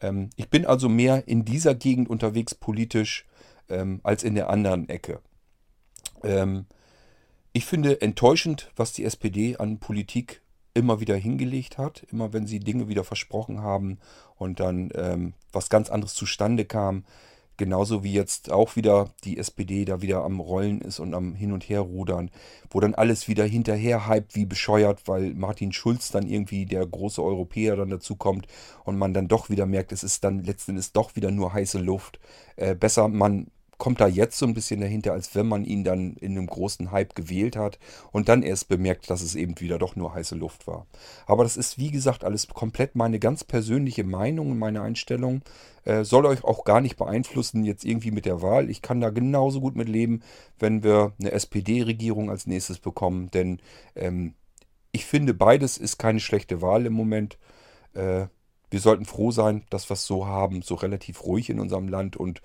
[0.00, 3.26] Ähm, ich bin also mehr in dieser Gegend unterwegs politisch
[3.68, 5.20] ähm, als in der anderen Ecke.
[6.22, 6.66] Ähm,
[7.52, 10.42] ich finde enttäuschend, was die SPD an Politik
[10.74, 13.98] immer wieder hingelegt hat, immer wenn sie Dinge wieder versprochen haben
[14.36, 17.04] und dann ähm, was ganz anderes zustande kam.
[17.56, 21.52] Genauso wie jetzt auch wieder die SPD da wieder am Rollen ist und am Hin-
[21.52, 22.30] und Herrudern,
[22.70, 27.22] wo dann alles wieder hinterher hypt wie bescheuert, weil Martin Schulz dann irgendwie der große
[27.22, 28.48] Europäer dann dazu kommt
[28.84, 31.78] und man dann doch wieder merkt, es ist dann letzten Endes doch wieder nur heiße
[31.78, 32.18] Luft.
[32.56, 33.46] Äh, besser, man
[33.78, 36.90] kommt da jetzt so ein bisschen dahinter, als wenn man ihn dann in einem großen
[36.90, 37.78] Hype gewählt hat
[38.12, 40.86] und dann erst bemerkt, dass es eben wieder doch nur heiße Luft war.
[41.26, 45.42] Aber das ist, wie gesagt, alles komplett meine ganz persönliche Meinung und meine Einstellung.
[45.84, 48.70] Äh, soll euch auch gar nicht beeinflussen jetzt irgendwie mit der Wahl.
[48.70, 50.22] Ich kann da genauso gut mit leben,
[50.58, 53.60] wenn wir eine SPD-Regierung als nächstes bekommen, denn
[53.94, 54.34] ähm,
[54.92, 57.36] ich finde, beides ist keine schlechte Wahl im Moment.
[57.94, 58.26] Äh,
[58.70, 62.16] wir sollten froh sein, dass wir es so haben, so relativ ruhig in unserem Land
[62.16, 62.42] und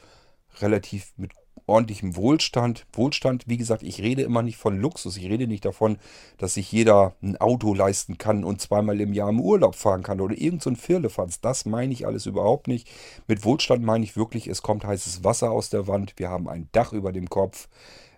[0.62, 1.32] relativ mit
[1.70, 2.86] ordentlichem Wohlstand.
[2.92, 5.16] Wohlstand, wie gesagt, ich rede immer nicht von Luxus.
[5.18, 5.98] Ich rede nicht davon,
[6.38, 10.20] dass sich jeder ein Auto leisten kann und zweimal im Jahr im Urlaub fahren kann
[10.20, 11.40] oder irgend so ein Firlefanz.
[11.40, 12.90] Das meine ich alles überhaupt nicht.
[13.28, 16.14] Mit Wohlstand meine ich wirklich, es kommt heißes Wasser aus der Wand.
[16.18, 17.70] Wir haben ein Dach über dem Kopf.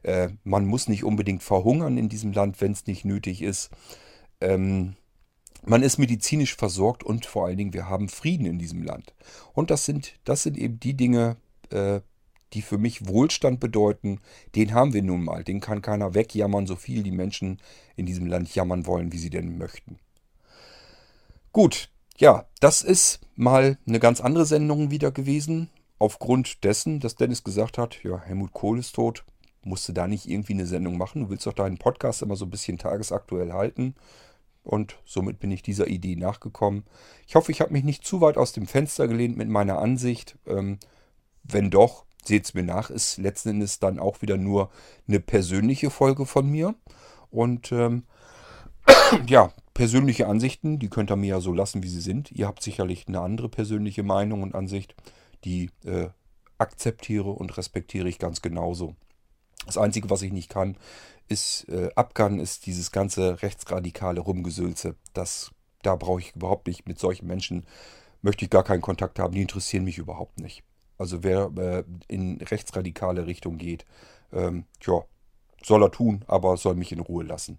[0.03, 3.69] Äh, man muss nicht unbedingt verhungern in diesem Land, wenn es nicht nötig ist.
[4.39, 4.95] Ähm,
[5.63, 9.13] man ist medizinisch versorgt und vor allen Dingen wir haben Frieden in diesem Land.
[9.53, 11.37] Und das sind, das sind eben die Dinge,
[11.69, 12.01] äh,
[12.53, 14.19] die für mich Wohlstand bedeuten,
[14.55, 15.43] den haben wir nun mal.
[15.43, 17.59] Den kann keiner wegjammern, so viel die Menschen
[17.95, 19.99] in diesem Land jammern wollen, wie sie denn möchten.
[21.53, 25.69] Gut, ja, das ist mal eine ganz andere Sendung wieder gewesen.
[25.99, 29.23] Aufgrund dessen, dass Dennis gesagt hat, ja, Helmut Kohl ist tot,
[29.63, 31.23] musst du da nicht irgendwie eine Sendung machen.
[31.23, 33.95] Du willst doch deinen Podcast immer so ein bisschen tagesaktuell halten.
[34.63, 36.83] und somit bin ich dieser Idee nachgekommen.
[37.27, 40.37] Ich hoffe, ich habe mich nicht zu weit aus dem Fenster gelehnt mit meiner Ansicht.
[40.45, 40.77] Ähm,
[41.43, 44.69] wenn doch, seht es mir nach, ist letzten Endes dann auch wieder nur
[45.07, 46.75] eine persönliche Folge von mir.
[47.29, 48.03] Und ähm,
[49.27, 52.31] ja, persönliche Ansichten, die könnt ihr mir ja so lassen, wie sie sind.
[52.31, 54.95] Ihr habt sicherlich eine andere persönliche Meinung und Ansicht,
[55.43, 56.09] die äh,
[56.57, 58.95] akzeptiere und respektiere ich ganz genauso.
[59.65, 60.77] Das Einzige, was ich nicht kann,
[61.27, 64.95] ist äh, abgann, ist dieses ganze rechtsradikale Rumgesülze.
[65.13, 66.87] Das, da brauche ich überhaupt nicht.
[66.87, 67.65] Mit solchen Menschen
[68.21, 69.33] möchte ich gar keinen Kontakt haben.
[69.33, 70.63] Die interessieren mich überhaupt nicht.
[71.01, 73.85] Also wer äh, in rechtsradikale Richtung geht,
[74.31, 75.01] ähm, ja,
[75.63, 77.57] soll er tun, aber soll mich in Ruhe lassen.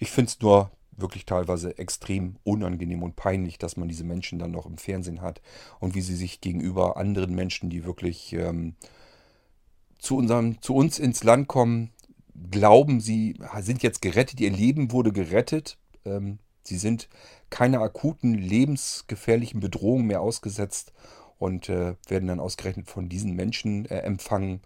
[0.00, 4.50] Ich finde es nur wirklich teilweise extrem unangenehm und peinlich, dass man diese Menschen dann
[4.50, 5.40] noch im Fernsehen hat
[5.78, 8.74] und wie sie sich gegenüber anderen Menschen, die wirklich ähm,
[10.00, 11.92] zu, unserem, zu uns ins Land kommen,
[12.50, 17.08] glauben, sie sind jetzt gerettet, ihr Leben wurde gerettet, ähm, sie sind
[17.48, 20.92] keiner akuten lebensgefährlichen Bedrohung mehr ausgesetzt
[21.42, 24.60] und äh, werden dann ausgerechnet von diesen Menschen äh, empfangen.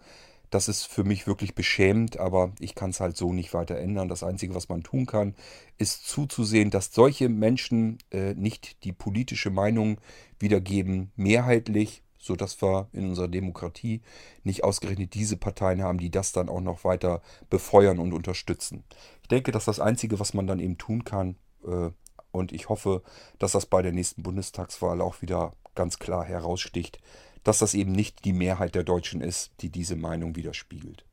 [0.51, 4.11] Das ist für mich wirklich beschämend, aber ich kann es halt so nicht weiter ändern.
[4.11, 5.35] Das Einzige, was man tun kann,
[5.79, 9.99] ist zuzusehen, dass solche Menschen äh, nicht die politische Meinung
[10.39, 14.03] wiedergeben, mehrheitlich, sodass wir in unserer Demokratie
[14.45, 18.85] nicht ausgerechnet diese Parteien haben, die das dann auch noch weiter befeuern und unterstützen.
[19.23, 21.37] Ich denke, dass das Einzige, was man dann eben tun kann,
[21.67, 21.91] äh,
[22.33, 23.03] und ich hoffe,
[23.39, 26.99] dass das bei der nächsten Bundestagswahl auch wieder ganz klar heraussticht,
[27.45, 31.05] dass das eben nicht die Mehrheit der Deutschen ist, die diese Meinung widerspiegelt.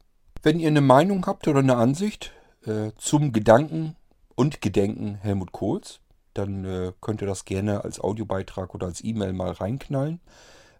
[0.41, 2.31] Wenn ihr eine Meinung habt oder eine Ansicht
[2.65, 3.95] äh, zum Gedanken
[4.35, 5.99] und Gedenken Helmut Kohls,
[6.33, 10.19] dann äh, könnt ihr das gerne als Audiobeitrag oder als E-Mail mal reinknallen.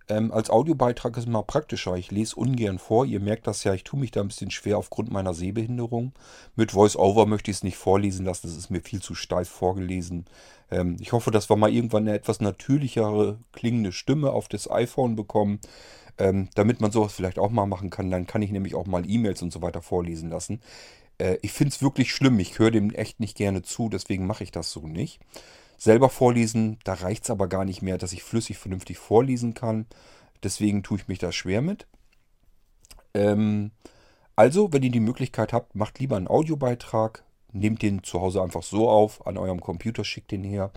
[0.09, 1.95] Ähm, als Audiobeitrag ist es mal praktischer.
[1.95, 3.05] Ich lese ungern vor.
[3.05, 6.13] Ihr merkt das ja, ich tue mich da ein bisschen schwer aufgrund meiner Sehbehinderung.
[6.55, 8.47] Mit Voice-Over möchte ich es nicht vorlesen lassen.
[8.47, 10.25] Das ist mir viel zu steif vorgelesen.
[10.71, 15.15] Ähm, ich hoffe, dass wir mal irgendwann eine etwas natürlichere klingende Stimme auf das iPhone
[15.15, 15.59] bekommen.
[16.19, 18.11] Ähm, damit man sowas vielleicht auch mal machen kann.
[18.11, 20.61] Dann kann ich nämlich auch mal E-Mails und so weiter vorlesen lassen.
[21.17, 22.37] Äh, ich finde es wirklich schlimm.
[22.39, 23.89] Ich höre dem echt nicht gerne zu.
[23.89, 25.19] Deswegen mache ich das so nicht
[25.77, 26.79] selber vorlesen.
[26.83, 29.85] Da reicht es aber gar nicht mehr, dass ich flüssig vernünftig vorlesen kann.
[30.43, 31.87] Deswegen tue ich mich da schwer mit.
[33.13, 33.71] Ähm,
[34.35, 37.23] also, wenn ihr die Möglichkeit habt, macht lieber einen Audiobeitrag.
[37.51, 40.71] Nehmt den zu Hause einfach so auf, an eurem Computer schickt den her.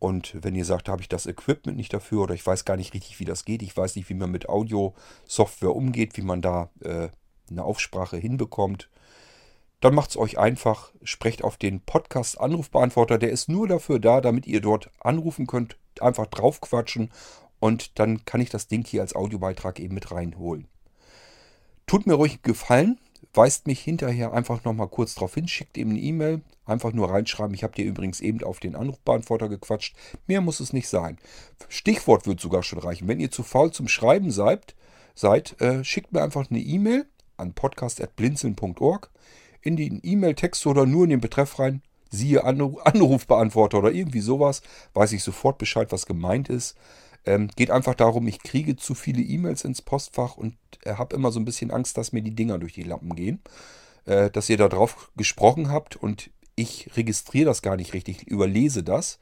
[0.00, 2.76] Und wenn ihr sagt, da habe ich das Equipment nicht dafür oder ich weiß gar
[2.76, 6.40] nicht richtig, wie das geht, ich weiß nicht, wie man mit Audio-Software umgeht, wie man
[6.40, 7.10] da äh,
[7.50, 8.88] eine Aufsprache hinbekommt,
[9.80, 14.46] dann macht es euch einfach, sprecht auf den Podcast-Anrufbeantworter, der ist nur dafür da, damit
[14.46, 17.10] ihr dort anrufen könnt, einfach draufquatschen
[17.60, 20.68] und dann kann ich das Ding hier als Audiobeitrag eben mit reinholen.
[21.86, 22.98] Tut mir ruhig Gefallen,
[23.32, 27.54] weist mich hinterher einfach nochmal kurz drauf hin, schickt ihm eine E-Mail, einfach nur reinschreiben,
[27.54, 29.96] ich habe dir übrigens eben auf den Anrufbeantworter gequatscht,
[30.26, 31.18] mehr muss es nicht sein.
[31.68, 33.08] Stichwort wird sogar schon reichen.
[33.08, 34.74] Wenn ihr zu faul zum Schreiben seid,
[35.14, 39.10] seid äh, schickt mir einfach eine E-Mail an podcast.blinzeln.org
[39.62, 44.62] in den E-Mail-Text oder nur in den Betreff rein, siehe Anrufbeantworter oder irgendwie sowas,
[44.94, 46.76] weiß ich sofort Bescheid, was gemeint ist.
[47.26, 51.30] Ähm, geht einfach darum, ich kriege zu viele E-Mails ins Postfach und äh, habe immer
[51.30, 53.42] so ein bisschen Angst, dass mir die Dinger durch die Lampen gehen.
[54.06, 58.82] Äh, dass ihr da drauf gesprochen habt und ich registriere das gar nicht richtig, überlese
[58.82, 59.18] das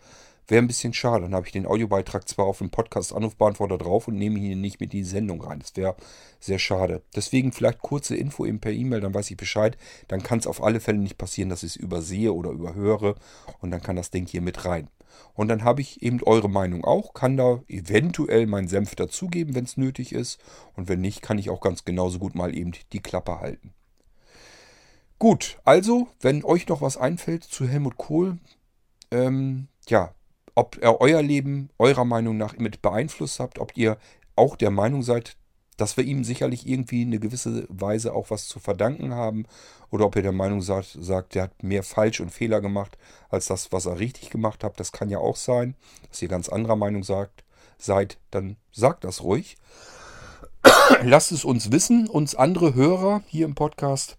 [0.48, 1.24] Wäre ein bisschen schade.
[1.24, 4.94] Dann habe ich den Audiobeitrag zwar auf dem Podcast-Anrufbeantworter drauf und nehme ihn nicht mit
[4.94, 5.58] in die Sendung rein.
[5.60, 5.94] Das wäre
[6.40, 7.02] sehr schade.
[7.14, 9.76] Deswegen vielleicht kurze Info eben per E-Mail, dann weiß ich Bescheid.
[10.08, 13.16] Dann kann es auf alle Fälle nicht passieren, dass ich es übersehe oder überhöre.
[13.60, 14.88] Und dann kann das Ding hier mit rein.
[15.34, 19.64] Und dann habe ich eben eure Meinung auch, kann da eventuell meinen Senf dazugeben, wenn
[19.64, 20.40] es nötig ist.
[20.76, 23.74] Und wenn nicht, kann ich auch ganz genauso gut mal eben die Klappe halten.
[25.18, 28.38] Gut, also, wenn euch noch was einfällt zu Helmut Kohl,
[29.10, 30.14] ähm, ja,
[30.58, 33.96] ob ihr euer Leben eurer Meinung nach mit beeinflusst habt, ob ihr
[34.34, 35.36] auch der Meinung seid,
[35.76, 39.46] dass wir ihm sicherlich irgendwie in eine gewisse Weise auch was zu verdanken haben
[39.92, 42.98] oder ob ihr der Meinung sagt, sagt, er hat mehr falsch und Fehler gemacht
[43.28, 44.80] als das, was er richtig gemacht hat.
[44.80, 45.76] Das kann ja auch sein,
[46.08, 47.44] dass ihr ganz anderer Meinung sagt,
[47.78, 49.58] seid, dann sagt das ruhig.
[51.04, 54.18] Lasst es uns wissen, uns andere Hörer hier im Podcast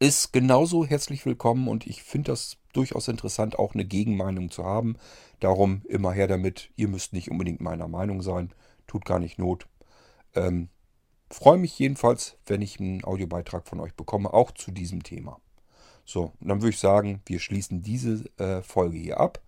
[0.00, 4.96] ist genauso herzlich willkommen und ich finde das durchaus interessant, auch eine Gegenmeinung zu haben.
[5.40, 6.70] Darum immer her damit.
[6.76, 8.52] Ihr müsst nicht unbedingt meiner Meinung sein.
[8.86, 9.66] Tut gar nicht Not.
[10.34, 10.68] Ähm,
[11.30, 15.40] Freue mich jedenfalls, wenn ich einen Audiobeitrag von euch bekomme, auch zu diesem Thema.
[16.04, 19.40] So, dann würde ich sagen, wir schließen diese äh, Folge hier ab.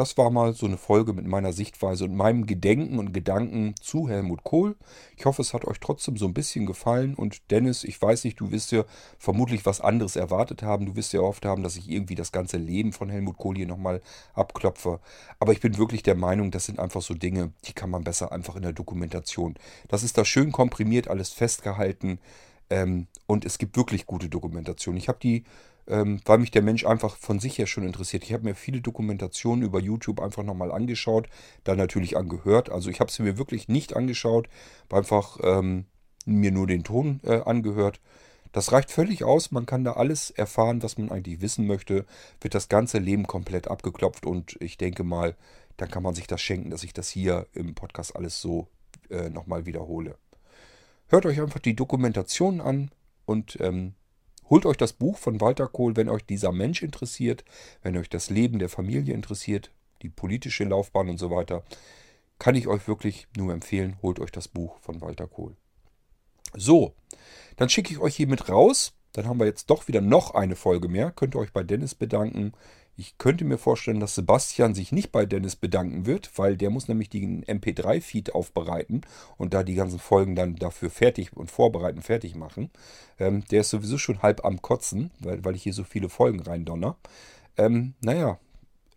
[0.00, 4.08] Das war mal so eine Folge mit meiner Sichtweise und meinem Gedenken und Gedanken zu
[4.08, 4.74] Helmut Kohl.
[5.18, 7.14] Ich hoffe, es hat euch trotzdem so ein bisschen gefallen.
[7.14, 8.84] Und Dennis, ich weiß nicht, du wirst ja
[9.18, 10.86] vermutlich was anderes erwartet haben.
[10.86, 13.66] Du wirst ja oft haben, dass ich irgendwie das ganze Leben von Helmut Kohl hier
[13.66, 14.00] nochmal
[14.32, 15.00] abklopfe.
[15.38, 18.32] Aber ich bin wirklich der Meinung, das sind einfach so Dinge, die kann man besser
[18.32, 19.56] einfach in der Dokumentation.
[19.88, 22.20] Das ist da schön komprimiert, alles festgehalten.
[22.70, 24.96] Ähm, und es gibt wirklich gute Dokumentation.
[24.96, 25.44] Ich habe die
[25.86, 28.24] ähm, weil mich der Mensch einfach von sich her schon interessiert.
[28.24, 31.28] Ich habe mir viele Dokumentationen über YouTube einfach nochmal angeschaut,
[31.64, 32.70] dann natürlich angehört.
[32.70, 34.48] Also ich habe sie mir wirklich nicht angeschaut,
[34.90, 35.86] einfach ähm,
[36.24, 38.00] mir nur den Ton äh, angehört.
[38.52, 42.04] Das reicht völlig aus, man kann da alles erfahren, was man eigentlich wissen möchte,
[42.40, 45.36] wird das ganze Leben komplett abgeklopft und ich denke mal,
[45.76, 48.66] dann kann man sich das schenken, dass ich das hier im Podcast alles so
[49.08, 50.16] äh, nochmal wiederhole.
[51.08, 52.90] Hört euch einfach die Dokumentation an
[53.24, 53.94] und ähm,
[54.50, 57.44] Holt euch das Buch von Walter Kohl, wenn euch dieser Mensch interessiert,
[57.82, 59.70] wenn euch das Leben der Familie interessiert,
[60.02, 61.62] die politische Laufbahn und so weiter.
[62.40, 65.54] Kann ich euch wirklich nur empfehlen, holt euch das Buch von Walter Kohl.
[66.54, 66.94] So,
[67.56, 68.92] dann schicke ich euch hiermit raus.
[69.12, 71.12] Dann haben wir jetzt doch wieder noch eine Folge mehr.
[71.12, 72.52] Könnt ihr euch bei Dennis bedanken.
[73.00, 76.86] Ich könnte mir vorstellen, dass Sebastian sich nicht bei Dennis bedanken wird, weil der muss
[76.86, 79.00] nämlich den MP3-Feed aufbereiten
[79.38, 82.68] und da die ganzen Folgen dann dafür fertig und vorbereiten, fertig machen.
[83.18, 86.40] Ähm, der ist sowieso schon halb am Kotzen, weil, weil ich hier so viele Folgen
[86.40, 86.98] reindonner.
[87.56, 88.38] Ähm, naja,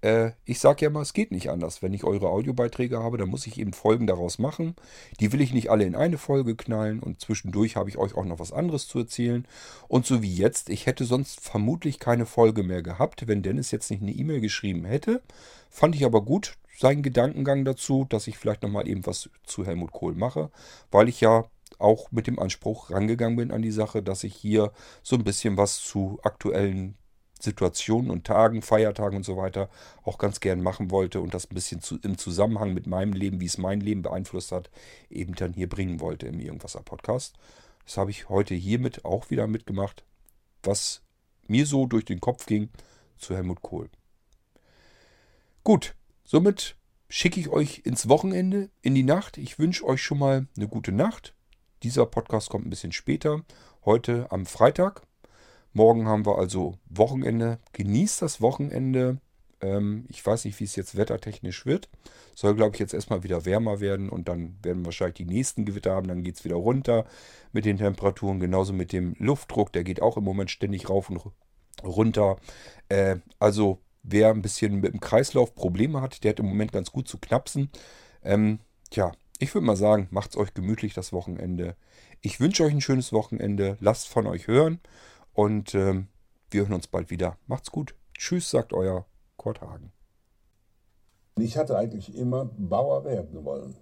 [0.04, 1.82] äh, ich sage ja mal, es geht nicht anders.
[1.82, 4.76] Wenn ich eure Audiobeiträge habe, dann muss ich eben Folgen daraus machen.
[5.20, 8.26] Die will ich nicht alle in eine Folge knallen und zwischendurch habe ich euch auch
[8.26, 9.48] noch was anderes zu erzählen.
[9.88, 13.90] Und so wie jetzt, ich hätte sonst vermutlich keine Folge mehr gehabt, wenn Dennis jetzt
[13.90, 15.22] nicht eine E-Mail geschrieben hätte.
[15.70, 19.94] Fand ich aber gut, seinen Gedankengang dazu, dass ich vielleicht nochmal eben was zu Helmut
[19.94, 20.52] Kohl mache,
[20.92, 21.46] weil ich ja
[21.80, 25.58] auch mit dem Anspruch rangegangen bin an die Sache, dass ich hier so ein bisschen
[25.58, 26.96] was zu aktuellen
[27.44, 29.70] Situationen und Tagen, Feiertagen und so weiter
[30.04, 33.42] auch ganz gern machen wollte und das ein bisschen zu, im Zusammenhang mit meinem Leben,
[33.42, 34.70] wie es mein Leben beeinflusst hat,
[35.10, 37.36] eben dann hier bringen wollte im Irgendwasser Podcast.
[37.86, 40.06] Das habe ich heute hiermit auch wieder mitgemacht,
[40.64, 41.02] was
[41.48, 42.70] mir so durch den Kopf ging
[43.18, 43.90] zu Helmut Kohl.
[45.64, 46.78] Gut, somit
[47.10, 49.38] schicke ich euch ins Wochenende, in die Nacht.
[49.38, 51.36] Ich wünsche euch schon mal eine gute Nacht.
[51.84, 53.44] Dieser Podcast kommt ein bisschen später,
[53.84, 55.04] heute am Freitag.
[55.74, 57.60] Morgen haben wir also Wochenende.
[57.74, 59.18] Genießt das Wochenende.
[59.60, 61.90] Ähm, ich weiß nicht, wie es jetzt wettertechnisch wird.
[62.36, 65.66] Soll, glaube ich, jetzt erstmal wieder wärmer werden und dann werden wir wahrscheinlich die nächsten
[65.66, 66.08] Gewitter haben.
[66.08, 67.06] Dann geht es wieder runter
[67.52, 68.40] mit den Temperaturen.
[68.40, 69.74] Genauso mit dem Luftdruck.
[69.74, 71.22] Der geht auch im Moment ständig rauf und
[71.84, 72.38] runter.
[72.90, 76.92] Äh, also wer ein bisschen mit dem Kreislauf Probleme hat, der hat im Moment ganz
[76.92, 77.70] gut zu knapsen.
[78.24, 78.60] Ähm,
[78.92, 81.76] tja, ich würde mal sagen, macht es euch gemütlich das Wochenende.
[82.22, 83.78] Ich wünsche euch ein schönes Wochenende.
[83.80, 84.80] Lasst von euch hören.
[85.34, 86.08] Und ähm,
[86.52, 87.38] wir hören uns bald wieder.
[87.48, 87.96] Macht's gut.
[88.18, 89.06] Tschüss, sagt euer
[89.38, 89.92] Kurt Hagen.
[91.38, 93.76] Ich hatte eigentlich immer Bauer werden wollen.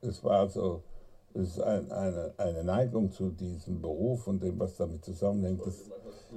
[0.00, 0.82] Es war also
[1.34, 5.66] es ist ein, eine, eine Neigung zu diesem Beruf und dem, was damit zusammenhängt.
[5.66, 5.90] Das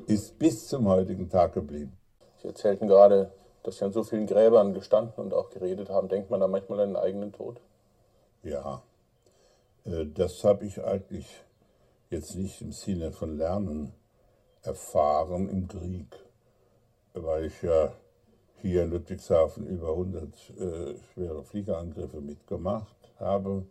[0.07, 1.97] ist bis zum heutigen Tag geblieben.
[2.41, 3.31] Sie erzählten gerade,
[3.63, 6.09] dass Sie an so vielen Gräbern gestanden und auch geredet haben.
[6.09, 7.61] Denkt man da manchmal an den eigenen Tod?
[8.43, 8.81] Ja,
[9.85, 11.27] äh, das habe ich eigentlich
[12.09, 13.93] jetzt nicht im Sinne von Lernen
[14.61, 16.07] erfahren im Krieg,
[17.14, 17.94] weil ich ja
[18.61, 23.65] hier in Ludwigshafen über 100 äh, schwere Fliegerangriffe mitgemacht habe.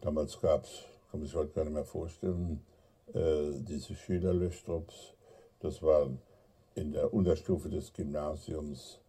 [0.00, 2.64] Damals gab es, kann man sich heute gar nicht mehr vorstellen,
[3.12, 5.14] äh, diese Schülerlöschtrupps.
[5.60, 6.08] Das war
[6.74, 9.00] in der Unterstufe des Gymnasiums.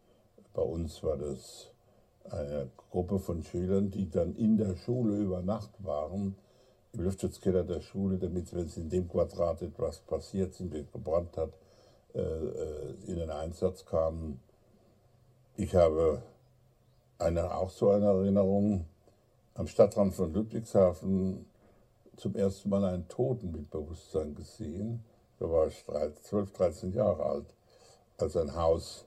[0.53, 1.71] Bei uns war das
[2.29, 6.35] eine Gruppe von Schülern, die dann in der Schule über Nacht waren
[6.95, 11.51] im Lüftungsskeller der Schule, damit, wenn es in dem Quadrat etwas passiert, sind, gebrannt hat,
[12.13, 14.39] äh, äh, in den Einsatz kamen.
[15.57, 16.21] Ich habe
[17.17, 18.85] eine, auch so eine Erinnerung
[19.53, 21.45] am Stadtrand von Ludwigshafen
[22.17, 25.03] zum ersten Mal einen Toten mit Bewusstsein gesehen.
[25.39, 27.45] Da war ich 12, 13 Jahre alt,
[28.17, 29.05] als ein Haus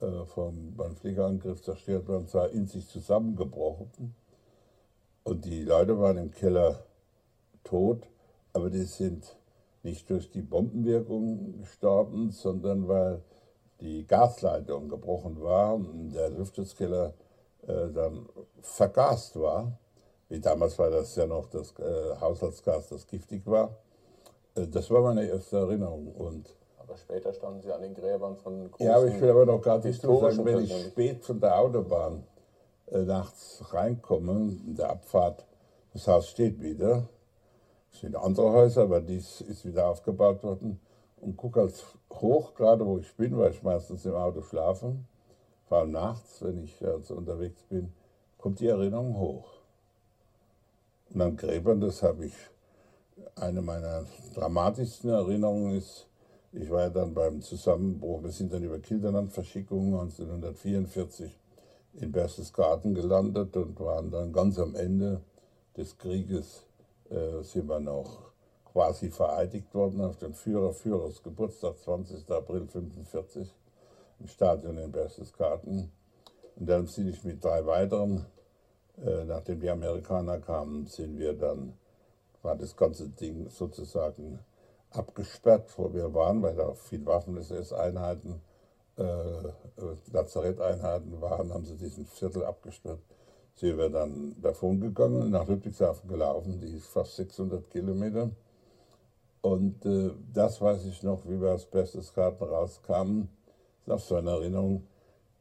[0.00, 4.14] äh, vom, beim Pflegeangriff zerstört war und war in sich zusammengebrochen.
[5.24, 6.84] Und die Leute waren im Keller
[7.64, 8.08] tot,
[8.52, 9.36] aber die sind
[9.82, 13.22] nicht durch die Bombenwirkung gestorben, sondern weil
[13.80, 17.14] die Gasleitung gebrochen war und der Lüftungskeller
[17.66, 18.28] äh, dann
[18.60, 19.72] vergast war.
[20.28, 23.76] Wie damals war das ja noch das äh, Haushaltsgas, das giftig war.
[24.54, 26.12] Äh, das war meine erste Erinnerung.
[26.12, 29.46] Und aber später standen Sie an den Gräbern von großen Ja, aber ich will aber
[29.46, 32.24] noch gerade nicht sagen, wenn ich spät von der Autobahn
[32.86, 35.44] äh, nachts reinkomme, in der Abfahrt,
[35.92, 37.08] das Haus steht wieder,
[37.92, 40.80] es sind andere Häuser, aber dies ist wieder aufgebaut worden.
[41.20, 44.96] Und gucke als hoch, gerade wo ich bin, weil ich meistens im Auto schlafe,
[45.68, 47.92] vor allem nachts, wenn ich also unterwegs bin,
[48.38, 49.48] kommt die Erinnerung hoch.
[51.14, 52.34] Und an Gräbern, das habe ich,
[53.36, 54.04] eine meiner
[54.34, 56.08] dramatischsten Erinnerungen ist,
[56.52, 61.38] ich war ja dann beim Zusammenbruch, wir sind dann über Kilderland-Verschickung 1944
[61.94, 65.22] in Berchtesgaden gelandet und waren dann ganz am Ende
[65.76, 66.66] des Krieges,
[67.12, 68.32] äh, sind wir noch
[68.72, 72.30] quasi vereidigt worden auf den Führer Führers Geburtstag, 20.
[72.30, 73.54] April 1945,
[74.20, 75.92] im Stadion in Berchtesgaden.
[76.56, 78.24] Und dann sind ich mit drei weiteren,
[79.04, 81.74] äh, nachdem die Amerikaner kamen, sind wir dann,
[82.42, 84.38] war das ganze Ding sozusagen
[84.90, 88.40] abgesperrt, wo wir waren, weil da viele Waffen-SS-Einheiten,
[88.96, 89.02] äh,
[90.12, 93.00] Lazaretteinheiten waren, haben sie diesen Viertel abgesperrt.
[93.54, 98.30] Sind wir dann davon gegangen, nach Ludwigshafen gelaufen, die ist fast 600 Kilometer.
[99.42, 103.28] Und äh, das weiß ich noch, wie wir aus Berchtesgaden rauskamen.
[103.86, 104.86] Das ist so eine Erinnerung.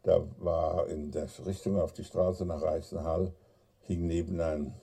[0.04, 3.32] Da war in der Richtung auf die Straße nach Reichenhall,
[3.82, 4.74] hing neben ein,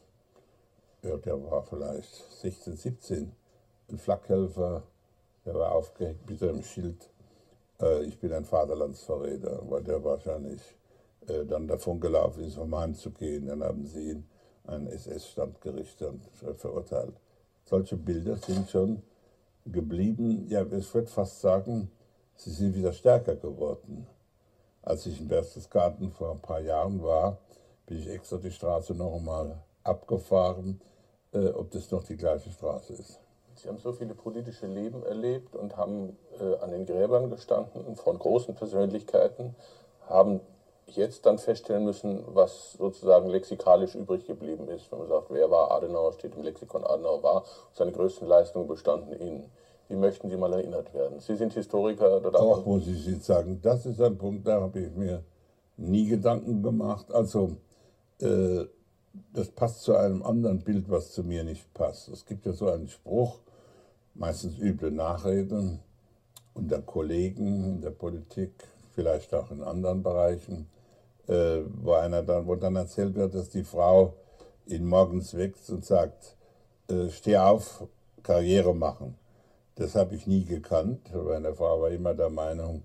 [1.02, 3.32] ja, der war vielleicht 16, 17,
[3.90, 4.84] ein Flakhelfer,
[5.44, 7.10] der war aufgehängt mit einem Schild.
[7.80, 10.60] Äh, ich bin ein Vaterlandsverräter, weil der wahrscheinlich
[11.28, 13.46] äh, dann davon gelaufen ist, um heimzugehen.
[13.46, 14.28] Dann haben sie ihn
[14.66, 16.04] ein SS-Standgericht
[16.56, 17.14] verurteilt.
[17.64, 19.02] Solche Bilder sind schon
[19.66, 20.46] geblieben.
[20.48, 21.90] Ja, ich würde fast sagen,
[22.36, 24.06] sie sind wieder stärker geworden.
[24.82, 27.38] Als ich in Berchtesgaden vor ein paar Jahren war,
[27.86, 30.80] bin ich extra die Straße noch einmal abgefahren,
[31.32, 33.20] äh, ob das noch die gleiche Straße ist.
[33.54, 38.18] Sie haben so viele politische Leben erlebt und haben äh, an den Gräbern gestanden von
[38.18, 39.56] großen Persönlichkeiten,
[40.08, 40.40] haben
[40.96, 44.90] jetzt dann feststellen müssen, was sozusagen lexikalisch übrig geblieben ist.
[44.90, 49.12] Wenn man sagt, wer war Adenauer, steht im Lexikon Adenauer war, seine größten Leistungen bestanden
[49.12, 49.44] in.
[49.88, 51.18] Wie möchten Sie mal erinnert werden?
[51.18, 52.20] Sie sind Historiker.
[52.20, 55.24] Dort auch muss ich jetzt sagen, das ist ein Punkt, da habe ich mir
[55.78, 57.10] nie Gedanken gemacht.
[57.10, 57.52] Also,
[58.20, 58.66] äh,
[59.32, 62.08] das passt zu einem anderen Bild, was zu mir nicht passt.
[62.08, 63.38] Es gibt ja so einen Spruch,
[64.14, 65.80] meistens üble Nachreden
[66.52, 68.52] unter Kollegen in der Politik,
[68.94, 70.68] vielleicht auch in anderen Bereichen
[71.28, 74.14] äh, wo, einer dann, wo dann erzählt wird, dass die Frau
[74.66, 76.36] ihn morgens wächst und sagt,
[76.90, 77.86] äh, steh auf,
[78.22, 79.16] Karriere machen.
[79.76, 81.00] Das habe ich nie gekannt.
[81.14, 82.82] Meine Frau war immer der Meinung,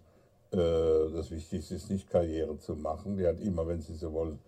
[0.51, 3.17] äh, das Wichtigste ist nicht Karriere zu machen.
[3.17, 4.39] Die hat immer, wenn sie so wollen,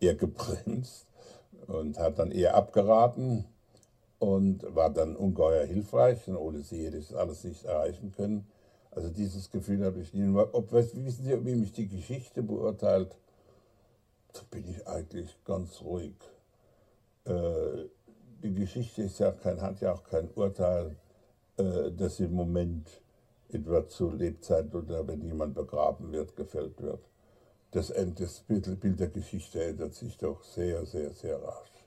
[0.00, 1.06] eher gebremst
[1.66, 3.44] und hat dann eher abgeraten
[4.18, 6.28] und war dann ungeheuer hilfreich.
[6.28, 8.46] Und ohne sie hätte ich das alles nicht erreichen können.
[8.90, 10.28] Also dieses Gefühl habe ich nie.
[10.36, 13.16] Ob, wissen Sie, wie mich die Geschichte beurteilt?
[14.32, 16.14] Da bin ich eigentlich ganz ruhig.
[17.24, 17.88] Äh,
[18.42, 20.96] die Geschichte ist ja kein, hat ja auch kein Urteil,
[21.56, 22.88] äh, das im Moment
[23.50, 27.00] etwa zu Lebzeit oder wenn jemand begraben wird, gefällt wird.
[27.70, 31.86] Das, das Bild, der Geschichte ändert sich doch sehr, sehr, sehr rasch.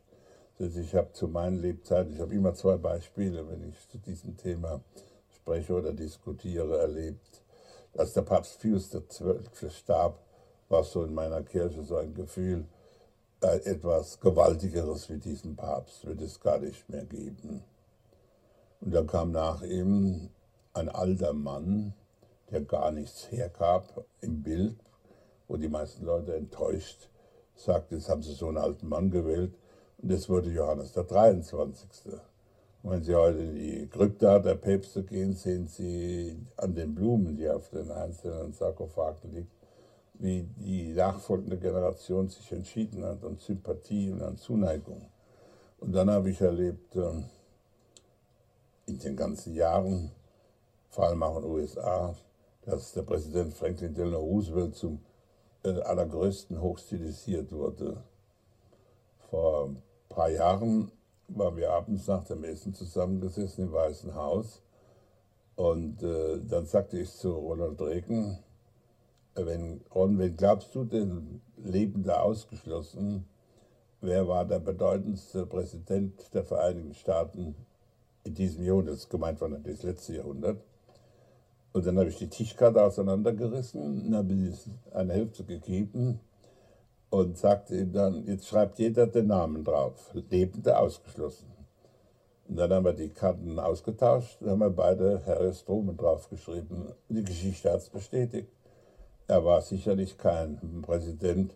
[0.59, 4.37] Also ich habe zu meinen Lebzeiten, ich habe immer zwei Beispiele, wenn ich zu diesem
[4.37, 4.81] Thema
[5.35, 7.41] spreche oder diskutiere, erlebt.
[7.97, 9.69] Als der Papst Pius XII.
[9.69, 10.19] starb,
[10.71, 12.65] war so in meiner Kirche so ein Gefühl,
[13.41, 17.63] äh, etwas Gewaltigeres wie diesen Papst wird es gar nicht mehr geben.
[18.79, 20.29] Und dann kam nach ihm
[20.73, 21.93] ein alter Mann,
[22.49, 24.75] der gar nichts hergab im Bild,
[25.47, 27.09] wo die meisten Leute enttäuscht
[27.55, 29.53] sagten, jetzt haben sie so einen alten Mann gewählt.
[30.01, 32.13] Und das wurde Johannes der 23.
[32.83, 37.37] Und wenn Sie heute in die Krypta der Päpste gehen, sehen Sie an den Blumen,
[37.37, 39.51] die auf den einzelnen Sarkophagen liegen,
[40.21, 45.07] wie die nachfolgende Generation sich entschieden hat an Sympathie und an Zuneigung.
[45.79, 47.25] Und dann habe ich erlebt, ähm,
[48.85, 50.11] in den ganzen Jahren,
[50.89, 52.15] vor allem auch in den USA,
[52.65, 54.99] dass der Präsident Franklin Delano Roosevelt zum
[55.63, 58.03] äh, allergrößten hochstilisiert wurde.
[59.29, 60.91] Vor ein paar Jahren
[61.29, 64.61] waren wir abends nach dem Essen zusammengesessen im Weißen Haus
[65.55, 68.37] und äh, dann sagte ich zu Ronald Reagan,
[69.35, 73.25] wenn, Ron, wenn glaubst du den Lebenden ausgeschlossen,
[74.01, 77.55] wer war der bedeutendste Präsident der Vereinigten Staaten
[78.23, 78.95] in diesem Jahrhundert?
[78.95, 80.61] Das ist gemeint war natürlich das letzte Jahrhundert.
[81.73, 84.53] Und dann habe ich die Tischkarte auseinandergerissen und habe ihm
[84.93, 86.19] eine Hälfte gegeben
[87.09, 91.47] und sagte ihm dann, jetzt schreibt jeder den Namen drauf, Lebende ausgeschlossen.
[92.47, 96.93] Und dann haben wir die Karten ausgetauscht, und haben wir beide Harris Truman draufgeschrieben.
[97.07, 98.49] Die Geschichte hat es bestätigt.
[99.31, 101.55] Er war sicherlich kein Präsident,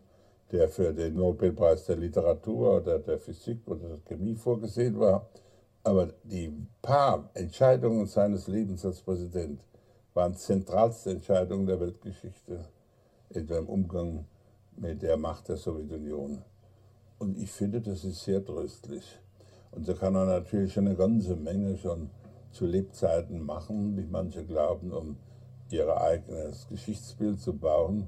[0.53, 5.27] der für den Nobelpreis der Literatur oder der Physik oder der Chemie vorgesehen war.
[5.83, 9.59] Aber die paar Entscheidungen seines Lebens als Präsident
[10.13, 12.63] waren zentralste Entscheidungen der Weltgeschichte.
[13.31, 14.25] etwa im Umgang
[14.77, 16.43] mit der Macht der Sowjetunion.
[17.19, 19.19] Und ich finde, das ist sehr tröstlich.
[19.71, 22.09] Und so kann er natürlich eine ganze Menge schon
[22.53, 25.17] zu Lebzeiten machen, wie manche glauben, um
[25.69, 28.07] ihr eigenes Geschichtsbild zu bauen.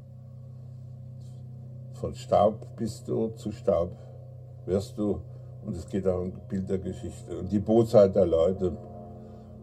[1.93, 3.91] Von Staub bist du, zu Staub
[4.65, 5.21] wirst du.
[5.65, 7.39] Und es geht auch um Bild der Geschichte.
[7.39, 8.77] Und die Bosheit der Leute,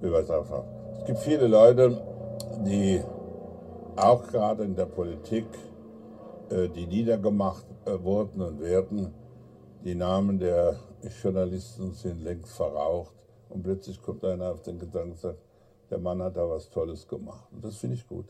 [0.00, 0.64] wie wir es einfach.
[0.98, 2.02] Es gibt viele Leute,
[2.66, 3.00] die
[3.96, 5.46] auch gerade in der Politik,
[6.50, 9.14] äh, die niedergemacht äh, wurden und werden,
[9.84, 10.76] die Namen der
[11.22, 13.14] Journalisten sind längst verraucht.
[13.48, 15.38] Und plötzlich kommt einer auf den Gedanken und sagt,
[15.90, 17.48] der Mann hat da was Tolles gemacht.
[17.52, 18.26] Und das finde ich gut.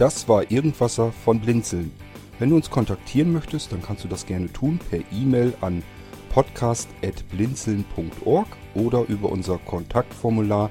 [0.00, 1.92] Das war Irgendwasser von Blinzeln.
[2.38, 5.82] Wenn du uns kontaktieren möchtest, dann kannst du das gerne tun per E-Mail an
[6.30, 10.70] podcast.blinzeln.org oder über unser Kontaktformular